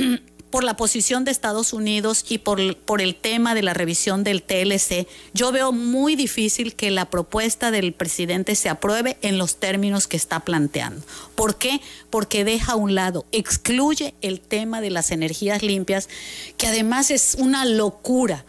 por 0.49 0.63
la 0.63 0.77
posición 0.77 1.25
de 1.25 1.31
Estados 1.31 1.73
Unidos 1.73 2.25
y 2.29 2.37
por, 2.37 2.77
por, 2.77 3.01
el 3.01 3.15
tema 3.15 3.55
de 3.55 3.61
la 3.61 3.73
revisión 3.73 4.23
del 4.23 4.41
TLC, 4.41 5.05
yo 5.33 5.51
veo 5.51 5.73
muy 5.73 6.15
difícil 6.15 6.75
que 6.75 6.91
la 6.91 7.09
propuesta 7.09 7.71
del 7.71 7.91
presidente 7.91 8.55
se 8.55 8.69
apruebe 8.69 9.17
en 9.21 9.37
los 9.37 9.57
términos 9.57 10.07
que 10.07 10.15
está 10.15 10.41
planteando. 10.41 11.05
¿Por 11.35 11.57
qué? 11.57 11.81
Porque 12.09 12.45
deja 12.45 12.73
a 12.73 12.77
un 12.77 12.95
lado, 12.95 13.25
excluye 13.33 14.13
el 14.21 14.39
tema 14.39 14.79
de 14.79 14.91
las 14.91 15.11
energías 15.11 15.61
limpias, 15.61 16.07
que 16.55 16.67
además 16.67 17.11
es 17.11 17.35
una 17.37 17.65
locura 17.65 18.45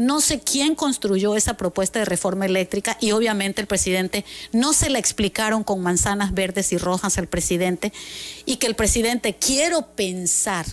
no 0.00 0.22
sé 0.22 0.40
quién 0.40 0.74
construyó 0.74 1.36
esa 1.36 1.58
propuesta 1.58 1.98
de 1.98 2.06
reforma 2.06 2.46
eléctrica 2.46 2.96
y 3.02 3.12
obviamente 3.12 3.60
el 3.60 3.66
presidente 3.66 4.24
no 4.50 4.72
se 4.72 4.88
la 4.88 4.98
explicaron 4.98 5.62
con 5.62 5.82
manzanas 5.82 6.32
verdes 6.32 6.72
y 6.72 6.78
rojas 6.78 7.18
al 7.18 7.26
presidente 7.26 7.92
y 8.46 8.56
que 8.56 8.66
el 8.66 8.74
presidente, 8.74 9.34
quiero 9.34 9.88
pensar 9.94 10.64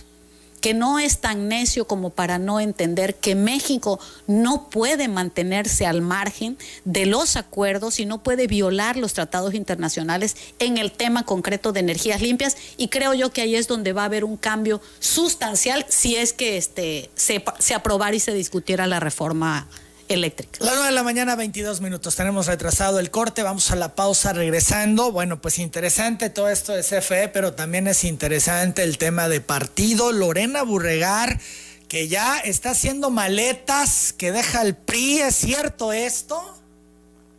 que 0.60 0.74
no 0.74 0.98
es 0.98 1.18
tan 1.18 1.48
necio 1.48 1.86
como 1.86 2.10
para 2.10 2.38
no 2.38 2.60
entender 2.60 3.14
que 3.14 3.34
México 3.34 4.00
no 4.26 4.68
puede 4.70 5.08
mantenerse 5.08 5.86
al 5.86 6.02
margen 6.02 6.58
de 6.84 7.06
los 7.06 7.36
acuerdos 7.36 8.00
y 8.00 8.06
no 8.06 8.22
puede 8.22 8.46
violar 8.46 8.96
los 8.96 9.12
tratados 9.12 9.54
internacionales 9.54 10.36
en 10.58 10.78
el 10.78 10.92
tema 10.92 11.24
concreto 11.24 11.72
de 11.72 11.80
energías 11.80 12.20
limpias. 12.20 12.56
Y 12.76 12.88
creo 12.88 13.14
yo 13.14 13.32
que 13.32 13.42
ahí 13.42 13.54
es 13.54 13.68
donde 13.68 13.92
va 13.92 14.02
a 14.02 14.06
haber 14.06 14.24
un 14.24 14.36
cambio 14.36 14.80
sustancial 15.00 15.84
si 15.88 16.16
es 16.16 16.32
que 16.32 16.56
este, 16.56 17.10
se, 17.14 17.44
se 17.58 17.74
aprobara 17.74 18.16
y 18.16 18.20
se 18.20 18.34
discutiera 18.34 18.86
la 18.86 19.00
reforma 19.00 19.66
eléctrica. 20.08 20.58
La 20.64 20.72
9 20.72 20.86
de 20.86 20.92
la 20.92 21.02
mañana, 21.02 21.36
22 21.36 21.80
minutos. 21.80 22.16
Tenemos 22.16 22.46
retrasado 22.46 22.98
el 22.98 23.10
corte. 23.10 23.42
Vamos 23.42 23.70
a 23.70 23.76
la 23.76 23.94
pausa 23.94 24.32
regresando. 24.32 25.12
Bueno, 25.12 25.40
pues 25.40 25.58
interesante 25.58 26.30
todo 26.30 26.48
esto 26.48 26.72
de 26.72 26.82
CFE, 26.82 27.28
pero 27.28 27.54
también 27.54 27.86
es 27.86 28.04
interesante 28.04 28.82
el 28.82 28.98
tema 28.98 29.28
de 29.28 29.40
partido. 29.40 30.12
Lorena 30.12 30.62
Burregar, 30.62 31.40
que 31.88 32.08
ya 32.08 32.38
está 32.38 32.70
haciendo 32.70 33.10
maletas, 33.10 34.12
que 34.12 34.32
deja 34.32 34.62
el 34.62 34.74
PRI. 34.74 35.20
¿Es 35.20 35.36
cierto 35.36 35.92
esto? 35.92 36.58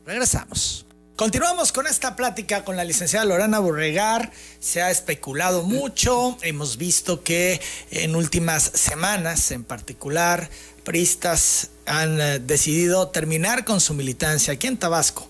Regresamos. 0.05 0.85
Continuamos 1.19 1.73
con 1.73 1.85
esta 1.85 2.15
plática 2.15 2.63
con 2.63 2.77
la 2.77 2.85
licenciada 2.85 3.25
Lorena 3.25 3.59
Burregar. 3.59 4.31
Se 4.61 4.81
ha 4.81 4.89
especulado 4.89 5.63
mucho. 5.63 6.37
Hemos 6.43 6.77
visto 6.77 7.23
que 7.25 7.59
en 7.91 8.15
últimas 8.15 8.63
semanas, 8.63 9.51
en 9.51 9.65
particular, 9.65 10.49
pristas 10.89 11.69
han 11.85 12.19
eh, 12.19 12.39
decidido 12.39 13.09
terminar 13.09 13.63
con 13.63 13.79
su 13.79 13.93
militancia 13.93 14.53
aquí 14.53 14.65
en 14.65 14.75
Tabasco. 14.75 15.27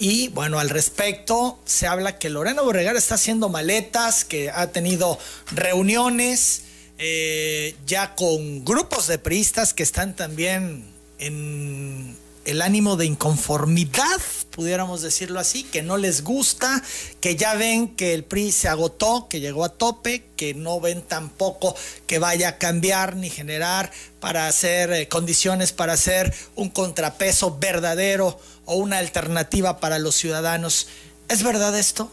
Y 0.00 0.30
bueno, 0.30 0.58
al 0.58 0.68
respecto 0.68 1.60
se 1.64 1.86
habla 1.86 2.18
que 2.18 2.28
Lorena 2.28 2.62
Borregar 2.62 2.96
está 2.96 3.14
haciendo 3.14 3.48
maletas, 3.48 4.24
que 4.24 4.50
ha 4.50 4.72
tenido 4.72 5.16
reuniones 5.52 6.62
eh, 6.98 7.76
ya 7.86 8.16
con 8.16 8.64
grupos 8.64 9.06
de 9.06 9.20
priistas 9.20 9.72
que 9.74 9.84
están 9.84 10.16
también 10.16 10.84
en 11.20 12.16
el 12.46 12.62
ánimo 12.62 12.96
de 12.96 13.06
inconformidad, 13.06 14.20
pudiéramos 14.50 15.02
decirlo 15.02 15.40
así, 15.40 15.64
que 15.64 15.82
no 15.82 15.96
les 15.96 16.22
gusta, 16.22 16.82
que 17.20 17.36
ya 17.36 17.54
ven 17.54 17.88
que 17.88 18.14
el 18.14 18.24
PRI 18.24 18.52
se 18.52 18.68
agotó, 18.68 19.26
que 19.28 19.40
llegó 19.40 19.64
a 19.64 19.68
tope, 19.68 20.24
que 20.36 20.54
no 20.54 20.80
ven 20.80 21.02
tampoco 21.02 21.74
que 22.06 22.18
vaya 22.18 22.48
a 22.48 22.58
cambiar 22.58 23.16
ni 23.16 23.30
generar 23.30 23.90
para 24.20 24.46
hacer 24.46 24.92
eh, 24.92 25.08
condiciones 25.08 25.72
para 25.72 25.94
hacer 25.94 26.32
un 26.54 26.70
contrapeso 26.70 27.58
verdadero 27.58 28.38
o 28.64 28.76
una 28.76 28.98
alternativa 28.98 29.80
para 29.80 29.98
los 29.98 30.14
ciudadanos. 30.14 30.86
¿Es 31.28 31.42
verdad 31.42 31.76
esto? 31.76 32.10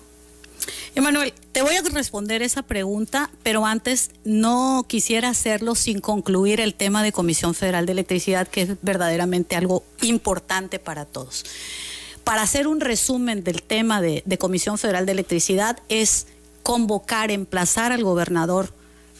Emanuel, 0.95 1.33
te 1.51 1.63
voy 1.63 1.75
a 1.75 1.81
responder 1.81 2.43
esa 2.43 2.61
pregunta, 2.61 3.31
pero 3.41 3.65
antes 3.65 4.11
no 4.23 4.85
quisiera 4.87 5.29
hacerlo 5.29 5.73
sin 5.73 6.01
concluir 6.01 6.61
el 6.61 6.75
tema 6.75 7.01
de 7.01 7.11
Comisión 7.11 7.55
Federal 7.55 7.87
de 7.87 7.93
Electricidad, 7.93 8.47
que 8.47 8.61
es 8.61 8.69
verdaderamente 8.83 9.55
algo 9.55 9.83
importante 10.03 10.77
para 10.77 11.05
todos. 11.05 11.45
Para 12.23 12.43
hacer 12.43 12.67
un 12.67 12.79
resumen 12.79 13.43
del 13.43 13.63
tema 13.63 14.01
de, 14.01 14.23
Comisión 14.39 14.77
Federal 14.77 15.07
de 15.07 15.13
Electricidad 15.13 15.79
es 15.89 16.27
convocar, 16.61 17.31
emplazar 17.31 17.91
al 17.91 18.03
gobernador 18.03 18.71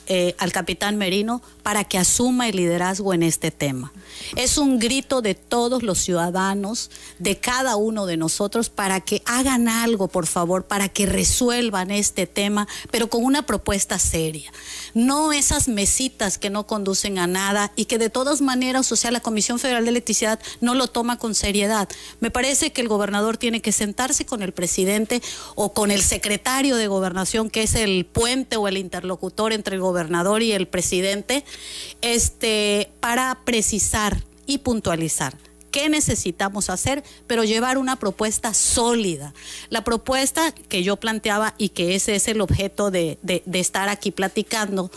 eh, 0.08 0.36
al 0.38 0.52
capitán 0.52 0.98
Merino 0.98 1.42
para 1.64 1.86
que 1.86 1.98
asuma 1.98 2.50
el 2.50 2.58
liderazgo 2.58 3.14
en 3.14 3.24
este 3.24 3.50
tema. 3.50 3.92
Es 4.36 4.58
un 4.58 4.80
grito 4.80 5.22
de 5.22 5.34
todos 5.34 5.82
los 5.82 6.00
ciudadanos, 6.00 6.92
de 7.20 7.40
cada 7.40 7.78
uno 7.78 8.06
de 8.06 8.18
nosotros, 8.18 8.70
para 8.70 9.00
que 9.02 9.24
hagan 9.26 9.68
algo, 9.70 10.08
por 10.08 10.28
favor, 10.28 10.66
para 10.66 10.90
que 10.90 11.06
resuelvan 11.06 11.90
este 11.90 12.28
tema, 12.28 12.68
pero 12.92 13.10
con 13.10 13.24
una 13.24 13.46
propuesta 13.46 13.98
seria. 13.98 14.52
No 14.94 15.34
esas 15.34 15.68
mesitas 15.68 16.38
que 16.38 16.50
no 16.50 16.68
conducen 16.68 17.18
a 17.18 17.28
nada 17.28 17.72
y 17.76 17.86
que 17.86 17.98
de 17.98 18.10
todas 18.10 18.42
maneras, 18.42 18.92
o 18.92 18.96
sea, 18.96 19.12
la 19.12 19.22
Comisión 19.22 19.58
Federal 19.58 19.86
de 19.86 19.92
Electricidad 19.92 20.40
no 20.62 20.76
lo 20.76 20.88
toma 20.88 21.18
con 21.18 21.34
seriedad. 21.34 21.88
Me 22.20 22.30
parece 22.30 22.72
que 22.72 22.82
el 22.82 22.88
gobernador 22.88 23.38
tiene 23.38 23.62
que 23.62 23.72
sentarse 23.72 24.26
con 24.26 24.42
el 24.42 24.52
presidente 24.52 25.22
o 25.56 25.74
con 25.74 25.92
el 25.92 26.02
secretario 26.02 26.76
de 26.76 26.88
gobernación, 26.88 27.50
que 27.50 27.64
es 27.64 27.76
el 27.76 28.06
puente 28.06 28.58
o 28.58 28.68
el 28.68 28.78
interlocutor 28.78 29.54
entre 29.54 29.76
el 29.76 29.82
gobernador 29.82 30.44
y 30.44 30.52
el 30.52 30.68
presidente, 30.68 31.46
este, 32.02 32.92
para 33.00 33.40
precisar 33.46 34.24
y 34.46 34.60
puntualizar 34.60 35.38
qué 35.72 35.90
necesitamos 35.90 36.70
hacer, 36.70 37.04
pero 37.26 37.44
llevar 37.44 37.80
una 37.80 37.96
propuesta 37.96 38.54
sólida. 38.54 39.34
La 39.70 39.84
propuesta 39.84 40.52
que 40.52 40.84
yo 40.84 40.98
planteaba 40.98 41.56
y 41.58 41.70
que 41.70 41.96
ese 41.96 42.16
es 42.16 42.28
el 42.28 42.42
objeto 42.42 42.92
de, 42.92 43.18
de 43.24 43.60
estar 43.60 43.90
aquí 43.90 44.12
platicando, 44.12 44.92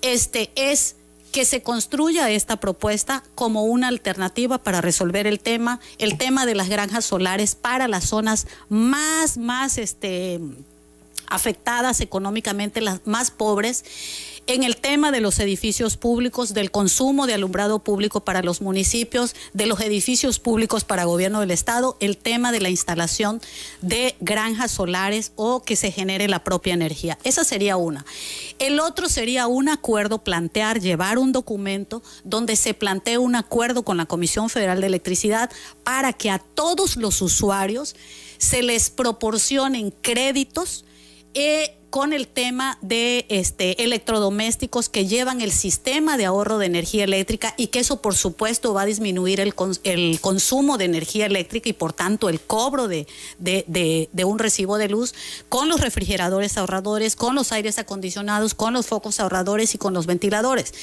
este, 0.00 0.50
es 0.56 0.96
que 1.32 1.44
se 1.44 1.62
construya 1.62 2.30
esta 2.30 2.56
propuesta 2.56 3.22
como 3.34 3.64
una 3.64 3.88
alternativa 3.88 4.56
para 4.56 4.80
resolver 4.80 5.26
el 5.26 5.38
tema, 5.38 5.80
el 5.98 6.16
tema 6.16 6.46
de 6.46 6.54
las 6.54 6.70
granjas 6.70 7.04
solares 7.04 7.54
para 7.54 7.88
las 7.88 8.04
zonas 8.04 8.46
más, 8.70 9.36
más, 9.36 9.76
este, 9.76 10.40
afectadas 11.28 12.00
económicamente, 12.00 12.80
las 12.80 13.06
más 13.06 13.30
pobres, 13.30 13.84
en 14.46 14.62
el 14.62 14.76
tema 14.76 15.10
de 15.10 15.20
los 15.20 15.38
edificios 15.40 15.96
públicos, 15.96 16.54
del 16.54 16.70
consumo 16.70 17.26
de 17.26 17.34
alumbrado 17.34 17.80
público 17.80 18.20
para 18.20 18.42
los 18.42 18.60
municipios, 18.60 19.34
de 19.52 19.66
los 19.66 19.80
edificios 19.80 20.38
públicos 20.38 20.84
para 20.84 21.04
gobierno 21.04 21.40
del 21.40 21.50
Estado, 21.50 21.96
el 22.00 22.16
tema 22.16 22.52
de 22.52 22.60
la 22.60 22.70
instalación 22.70 23.40
de 23.82 24.14
granjas 24.20 24.70
solares 24.70 25.32
o 25.36 25.62
que 25.62 25.74
se 25.74 25.90
genere 25.90 26.28
la 26.28 26.44
propia 26.44 26.74
energía. 26.74 27.18
Esa 27.24 27.44
sería 27.44 27.76
una. 27.76 28.06
El 28.58 28.78
otro 28.78 29.08
sería 29.08 29.48
un 29.48 29.68
acuerdo, 29.68 30.22
plantear, 30.22 30.80
llevar 30.80 31.18
un 31.18 31.32
documento 31.32 32.02
donde 32.24 32.56
se 32.56 32.74
plantee 32.74 33.18
un 33.18 33.34
acuerdo 33.34 33.84
con 33.84 33.96
la 33.96 34.06
Comisión 34.06 34.48
Federal 34.48 34.80
de 34.80 34.86
Electricidad 34.86 35.50
para 35.82 36.12
que 36.12 36.30
a 36.30 36.38
todos 36.38 36.96
los 36.96 37.20
usuarios 37.20 37.96
se 38.38 38.62
les 38.62 38.90
proporcionen 38.90 39.90
créditos 39.90 40.84
eh, 41.34 41.76
con 41.90 42.12
el 42.12 42.26
tema 42.26 42.78
de 42.82 43.26
este, 43.28 43.82
electrodomésticos 43.82 44.88
que 44.88 45.06
llevan 45.06 45.40
el 45.40 45.52
sistema 45.52 46.16
de 46.16 46.26
ahorro 46.26 46.58
de 46.58 46.66
energía 46.66 47.04
eléctrica 47.04 47.54
y 47.56 47.68
que 47.68 47.78
eso 47.78 48.02
por 48.02 48.14
supuesto 48.14 48.74
va 48.74 48.82
a 48.82 48.86
disminuir 48.86 49.40
el, 49.40 49.54
el 49.84 50.20
consumo 50.20 50.78
de 50.78 50.84
energía 50.84 51.26
eléctrica 51.26 51.68
y 51.68 51.72
por 51.72 51.92
tanto 51.92 52.28
el 52.28 52.40
cobro 52.40 52.88
de, 52.88 53.06
de, 53.38 54.08
de, 54.12 54.24
un 54.24 54.38
recibo 54.38 54.78
de 54.78 54.88
luz 54.88 55.14
con 55.48 55.68
los 55.68 55.80
refrigeradores 55.80 56.58
ahorradores, 56.58 57.16
con 57.16 57.34
los 57.34 57.52
aires 57.52 57.78
acondicionados, 57.78 58.54
con 58.54 58.72
los 58.72 58.86
focos 58.86 59.20
ahorradores 59.20 59.74
y 59.74 59.78
con 59.78 59.94
los 59.94 60.06
ventiladores. 60.06 60.74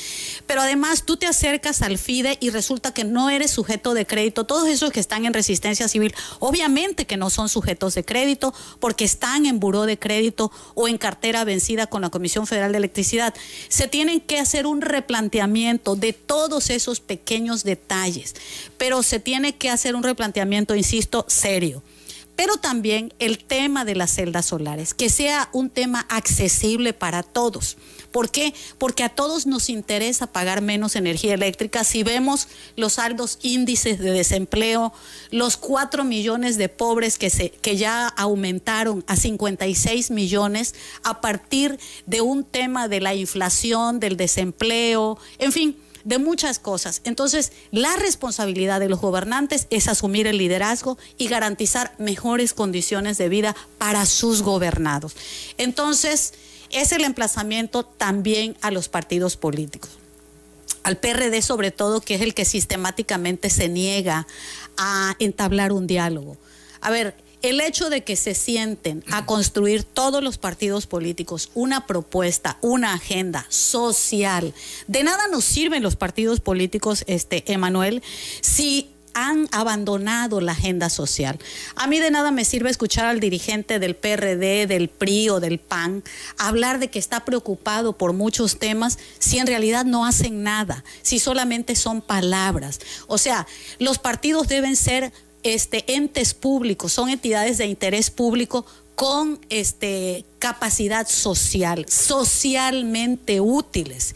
Pero 0.48 0.62
además 0.62 1.04
tú 1.04 1.18
te 1.18 1.28
acercas 1.28 1.82
al 1.82 1.98
FIDE 1.98 2.38
y 2.40 2.50
resulta 2.50 2.94
que 2.94 3.04
no 3.04 3.30
eres 3.30 3.52
sujeto 3.52 3.94
de 3.94 4.06
crédito. 4.06 4.46
Todos 4.46 4.68
esos 4.68 4.92
que 4.92 5.00
están 5.00 5.26
en 5.26 5.34
resistencia 5.34 5.88
civil, 5.88 6.16
obviamente 6.40 7.06
que 7.06 7.18
no 7.18 7.30
son 7.30 7.50
sujetos 7.50 7.96
de 7.96 8.06
crédito 8.06 8.54
porque 8.80 9.06
están 9.06 9.46
en 9.46 9.60
buró 9.60 9.86
de 9.86 10.00
crédito 10.00 10.52
o 10.76 10.88
en 10.88 10.93
cartera 10.98 11.44
vencida 11.44 11.88
con 11.88 12.02
la 12.02 12.10
Comisión 12.10 12.48
Federal 12.48 12.72
de 12.72 12.78
Electricidad. 12.78 13.34
Se 13.68 13.88
tienen 13.88 14.22
que 14.22 14.40
hacer 14.40 14.68
un 14.68 14.82
replanteamiento 14.82 15.96
de 15.96 16.14
todos 16.14 16.70
esos 16.70 17.00
pequeños 17.00 17.64
detalles, 17.64 18.36
pero 18.78 19.04
se 19.04 19.20
tiene 19.20 19.56
que 19.56 19.70
hacer 19.70 19.96
un 19.96 20.04
replanteamiento, 20.04 20.76
insisto, 20.76 21.26
serio 21.28 21.84
pero 22.36 22.58
también 22.58 23.14
el 23.20 23.44
tema 23.44 23.86
de 23.86 23.96
las 23.96 24.16
celdas 24.16 24.48
solares, 24.48 24.94
que 24.94 25.10
sea 25.10 25.50
un 25.54 25.70
tema 25.70 26.06
accesible 26.10 26.94
para 26.94 27.24
todos. 27.24 27.78
¿Por 28.14 28.30
qué? 28.30 28.54
Porque 28.78 29.04
a 29.04 29.10
todos 29.10 29.48
nos 29.48 29.70
interesa 29.70 30.28
pagar 30.28 30.62
menos 30.62 30.96
energía 30.96 31.34
eléctrica 31.34 31.84
si 31.84 32.04
vemos 32.04 32.48
los 32.76 33.00
altos 33.00 33.40
índices 33.42 33.98
de 33.98 34.12
desempleo, 34.12 34.94
los 35.32 35.58
4 35.58 36.04
millones 36.04 36.58
de 36.58 36.70
pobres 36.70 37.18
que, 37.18 37.32
se, 37.32 37.50
que 37.50 37.76
ya 37.76 38.08
aumentaron 38.08 39.04
a 39.08 39.16
56 39.16 40.12
millones 40.12 40.76
a 41.04 41.22
partir 41.22 41.80
de 42.06 42.22
un 42.22 42.44
tema 42.44 42.88
de 42.88 43.02
la 43.02 43.16
inflación, 43.16 44.00
del 44.00 44.16
desempleo, 44.16 45.18
en 45.40 45.52
fin 45.52 45.78
de 46.04 46.20
muchas 46.20 46.60
cosas. 46.60 47.02
Entonces, 47.06 47.52
la 47.72 47.96
responsabilidad 47.96 48.80
de 48.80 48.90
los 48.90 49.00
gobernantes 49.00 49.66
es 49.72 49.88
asumir 49.88 50.28
el 50.28 50.38
liderazgo 50.38 51.00
y 51.18 51.30
garantizar 51.30 51.96
mejores 51.98 52.54
condiciones 52.54 53.18
de 53.18 53.30
vida 53.30 53.56
para 53.80 54.06
sus 54.06 54.44
gobernados. 54.44 55.16
Entonces, 55.58 56.34
es 56.74 56.92
el 56.92 57.04
emplazamiento 57.04 57.84
también 57.84 58.58
a 58.62 58.72
los 58.72 58.90
partidos 58.90 59.38
políticos. 59.38 59.92
Al 60.84 60.98
PRD 60.98 61.42
sobre 61.42 61.72
todo, 61.72 62.02
que 62.02 62.16
es 62.16 62.22
el 62.22 62.34
que 62.34 62.46
sistemáticamente 62.46 63.50
se 63.50 63.70
niega 63.70 64.28
a 64.78 65.16
entablar 65.20 65.72
un 65.72 65.88
diálogo. 65.88 66.38
A 66.82 66.90
ver, 66.90 67.16
el 67.44 67.60
hecho 67.60 67.90
de 67.90 68.04
que 68.04 68.16
se 68.16 68.34
sienten 68.34 69.04
a 69.12 69.26
construir 69.26 69.84
todos 69.84 70.24
los 70.24 70.38
partidos 70.38 70.88
políticos 70.88 71.52
una 71.54 71.86
propuesta, 71.86 72.58
una 72.62 72.94
agenda 72.94 73.46
social, 73.50 74.54
de 74.88 75.04
nada 75.04 75.28
nos 75.28 75.44
sirven 75.44 75.84
los 75.84 75.98
partidos 75.98 76.40
políticos, 76.40 77.04
este, 77.06 77.44
Emanuel, 77.52 78.02
si 78.42 78.93
han 79.14 79.48
abandonado 79.52 80.42
la 80.42 80.54
agenda 80.54 80.90
social. 80.90 81.40
A 81.76 81.88
mí 81.88 82.00
de 82.00 82.12
nada 82.12 82.32
me 82.32 82.46
sirve 82.46 82.70
escuchar 82.70 83.06
al 83.06 83.20
dirigente 83.20 83.80
del 83.80 83.96
PRD, 83.96 84.68
del 84.68 84.90
PRI 84.90 85.30
o 85.30 85.40
del 85.40 85.60
PAN 85.60 86.04
hablar 86.38 86.80
de 86.80 86.90
que 86.90 87.00
está 87.00 87.26
preocupado 87.26 87.98
por 87.98 88.14
muchos 88.14 88.60
temas 88.60 88.98
si 89.20 89.40
en 89.40 89.48
realidad 89.48 89.86
no 89.86 90.06
hacen 90.06 90.44
nada, 90.44 90.84
si 91.02 91.20
solamente 91.20 91.76
son 91.76 92.02
palabras. 92.02 92.80
O 93.08 93.18
sea, 93.18 93.48
los 93.80 94.00
partidos 94.00 94.48
deben 94.48 94.76
ser 94.76 95.12
este, 95.44 95.84
entes 95.94 96.34
públicos, 96.34 96.94
son 96.94 97.10
entidades 97.10 97.58
de 97.58 97.66
interés 97.66 98.10
público 98.10 98.66
con 98.96 99.40
este, 99.50 100.26
capacidad 100.40 101.08
social, 101.08 101.86
socialmente 101.90 103.42
útiles. 103.42 104.16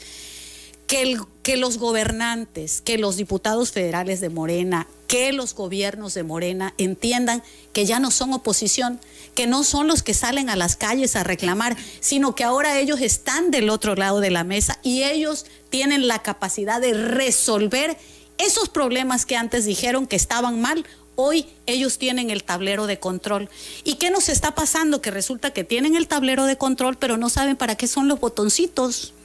Que, 0.87 1.19
que 1.43 1.57
los 1.57 1.77
gobernantes, 1.77 2.81
que 2.81 2.97
los 2.97 3.17
diputados 3.17 3.71
federales 3.71 4.21
de 4.21 4.29
Morena, 4.29 4.87
que 5.07 5.33
los 5.33 5.53
gobiernos 5.53 6.13
de 6.13 6.23
Morena 6.23 6.73
entiendan 6.77 7.43
que 7.73 7.85
ya 7.85 7.99
no 7.99 8.09
son 8.09 8.33
oposición, 8.33 8.99
que 9.35 9.47
no 9.47 9.63
son 9.63 9.87
los 9.87 10.01
que 10.01 10.13
salen 10.13 10.49
a 10.49 10.55
las 10.55 10.75
calles 10.75 11.15
a 11.15 11.23
reclamar, 11.23 11.75
sino 11.99 12.35
que 12.35 12.43
ahora 12.43 12.79
ellos 12.79 13.01
están 13.01 13.51
del 13.51 13.69
otro 13.69 13.95
lado 13.95 14.21
de 14.21 14.31
la 14.31 14.43
mesa 14.43 14.79
y 14.81 15.03
ellos 15.03 15.45
tienen 15.69 16.07
la 16.07 16.19
capacidad 16.19 16.79
de 16.79 16.93
resolver 16.93 17.97
esos 18.37 18.69
problemas 18.69 19.25
que 19.25 19.35
antes 19.35 19.65
dijeron 19.65 20.07
que 20.07 20.15
estaban 20.15 20.61
mal 20.61 20.85
Hoy 21.19 21.47
ellos 21.65 21.97
tienen 21.97 22.29
el 22.29 22.43
tablero 22.43 22.85
de 22.85 22.99
control. 22.99 23.49
¿Y 23.83 23.95
qué 23.95 24.11
nos 24.11 24.29
está 24.29 24.53
pasando? 24.53 25.01
Que 25.01 25.09
resulta 25.09 25.51
que 25.51 25.63
tienen 25.63 25.95
el 25.95 26.07
tablero 26.07 26.45
de 26.45 26.59
control, 26.59 26.95
pero 26.95 27.17
no 27.17 27.29
saben 27.29 27.55
para 27.55 27.75
qué 27.75 27.87
son 27.87 28.07
los 28.07 28.19
botoncitos, 28.19 29.15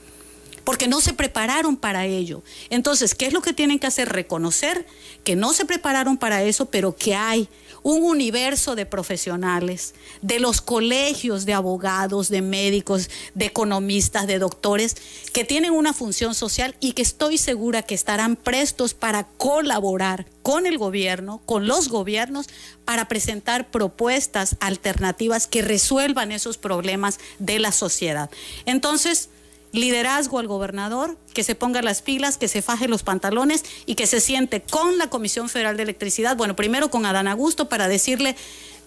porque 0.63 0.87
no 0.87 1.01
se 1.01 1.13
prepararon 1.13 1.77
para 1.77 2.05
ello. 2.05 2.43
Entonces, 2.69 3.15
¿qué 3.15 3.27
es 3.27 3.33
lo 3.33 3.41
que 3.41 3.53
tienen 3.53 3.79
que 3.79 3.87
hacer? 3.87 4.09
Reconocer 4.09 4.85
que 5.23 5.35
no 5.35 5.53
se 5.53 5.65
prepararon 5.65 6.17
para 6.17 6.43
eso, 6.43 6.65
pero 6.65 6.95
que 6.95 7.15
hay 7.15 7.49
un 7.83 8.03
universo 8.03 8.75
de 8.75 8.85
profesionales, 8.85 9.93
de 10.21 10.39
los 10.39 10.61
colegios 10.61 11.45
de 11.45 11.53
abogados, 11.53 12.29
de 12.29 12.41
médicos, 12.41 13.09
de 13.35 13.45
economistas, 13.45 14.25
de 14.25 14.39
doctores, 14.39 14.95
que 15.33 15.43
tienen 15.43 15.73
una 15.73 15.93
función 15.93 16.33
social 16.33 16.75
y 16.79 16.93
que 16.93 17.01
estoy 17.01 17.37
segura 17.37 17.83
que 17.83 17.93
estarán 17.93 18.37
prestos 18.37 18.93
para 18.93 19.25
colaborar 19.37 20.25
con 20.41 20.65
el 20.65 20.77
gobierno, 20.77 21.41
con 21.45 21.67
los 21.67 21.89
gobiernos, 21.89 22.47
para 22.85 23.07
presentar 23.07 23.69
propuestas 23.69 24.55
alternativas 24.61 25.47
que 25.47 25.61
resuelvan 25.61 26.31
esos 26.31 26.57
problemas 26.57 27.19
de 27.39 27.59
la 27.59 27.73
sociedad. 27.73 28.29
Entonces, 28.65 29.29
liderazgo 29.73 30.39
al 30.39 30.47
gobernador, 30.47 31.17
que 31.33 31.43
se 31.43 31.55
ponga 31.55 31.81
las 31.81 32.01
pilas, 32.01 32.37
que 32.37 32.47
se 32.47 32.61
faje 32.61 32.87
los 32.87 33.03
pantalones 33.03 33.65
y 33.85 33.95
que 33.95 34.07
se 34.07 34.21
siente 34.21 34.61
con 34.61 34.97
la 34.97 35.09
Comisión 35.09 35.49
Federal 35.49 35.75
de 35.75 35.83
Electricidad, 35.83 36.37
bueno, 36.37 36.55
primero 36.55 36.89
con 36.89 37.05
Adán 37.05 37.27
Augusto 37.27 37.67
para 37.67 37.89
decirle 37.89 38.37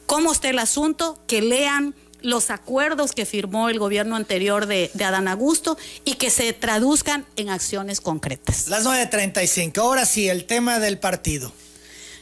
cómo 0.07 0.33
está 0.33 0.49
el 0.49 0.59
asunto, 0.59 1.19
que 1.27 1.43
lean 1.43 1.95
los 2.23 2.51
acuerdos 2.51 3.13
que 3.13 3.27
firmó 3.27 3.69
el 3.69 3.79
gobierno 3.79 4.17
anterior 4.17 4.67
de, 4.67 4.91
de, 4.95 5.05
Adán 5.05 5.29
Augusto 5.29 5.77
y 6.05 6.15
que 6.15 6.31
se 6.31 6.53
traduzcan 6.53 7.27
en 7.37 7.51
acciones 7.51 8.01
concretas. 8.01 8.69
Las 8.69 8.87
9.35, 8.87 9.79
ahora 9.79 10.07
sí, 10.07 10.29
el 10.29 10.47
tema 10.47 10.79
del 10.79 10.99
partido. 10.99 11.53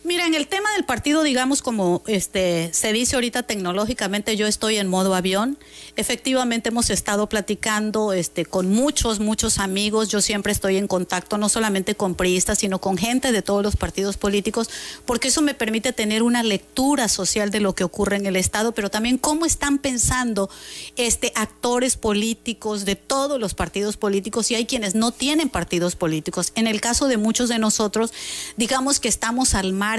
Mira, 0.07 0.27
en 0.27 0.35
el 0.35 0.49
tema 0.49 0.71
del 0.75 0.85
partido, 0.85 1.23
digamos, 1.23 1.63
como 1.63 2.03
este 2.07 2.69
se 2.75 2.93
dice 2.93 3.15
ahorita 3.15 3.45
tecnológicamente, 3.45 4.37
yo 4.37 4.47
estoy 4.47 4.77
en 4.77 4.87
modo 4.87 5.15
avión. 5.15 5.57
Efectivamente 5.97 6.69
hemos 6.69 6.91
estado 6.91 7.27
platicando 7.27 8.13
este, 8.13 8.45
con 8.45 8.69
muchos, 8.69 9.19
muchos 9.19 9.59
amigos. 9.59 10.11
Yo 10.11 10.21
siempre 10.21 10.53
estoy 10.53 10.77
en 10.77 10.89
contacto, 10.89 11.39
no 11.39 11.49
solamente 11.49 11.95
con 11.95 12.17
priistas, 12.17 12.59
sino 12.59 12.83
con 12.83 12.99
gente 12.99 13.33
de 13.33 13.41
todos 13.41 13.63
los 13.63 13.77
partidos 13.77 14.19
políticos, 14.19 14.69
porque 15.07 15.29
eso 15.29 15.41
me 15.41 15.55
permite 15.55 15.95
tener 15.95 16.23
una 16.23 16.43
lectura 16.43 17.09
social 17.09 17.51
de 17.51 17.61
lo 17.61 17.75
que 17.75 17.85
ocurre 17.85 18.17
en 18.17 18.27
el 18.27 18.37
Estado, 18.37 18.73
pero 18.73 18.91
también 18.91 19.17
cómo 19.17 19.47
están 19.47 19.79
pensando 19.79 20.51
este, 20.97 21.33
actores 21.35 21.97
políticos 21.97 22.85
de 22.85 22.97
todos 22.97 23.41
los 23.41 23.55
partidos 23.55 23.97
políticos 23.97 24.51
y 24.51 24.55
hay 24.55 24.67
quienes 24.67 24.95
no 24.95 25.13
tienen 25.13 25.49
partidos 25.49 25.97
políticos. 25.97 26.53
En 26.57 26.67
el 26.67 26.83
caso 26.83 27.09
de 27.09 27.17
muchos 27.17 27.49
de 27.49 27.59
nosotros, 27.59 28.13
digamos 28.59 29.01
que 29.01 29.09
estamos 29.09 29.55
al 29.55 29.73
mar 29.73 29.94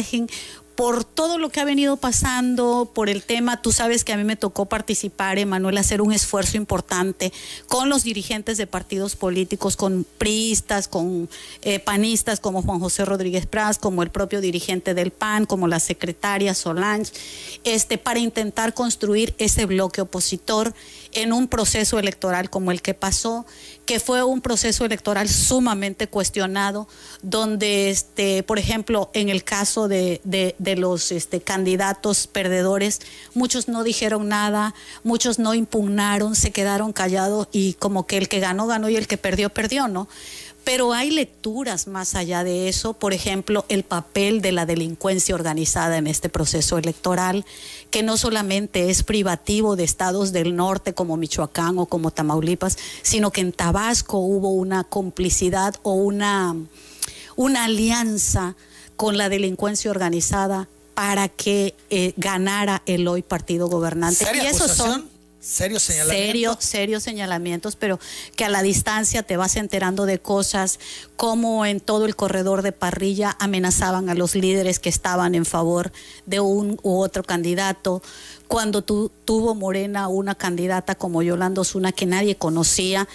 por 0.75 1.05
todo 1.05 1.37
lo 1.37 1.49
que 1.49 1.61
ha 1.61 1.65
venido 1.65 1.95
pasando, 1.95 2.91
por 2.93 3.09
el 3.09 3.23
tema, 3.23 3.61
tú 3.61 3.71
sabes 3.71 4.03
que 4.03 4.11
a 4.11 4.17
mí 4.17 4.25
me 4.25 4.35
tocó 4.35 4.65
participar, 4.65 5.39
Emanuel, 5.39 5.77
hacer 5.77 6.01
un 6.01 6.11
esfuerzo 6.11 6.57
importante 6.57 7.31
con 7.67 7.87
los 7.87 8.03
dirigentes 8.03 8.57
de 8.57 8.67
partidos 8.67 9.15
políticos, 9.15 9.77
con 9.77 10.05
priistas, 10.17 10.89
con 10.89 11.29
eh, 11.61 11.79
panistas 11.79 12.41
como 12.41 12.61
Juan 12.61 12.79
José 12.79 13.05
Rodríguez 13.05 13.45
Pras, 13.45 13.77
como 13.77 14.03
el 14.03 14.09
propio 14.09 14.41
dirigente 14.41 14.93
del 14.93 15.11
PAN, 15.11 15.45
como 15.45 15.67
la 15.67 15.79
secretaria 15.79 16.53
Solange, 16.53 17.13
este, 17.63 17.97
para 17.97 18.19
intentar 18.19 18.73
construir 18.73 19.33
ese 19.37 19.65
bloque 19.65 20.01
opositor 20.01 20.73
en 21.13 21.31
un 21.31 21.47
proceso 21.47 21.99
electoral 21.99 22.49
como 22.49 22.71
el 22.71 22.81
que 22.81 22.93
pasó 22.93 23.45
que 23.85 23.99
fue 23.99 24.23
un 24.23 24.41
proceso 24.41 24.83
electoral 24.83 25.29
sumamente 25.29 26.07
cuestionado, 26.07 26.87
donde, 27.21 27.89
este, 27.89 28.43
por 28.43 28.59
ejemplo, 28.59 29.11
en 29.13 29.29
el 29.29 29.43
caso 29.43 29.87
de, 29.87 30.21
de, 30.23 30.75
los 30.75 31.11
este, 31.11 31.41
candidatos 31.41 32.27
perdedores, 32.27 33.01
muchos 33.33 33.67
no 33.67 33.83
dijeron 33.83 34.27
nada, 34.27 34.73
muchos 35.03 35.39
no 35.39 35.53
impugnaron, 35.53 36.35
se 36.35 36.51
quedaron 36.51 36.93
callados 36.93 37.47
y 37.51 37.73
como 37.75 38.07
que 38.07 38.17
el 38.17 38.27
que 38.27 38.39
ganó, 38.39 38.67
ganó 38.67 38.89
y 38.89 38.95
el 38.95 39.07
que 39.07 39.17
perdió, 39.17 39.49
perdió, 39.49 39.87
¿no? 39.87 40.07
Pero 40.65 40.93
hay 40.93 41.11
lecturas 41.11 41.87
más 41.87 42.15
allá 42.15 42.43
de 42.43 42.67
eso, 42.67 42.93
por 42.93 43.13
ejemplo, 43.13 43.65
el 43.69 43.83
papel 43.83 44.41
de 44.41 44.51
la 44.51 44.65
delincuencia 44.65 45.35
organizada 45.35 45.97
en 45.97 46.07
este 46.07 46.27
proceso 46.27 46.79
electoral, 46.79 47.45
que 47.91 48.01
no 48.01 48.17
solamente 48.17 48.89
es 48.89 49.03
privativo 49.03 49.75
de 49.75 49.83
estados 49.83 50.31
del 50.31 50.55
norte 50.55 50.93
como 50.93 51.17
Michoacán 51.17 51.77
o 51.77 51.85
como 51.85 52.09
Tamaulipas, 52.09 52.79
sino 53.03 53.31
que 53.31 53.41
en 53.41 53.53
Tabasco 53.53 54.17
hubo 54.17 54.49
una 54.49 54.83
complicidad 54.83 55.75
o 55.83 55.93
una, 55.93 56.55
una 57.35 57.65
alianza 57.65 58.55
con 58.95 59.17
la 59.17 59.29
delincuencia 59.29 59.91
organizada 59.91 60.67
para 60.95 61.29
que 61.29 61.75
eh, 61.91 62.13
ganara 62.17 62.81
el 62.87 63.07
hoy 63.07 63.21
partido 63.21 63.67
gobernante. 63.67 64.25
y 64.33 64.47
esos 64.47 64.71
son 64.71 65.14
Serios 65.45 65.83
señalamientos. 65.83 66.65
serios 66.65 67.03
señalamientos, 67.03 67.75
pero 67.75 67.99
que 68.35 68.45
a 68.45 68.49
la 68.49 68.63
distancia 68.63 69.21
te 69.21 69.37
vas 69.37 69.57
enterando 69.57 70.07
de 70.07 70.17
cosas 70.17 70.79
como 71.17 71.67
en 71.67 71.79
todo 71.79 72.07
el 72.07 72.15
corredor 72.15 72.63
de 72.63 72.71
parrilla 72.71 73.37
amenazaban 73.39 74.09
a 74.09 74.15
los 74.15 74.33
líderes 74.33 74.79
que 74.79 74.89
estaban 74.89 75.35
en 75.35 75.45
favor 75.45 75.91
de 76.25 76.39
un 76.39 76.79
u 76.81 76.97
otro 76.97 77.21
candidato. 77.23 78.01
Cuando 78.47 78.83
tuvo 78.83 79.53
Morena 79.53 80.07
una 80.07 80.33
candidata 80.33 80.95
como 80.95 81.21
Yolanda 81.21 81.61
Osuna 81.61 81.91
que 81.91 82.07
nadie 82.07 82.37
conocía, 82.37 83.07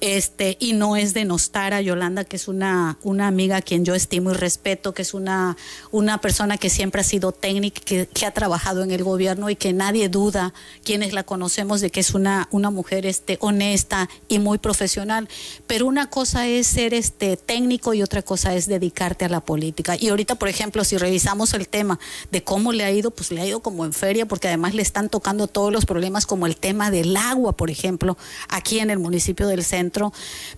este, 0.00 0.56
y 0.60 0.74
no 0.74 0.96
es 0.96 1.14
denostar 1.14 1.72
a 1.72 1.80
Yolanda, 1.80 2.24
que 2.24 2.36
es 2.36 2.48
una, 2.48 2.98
una 3.02 3.26
amiga 3.26 3.58
a 3.58 3.62
quien 3.62 3.84
yo 3.84 3.94
estimo 3.94 4.30
y 4.30 4.34
respeto, 4.34 4.92
que 4.92 5.02
es 5.02 5.14
una, 5.14 5.56
una 5.90 6.20
persona 6.20 6.58
que 6.58 6.68
siempre 6.70 7.00
ha 7.00 7.04
sido 7.04 7.32
técnica, 7.32 7.80
que, 7.82 8.08
ha 8.26 8.30
trabajado 8.32 8.82
en 8.82 8.90
el 8.90 9.04
gobierno 9.04 9.50
y 9.50 9.56
que 9.56 9.72
nadie 9.72 10.08
duda, 10.08 10.52
quienes 10.84 11.12
la 11.12 11.22
conocemos, 11.22 11.80
de 11.80 11.90
que 11.90 12.00
es 12.00 12.12
una, 12.12 12.48
una 12.50 12.70
mujer 12.70 13.06
este, 13.06 13.38
honesta 13.40 14.08
y 14.28 14.38
muy 14.38 14.58
profesional. 14.58 15.28
Pero 15.66 15.86
una 15.86 16.10
cosa 16.10 16.46
es 16.46 16.66
ser 16.66 16.92
este, 16.92 17.36
técnico 17.36 17.94
y 17.94 18.02
otra 18.02 18.22
cosa 18.22 18.54
es 18.54 18.66
dedicarte 18.66 19.24
a 19.24 19.28
la 19.28 19.40
política. 19.40 19.96
Y 19.98 20.08
ahorita, 20.08 20.34
por 20.34 20.48
ejemplo, 20.48 20.84
si 20.84 20.98
revisamos 20.98 21.54
el 21.54 21.68
tema 21.68 21.98
de 22.32 22.42
cómo 22.42 22.72
le 22.72 22.84
ha 22.84 22.90
ido, 22.90 23.12
pues 23.12 23.30
le 23.30 23.40
ha 23.40 23.46
ido 23.46 23.60
como 23.60 23.84
en 23.84 23.92
feria, 23.92 24.26
porque 24.26 24.48
además 24.48 24.74
le 24.74 24.82
están 24.82 25.08
tocando 25.08 25.46
todos 25.46 25.72
los 25.72 25.86
problemas, 25.86 26.26
como 26.26 26.46
el 26.46 26.56
tema 26.56 26.90
del 26.90 27.16
agua, 27.16 27.52
por 27.52 27.70
ejemplo, 27.70 28.18
aquí 28.48 28.80
en 28.80 28.90
el 28.90 28.98
municipio 28.98 29.46
del 29.46 29.64
centro 29.64 29.85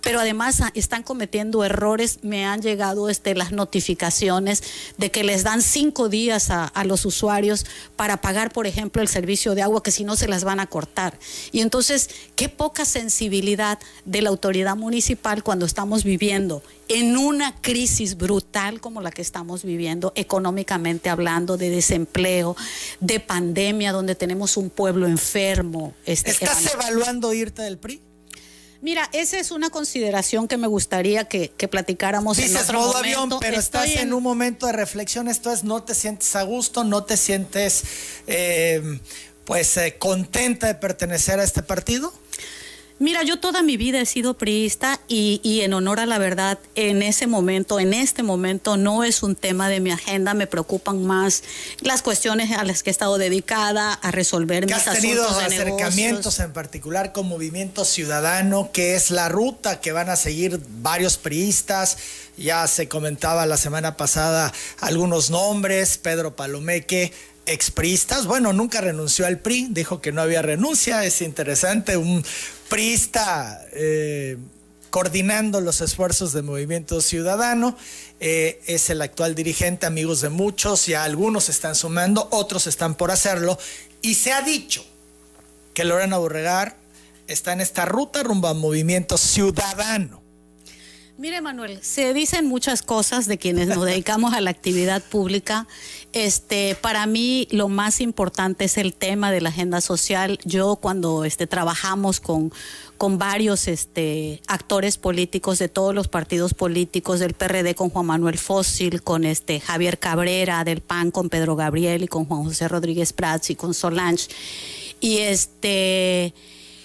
pero 0.03 0.20
además 0.20 0.61
están 0.74 1.03
cometiendo 1.03 1.64
errores. 1.64 2.20
Me 2.22 2.45
han 2.45 2.62
llegado 2.62 3.09
este, 3.09 3.35
las 3.35 3.53
notificaciones 3.53 4.62
de 4.97 5.11
que 5.11 5.24
les 5.24 5.43
dan 5.45 5.62
cinco 5.62 6.09
días 6.09 6.51
a, 6.51 6.64
a 6.66 6.85
los 6.85 7.05
usuarios 7.05 7.66
para 7.97 8.20
pagar, 8.20 8.53
por 8.53 8.66
ejemplo, 8.66 9.03
el 9.03 9.09
servicio 9.09 9.55
de 9.55 9.62
agua, 9.62 9.83
que 9.83 9.91
si 9.91 10.05
no 10.05 10.16
se 10.16 10.29
las 10.29 10.45
van 10.45 10.61
a 10.61 10.66
cortar. 10.66 11.18
Y 11.53 11.61
entonces, 11.61 12.11
qué 12.37 12.49
poca 12.49 12.85
sensibilidad 12.85 13.79
de 14.05 14.22
la 14.22 14.31
autoridad 14.31 14.76
municipal 14.76 15.43
cuando 15.43 15.66
estamos 15.66 16.05
viviendo 16.05 16.62
en 16.89 17.16
una 17.16 17.55
crisis 17.61 18.16
brutal 18.16 18.81
como 18.81 19.01
la 19.01 19.11
que 19.11 19.22
estamos 19.22 19.62
viviendo, 19.62 20.12
económicamente 20.16 21.11
hablando, 21.11 21.57
de 21.57 21.70
desempleo, 21.70 22.57
de 23.01 23.20
pandemia, 23.20 23.93
donde 23.93 24.14
tenemos 24.14 24.57
un 24.57 24.70
pueblo 24.70 25.07
enfermo. 25.07 25.95
Este, 26.07 26.31
¿Estás 26.31 26.72
evaluando 26.72 27.33
irte 27.33 27.62
del 27.62 27.79
PRI? 27.79 28.07
Mira, 28.81 29.09
esa 29.12 29.39
es 29.39 29.51
una 29.51 29.70
consideración 29.70 30.47
que 30.47 30.57
me 30.57 30.68
gustaría 30.68 31.24
que, 31.24 31.51
platicáramos 31.68 32.39
en 32.39 32.57
otro 32.57 32.81
modo 32.81 32.97
avión, 32.97 33.31
pero 33.41 33.59
estás 33.59 33.89
en... 33.89 34.12
un 34.12 34.22
momento 34.22 34.66
de 34.66 34.72
reflexión. 34.72 35.26
Esto 35.26 35.53
es, 35.53 35.64
no 35.64 35.83
te 35.83 35.95
sientes 35.95 36.37
a 36.37 36.43
gusto, 36.43 36.85
no 36.85 37.03
te 37.03 37.16
sientes, 37.16 37.83
eh, 38.29 39.01
pues, 39.45 39.76
eh, 39.76 39.97
contenta 39.99 40.68
de 40.68 40.74
pertenecer 40.76 41.41
a 41.41 41.45
este 41.45 41.62
partido. 41.62 42.12
Mira, 43.01 43.22
yo 43.22 43.38
toda 43.38 43.62
mi 43.62 43.76
vida 43.76 44.01
he 44.01 44.07
sido 44.07 44.34
priista 44.34 45.01
y, 45.07 45.40
y, 45.44 45.61
en 45.61 45.72
honor 45.72 46.01
a 46.01 46.07
la 46.07 46.18
verdad, 46.18 46.59
en 46.74 47.03
ese 47.03 47.28
momento, 47.28 47.78
en 47.78 47.94
este 47.94 48.24
momento, 48.24 48.76
no 48.76 49.05
es 49.05 49.22
un 49.22 49.36
tema 49.36 49.68
de 49.68 49.78
mi 49.78 49.92
agenda. 49.92 50.34
Me 50.34 50.49
preocupan 50.49 51.05
más 51.07 51.44
las 51.80 52.03
cuestiones 52.03 52.51
a 52.51 52.64
las 52.64 52.82
que 52.82 52.90
he 52.90 52.92
estado 52.92 53.16
dedicada 53.18 53.92
a 53.92 54.11
resolver 54.11 54.66
mis 54.66 54.74
has 54.74 55.01
tenido 55.01 55.28
acercamientos 55.28 56.40
en 56.40 56.53
particular 56.53 57.12
con 57.12 57.28
Movimiento 57.28 57.84
Ciudadano, 57.84 58.70
que 58.72 58.94
es 58.94 59.11
la 59.11 59.28
ruta 59.28 59.80
que 59.80 59.92
van 59.92 60.11
a 60.11 60.16
seguir 60.16 60.61
varios 60.80 61.18
priistas. 61.18 61.99
Ya 62.36 62.66
se 62.66 62.88
comentaba 62.88 63.46
la 63.46 63.57
semana 63.57 63.96
pasada 63.96 64.53
algunos 64.80 65.30
nombres, 65.30 65.99
Pedro 65.99 66.36
Palomeque, 66.36 67.12
expristas. 67.49 68.26
Bueno, 68.26 68.53
nunca 68.53 68.80
renunció 68.80 69.26
al 69.26 69.38
PRI, 69.38 69.68
dijo 69.70 70.01
que 70.01 70.12
no 70.12 70.20
había 70.22 70.42
renuncia. 70.42 71.05
Es 71.05 71.22
interesante, 71.22 71.96
un 71.96 72.24
priista 72.68 73.64
eh, 73.72 74.36
coordinando 74.90 75.61
los 75.61 75.80
esfuerzos 75.80 76.32
de 76.32 76.42
Movimiento 76.42 77.01
Ciudadano. 77.01 77.76
Eh, 78.20 78.61
es 78.66 78.90
el 78.90 79.03
actual 79.03 79.34
dirigente, 79.34 79.86
amigos 79.86 80.20
de 80.20 80.28
muchos, 80.28 80.86
ya 80.86 81.05
algunos 81.05 81.49
están 81.49 81.74
sumando, 81.74 82.28
otros 82.30 82.66
están 82.66 82.94
por 82.94 83.11
hacerlo. 83.11 83.59
Y 84.03 84.14
se 84.14 84.32
ha 84.32 84.42
dicho 84.42 84.84
que 85.74 85.84
Lorena 85.84 86.18
Burregar 86.18 86.76
está 87.26 87.53
en 87.53 87.61
esta 87.61 87.84
ruta 87.84 88.22
rumbo 88.22 88.49
a 88.49 88.55
Movimiento 88.55 89.16
Ciudadano. 89.16 90.28
Mire, 91.19 91.41
Manuel, 91.41 91.81
se 91.83 92.14
dicen 92.14 92.47
muchas 92.47 92.83
cosas 92.83 93.27
de 93.27 93.39
quienes 93.39 93.66
nos 93.66 93.85
dedicamos 93.85 94.35
a 94.35 94.41
la 94.41 94.51
actividad 94.51 95.03
pública. 95.03 95.66
Este, 96.12 96.77
para 96.77 97.07
mí 97.07 97.49
lo 97.51 97.66
más 97.66 98.01
importante 98.01 98.66
es 98.66 98.79
el 98.79 98.95
tema 98.95 99.33
de 99.33 99.41
la 99.41 99.49
agenda 99.49 99.81
social. 99.81 100.39
Yo 100.45 100.77
cuando 100.77 101.25
este, 101.25 101.49
trabajamos 101.49 102.21
con, 102.21 102.53
con 102.99 103.19
varios 103.19 103.66
este, 103.66 104.41
actores 104.47 104.97
políticos 104.97 105.59
de 105.59 105.69
todos 105.69 105.93
los 105.93 106.07
partidos 106.07 106.55
políticos, 106.55 107.19
del 107.19 107.35
PRD 107.35 107.75
con 107.75 107.91
Juan 107.91 108.07
Manuel 108.07 108.39
Fósil, 108.39 109.03
con 109.03 109.25
este, 109.25 109.59
Javier 109.59 109.99
Cabrera, 109.99 110.62
del 110.62 110.83
PAN 110.83 111.11
con 111.11 111.31
Pedro 111.31 111.57
Gabriel 111.57 112.05
y 112.05 112.07
con 112.07 112.27
Juan 112.27 112.45
José 112.45 112.69
Rodríguez 112.69 113.12
Prats 113.12 113.51
y 113.51 113.57
con 113.57 113.75
Solange. 113.75 114.29
Y 115.01 115.19
este 115.19 116.33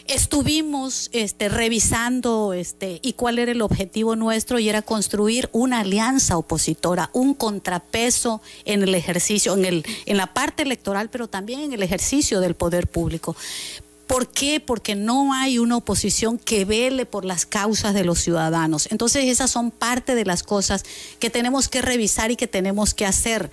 estuvimos 0.07 1.09
este, 1.13 1.49
revisando 1.49 2.53
este, 2.53 2.99
y 3.01 3.13
cuál 3.13 3.39
era 3.39 3.51
el 3.51 3.61
objetivo 3.61 4.15
nuestro 4.15 4.59
y 4.59 4.69
era 4.69 4.81
construir 4.81 5.49
una 5.51 5.79
alianza 5.79 6.37
opositora, 6.37 7.09
un 7.13 7.33
contrapeso 7.33 8.41
en 8.65 8.83
el 8.83 8.95
ejercicio, 8.95 9.53
en, 9.55 9.65
el, 9.65 9.85
en 10.05 10.17
la 10.17 10.27
parte 10.27 10.63
electoral, 10.63 11.09
pero 11.09 11.27
también 11.27 11.61
en 11.61 11.73
el 11.73 11.83
ejercicio 11.83 12.39
del 12.39 12.55
poder 12.55 12.87
público. 12.87 13.35
¿Por 14.07 14.27
qué? 14.27 14.59
Porque 14.59 14.95
no 14.95 15.33
hay 15.33 15.59
una 15.59 15.77
oposición 15.77 16.37
que 16.37 16.65
vele 16.65 17.05
por 17.05 17.25
las 17.25 17.45
causas 17.45 17.93
de 17.93 18.03
los 18.03 18.19
ciudadanos. 18.19 18.87
Entonces 18.91 19.25
esas 19.25 19.49
son 19.49 19.71
parte 19.71 20.15
de 20.15 20.25
las 20.25 20.43
cosas 20.43 20.83
que 21.19 21.29
tenemos 21.29 21.69
que 21.69 21.81
revisar 21.81 22.31
y 22.31 22.35
que 22.35 22.47
tenemos 22.47 22.93
que 22.93 23.05
hacer 23.05 23.49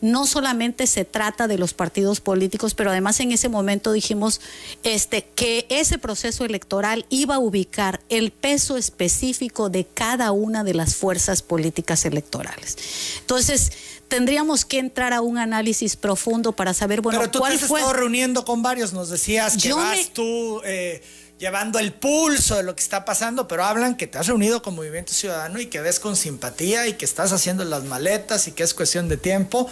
no 0.00 0.26
solamente 0.26 0.86
se 0.86 1.04
trata 1.04 1.46
de 1.46 1.58
los 1.58 1.74
partidos 1.74 2.20
políticos, 2.20 2.74
pero 2.74 2.90
además 2.90 3.20
en 3.20 3.32
ese 3.32 3.48
momento 3.48 3.92
dijimos 3.92 4.40
este, 4.82 5.26
que 5.34 5.66
ese 5.68 5.98
proceso 5.98 6.44
electoral 6.44 7.04
iba 7.10 7.36
a 7.36 7.38
ubicar 7.38 8.00
el 8.08 8.30
peso 8.30 8.76
específico 8.76 9.68
de 9.68 9.84
cada 9.84 10.32
una 10.32 10.64
de 10.64 10.74
las 10.74 10.94
fuerzas 10.94 11.42
políticas 11.42 12.04
electorales. 12.04 12.76
Entonces, 13.20 13.72
tendríamos 14.10 14.66
que 14.66 14.78
entrar 14.78 15.14
a 15.14 15.22
un 15.22 15.38
análisis 15.38 15.96
profundo 15.96 16.52
para 16.52 16.74
saber, 16.74 17.00
bueno, 17.00 17.18
Pero 17.18 17.30
tú 17.30 17.38
cuál 17.38 17.52
te 17.58 17.64
has 17.64 17.70
estado 17.70 17.92
reuniendo 17.94 18.44
con 18.44 18.62
varios, 18.62 18.92
nos 18.92 19.08
decías 19.08 19.54
que 19.54 19.68
Yo 19.70 19.76
vas 19.76 19.96
me- 19.96 20.04
tú 20.06 20.60
eh, 20.64 21.02
llevando 21.38 21.78
el 21.78 21.94
pulso 21.94 22.56
de 22.56 22.62
lo 22.64 22.76
que 22.76 22.82
está 22.82 23.06
pasando, 23.06 23.48
pero 23.48 23.64
hablan 23.64 23.96
que 23.96 24.06
te 24.06 24.18
has 24.18 24.26
reunido 24.26 24.60
con 24.60 24.74
Movimiento 24.74 25.14
Ciudadano 25.14 25.58
y 25.58 25.66
que 25.66 25.80
ves 25.80 25.98
con 25.98 26.14
simpatía 26.16 26.86
y 26.86 26.92
que 26.92 27.06
estás 27.06 27.32
haciendo 27.32 27.64
las 27.64 27.84
maletas 27.84 28.46
y 28.48 28.52
que 28.52 28.62
es 28.62 28.74
cuestión 28.74 29.08
de 29.08 29.16
tiempo 29.16 29.66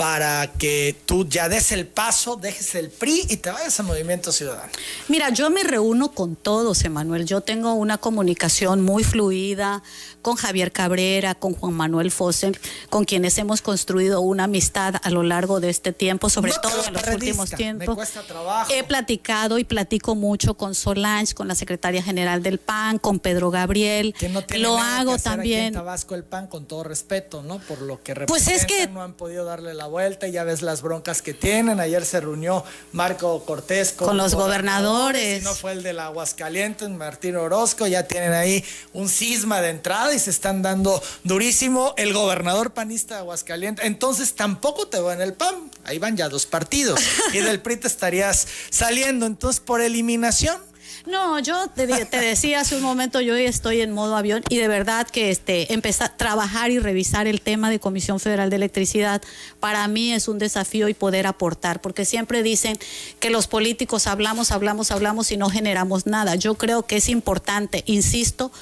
para 0.00 0.50
que 0.52 0.96
tú 1.04 1.28
ya 1.28 1.50
des 1.50 1.72
el 1.72 1.86
paso, 1.86 2.36
dejes 2.36 2.74
el 2.74 2.88
PRI 2.88 3.26
y 3.28 3.36
te 3.36 3.50
vayas 3.50 3.78
a 3.80 3.82
Movimiento 3.82 4.32
Ciudadano. 4.32 4.72
Mira, 5.08 5.28
yo 5.28 5.50
me 5.50 5.62
reúno 5.62 6.12
con 6.12 6.36
todos, 6.36 6.82
Emanuel. 6.86 7.26
Yo 7.26 7.42
tengo 7.42 7.74
una 7.74 7.98
comunicación 7.98 8.80
muy 8.80 9.04
fluida 9.04 9.82
con 10.22 10.36
Javier 10.36 10.72
Cabrera, 10.72 11.34
con 11.34 11.54
Juan 11.54 11.74
Manuel 11.74 12.10
Fossen, 12.10 12.56
con 12.88 13.04
quienes 13.04 13.36
hemos 13.36 13.60
construido 13.60 14.22
una 14.22 14.44
amistad 14.44 14.94
a 15.02 15.10
lo 15.10 15.22
largo 15.22 15.60
de 15.60 15.68
este 15.68 15.92
tiempo, 15.92 16.30
sobre 16.30 16.52
No 16.52 16.60
todo 16.62 16.82
en 16.86 16.92
los 16.94 17.06
últimos 17.08 17.50
me 17.50 17.56
tiempos. 17.58 17.94
cuesta 17.94 18.22
trabajo. 18.22 18.72
He 18.72 18.82
platicado 18.84 19.58
y 19.58 19.64
platico 19.64 20.14
mucho 20.14 20.54
con 20.54 20.74
Solange, 20.74 21.34
con 21.34 21.46
la 21.46 21.54
secretaria 21.54 22.02
general 22.02 22.42
del 22.42 22.58
PAN, 22.58 22.98
con 22.98 23.18
Pedro 23.18 23.50
Gabriel. 23.50 24.14
Que 24.18 24.30
no 24.30 24.42
tiene 24.44 24.62
lo 24.62 24.76
nada 24.78 24.94
que 24.96 25.00
hago 25.02 25.12
hacer 25.12 25.28
aquí 25.32 25.36
también. 25.36 25.64
en 25.66 25.72
Tabasco 25.74 26.14
el 26.14 26.24
PAN, 26.24 26.46
con 26.46 26.64
todo 26.64 26.84
respeto, 26.84 27.42
¿no? 27.42 27.58
Por 27.58 27.82
lo 27.82 28.02
que 28.02 28.14
Pues 28.14 28.48
es 28.48 28.64
que- 28.64 28.72
representan, 28.74 28.94
no 28.94 29.02
han 29.02 29.12
podido 29.12 29.44
darle 29.44 29.74
la 29.74 29.89
vuelta 29.90 30.26
y 30.26 30.32
ya 30.32 30.44
ves 30.44 30.62
las 30.62 30.80
broncas 30.80 31.20
que 31.20 31.34
tienen. 31.34 31.80
Ayer 31.80 32.06
se 32.06 32.20
reunió 32.20 32.64
Marco 32.92 33.44
Cortés 33.44 33.92
Con 33.92 34.16
los 34.16 34.34
gobernadores. 34.34 35.42
No 35.42 35.54
fue 35.54 35.72
el 35.72 35.82
del 35.82 35.98
Aguascalientes, 35.98 36.88
Martín 36.88 37.36
Orozco. 37.36 37.86
Ya 37.86 38.04
tienen 38.04 38.32
ahí 38.32 38.64
un 38.94 39.08
cisma 39.08 39.60
de 39.60 39.70
entrada 39.70 40.14
y 40.14 40.18
se 40.18 40.30
están 40.30 40.62
dando 40.62 41.02
durísimo. 41.24 41.94
El 41.98 42.14
gobernador 42.14 42.72
panista 42.72 43.16
de 43.16 43.20
Aguascalientes. 43.20 43.84
Entonces 43.84 44.34
tampoco 44.34 44.88
te 44.88 45.00
va 45.00 45.12
en 45.12 45.20
el 45.20 45.34
PAN. 45.34 45.70
Ahí 45.84 45.98
van 45.98 46.16
ya 46.16 46.28
dos 46.28 46.46
partidos. 46.46 47.00
y 47.34 47.38
del 47.38 47.60
PRI 47.60 47.76
te 47.76 47.88
estarías 47.88 48.46
saliendo. 48.70 49.26
Entonces, 49.26 49.60
por 49.60 49.80
eliminación. 49.80 50.69
No, 51.06 51.38
yo 51.38 51.68
te, 51.68 51.86
decía 51.86 52.60
hace 52.60 52.76
un 52.76 52.82
momento, 52.82 53.20
yo 53.20 53.34
estoy 53.34 53.80
en 53.80 53.92
modo 53.92 54.16
avión 54.16 54.42
y 54.48 54.58
de 54.58 54.68
verdad 54.68 55.06
que 55.06 55.30
este, 55.30 55.72
empezar 55.72 56.10
a 56.10 56.16
trabajar 56.16 56.70
y 56.70 56.78
revisar 56.78 57.26
el 57.26 57.40
tema 57.40 57.70
de 57.70 57.80
Comisión 57.80 58.20
Federal 58.20 58.50
de 58.50 58.56
Electricidad 58.56 59.22
para 59.60 59.86
mí 59.88 60.12
es 60.12 60.28
un 60.28 60.38
desafío 60.38 60.88
y 60.88 60.94
poder 60.94 61.26
aportar, 61.26 61.80
porque 61.80 62.04
siempre 62.04 62.42
dicen 62.42 62.78
que 63.18 63.30
los 63.30 63.46
políticos 63.46 64.06
hablamos, 64.06 64.50
hablamos, 64.50 64.90
hablamos 64.90 65.32
y 65.32 65.36
no 65.36 65.48
generamos 65.48 66.06
nada. 66.06 66.34
Yo 66.34 66.56
creo 66.56 66.84
que 66.84 66.96
es 66.96 67.08
importante, 67.08 67.82
insisto, 67.86 68.52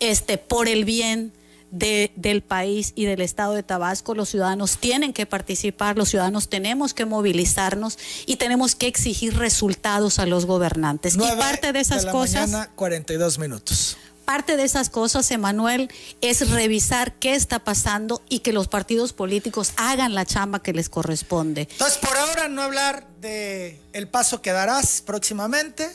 este, 0.00 0.38
por 0.38 0.68
el 0.68 0.84
bien 0.84 1.32
de- 1.70 2.12
del 2.16 2.42
país 2.42 2.92
y 2.94 3.04
del 3.06 3.20
estado 3.20 3.54
de 3.54 3.62
Tabasco, 3.62 4.14
los 4.14 4.28
ciudadanos 4.28 4.78
tienen 4.78 5.12
que 5.12 5.26
participar, 5.26 5.96
los 5.96 6.08
ciudadanos 6.10 6.48
tenemos 6.48 6.94
que 6.94 7.04
movilizarnos 7.04 7.98
y 8.26 8.36
tenemos 8.36 8.74
que 8.74 8.86
exigir 8.86 9.36
resultados 9.36 10.18
a 10.18 10.26
los 10.26 10.46
gobernantes. 10.46 11.14
y 11.16 11.18
parte 11.38 11.72
de 11.72 11.80
esas 11.80 12.04
la 12.04 12.12
cosas, 12.12 12.50
mañana, 12.50 12.70
42 12.76 13.38
minutos. 13.38 13.96
parte 14.24 14.56
de 14.56 14.64
esas 14.64 14.90
cosas, 14.90 15.30
Emanuel, 15.30 15.88
es 16.20 16.50
revisar 16.50 17.14
qué 17.14 17.34
está 17.34 17.60
pasando 17.60 18.22
y 18.28 18.40
que 18.40 18.52
los 18.52 18.66
partidos 18.68 19.12
políticos 19.12 19.72
hagan 19.76 20.14
la 20.14 20.24
chamba 20.26 20.60
que 20.62 20.72
les 20.72 20.88
corresponde. 20.88 21.68
Entonces, 21.70 21.98
por 21.98 22.16
ahora 22.16 22.48
no 22.48 22.62
hablar 22.62 23.06
de 23.20 23.80
el 23.92 24.08
paso 24.08 24.42
que 24.42 24.50
darás 24.52 25.00
próximamente. 25.02 25.88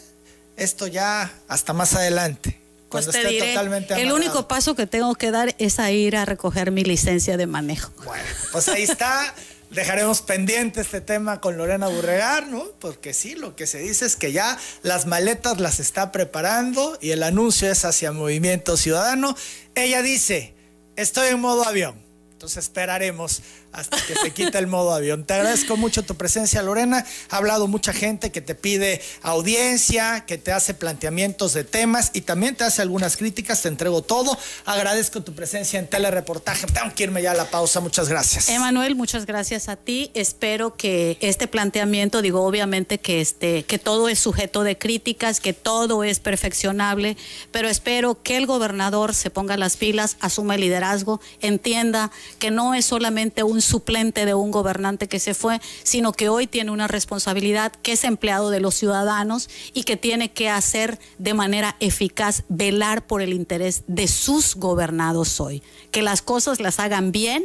Esto 0.56 0.88
ya 0.88 1.32
hasta 1.48 1.74
más 1.74 1.94
adelante. 1.96 2.61
Pues 2.92 3.06
te 3.06 3.18
esté 3.18 3.30
diré, 3.30 3.54
totalmente 3.54 4.02
el 4.02 4.12
único 4.12 4.48
paso 4.48 4.76
que 4.76 4.86
tengo 4.86 5.16
que 5.16 5.32
dar 5.32 5.56
es 5.58 5.80
a 5.80 5.92
ir 5.92 6.16
a 6.18 6.26
recoger 6.26 6.72
mi 6.72 6.84
licencia 6.84 7.38
de 7.38 7.48
manejo. 7.48 7.92
Bueno, 8.04 8.24
pues 8.52 8.68
ahí 8.68 8.84
está. 8.84 9.34
Dejaremos 9.70 10.22
pendiente 10.22 10.82
este 10.82 11.00
tema 11.00 11.40
con 11.40 11.58
Lorena 11.58 11.88
Burregar, 11.88 12.48
¿no? 12.48 12.66
Porque 12.80 13.14
sí, 13.14 13.36
lo 13.36 13.56
que 13.56 13.68
se 13.68 13.80
dice 13.80 14.06
es 14.06 14.18
que 14.18 14.34
ya 14.34 14.58
las 14.84 15.06
maletas 15.06 15.62
las 15.62 15.80
está 15.80 16.12
preparando 16.12 16.98
y 17.00 17.12
el 17.12 17.24
anuncio 17.24 17.72
es 17.72 17.86
hacia 17.86 18.12
Movimiento 18.12 18.76
Ciudadano. 18.76 19.34
Ella 19.74 20.02
dice, 20.02 20.54
estoy 20.98 21.30
en 21.30 21.40
modo 21.40 21.64
avión. 21.64 21.96
Entonces 22.34 22.66
esperaremos 22.66 23.42
hasta 23.72 23.98
que 24.06 24.16
se 24.16 24.32
quite 24.32 24.58
el 24.58 24.68
modo 24.68 24.94
avión. 24.94 25.26
Te 25.26 25.34
agradezco 25.34 25.78
mucho 25.78 26.04
tu 26.04 26.16
presencia, 26.16 26.62
Lorena. 26.62 27.06
Ha 27.30 27.38
hablado 27.38 27.68
mucha 27.68 27.94
gente 27.94 28.32
que 28.32 28.42
te 28.42 28.56
pide 28.56 29.02
audiencia, 29.22 30.26
que 30.26 30.38
te 30.38 30.52
hace 30.52 30.74
planteamientos 30.74 31.54
de 31.54 31.64
temas 31.64 32.12
y 32.14 32.22
también 32.22 32.56
te 32.56 32.64
hace 32.64 32.82
algunas 32.82 33.18
críticas. 33.18 33.62
Te 33.62 33.70
entrego 33.70 34.02
todo. 34.02 34.38
Agradezco 34.66 35.22
tu 35.22 35.34
presencia 35.34 35.80
en 35.80 35.88
telereportaje. 35.88 36.68
Tengo 36.68 36.94
que 36.94 37.04
irme 37.04 37.22
ya 37.22 37.32
a 37.32 37.36
la 37.36 37.50
pausa. 37.50 37.80
Muchas 37.80 38.10
gracias. 38.10 38.50
Emanuel, 38.50 38.96
muchas 38.96 39.26
gracias 39.26 39.70
a 39.70 39.76
ti. 39.76 40.12
Espero 40.14 40.76
que 40.76 41.18
este 41.22 41.48
planteamiento, 41.48 42.22
digo, 42.22 42.46
obviamente 42.46 43.00
que 43.00 43.22
este, 43.22 43.64
que 43.64 43.80
todo 43.80 44.10
es 44.10 44.20
sujeto 44.20 44.64
de 44.64 44.78
críticas, 44.78 45.40
que 45.40 45.54
todo 45.54 46.04
es 46.04 46.20
perfeccionable, 46.20 47.18
pero 47.52 47.70
espero 47.70 48.22
que 48.22 48.38
el 48.38 48.46
gobernador 48.46 49.14
se 49.14 49.30
ponga 49.30 49.58
las 49.58 49.78
pilas, 49.78 50.18
asuma 50.20 50.56
el 50.56 50.62
liderazgo, 50.62 51.22
entienda 51.40 52.12
que 52.40 52.52
no 52.52 52.74
es 52.74 52.86
solamente 52.86 53.44
un 53.44 53.61
suplente 53.62 54.26
de 54.26 54.34
un 54.34 54.52
gobernante 54.52 55.08
que 55.08 55.20
se 55.20 55.34
fue, 55.34 55.60
sino 55.84 56.14
que 56.14 56.30
hoy 56.30 56.48
tiene 56.48 56.72
una 56.72 56.88
responsabilidad 56.88 57.72
que 57.72 57.94
es 57.94 58.04
empleado 58.04 58.50
de 58.50 58.60
los 58.60 58.76
ciudadanos 58.76 59.50
y 59.74 59.84
que 59.84 59.98
tiene 59.98 60.32
que 60.32 60.50
hacer 60.50 61.00
de 61.18 61.34
manera 61.34 61.76
eficaz, 61.80 62.44
velar 62.50 63.06
por 63.06 63.22
el 63.22 63.34
interés 63.34 63.84
de 63.88 64.08
sus 64.08 64.56
gobernados 64.56 65.40
hoy. 65.40 65.64
Que 65.92 66.02
las 66.02 66.22
cosas 66.22 66.60
las 66.60 66.80
hagan 66.80 67.12
bien, 67.12 67.44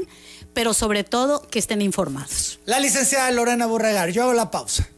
pero 0.53 0.75
sobre 0.75 1.05
todo 1.05 1.43
que 1.43 1.59
estén 1.59 1.83
informados. 1.83 2.61
La 2.65 2.81
licenciada 2.81 3.31
Lorena 3.31 3.67
Burregar. 3.67 4.11
Yo 4.11 4.23
hago 4.23 4.33
la 4.33 4.51
pausa. 4.51 4.89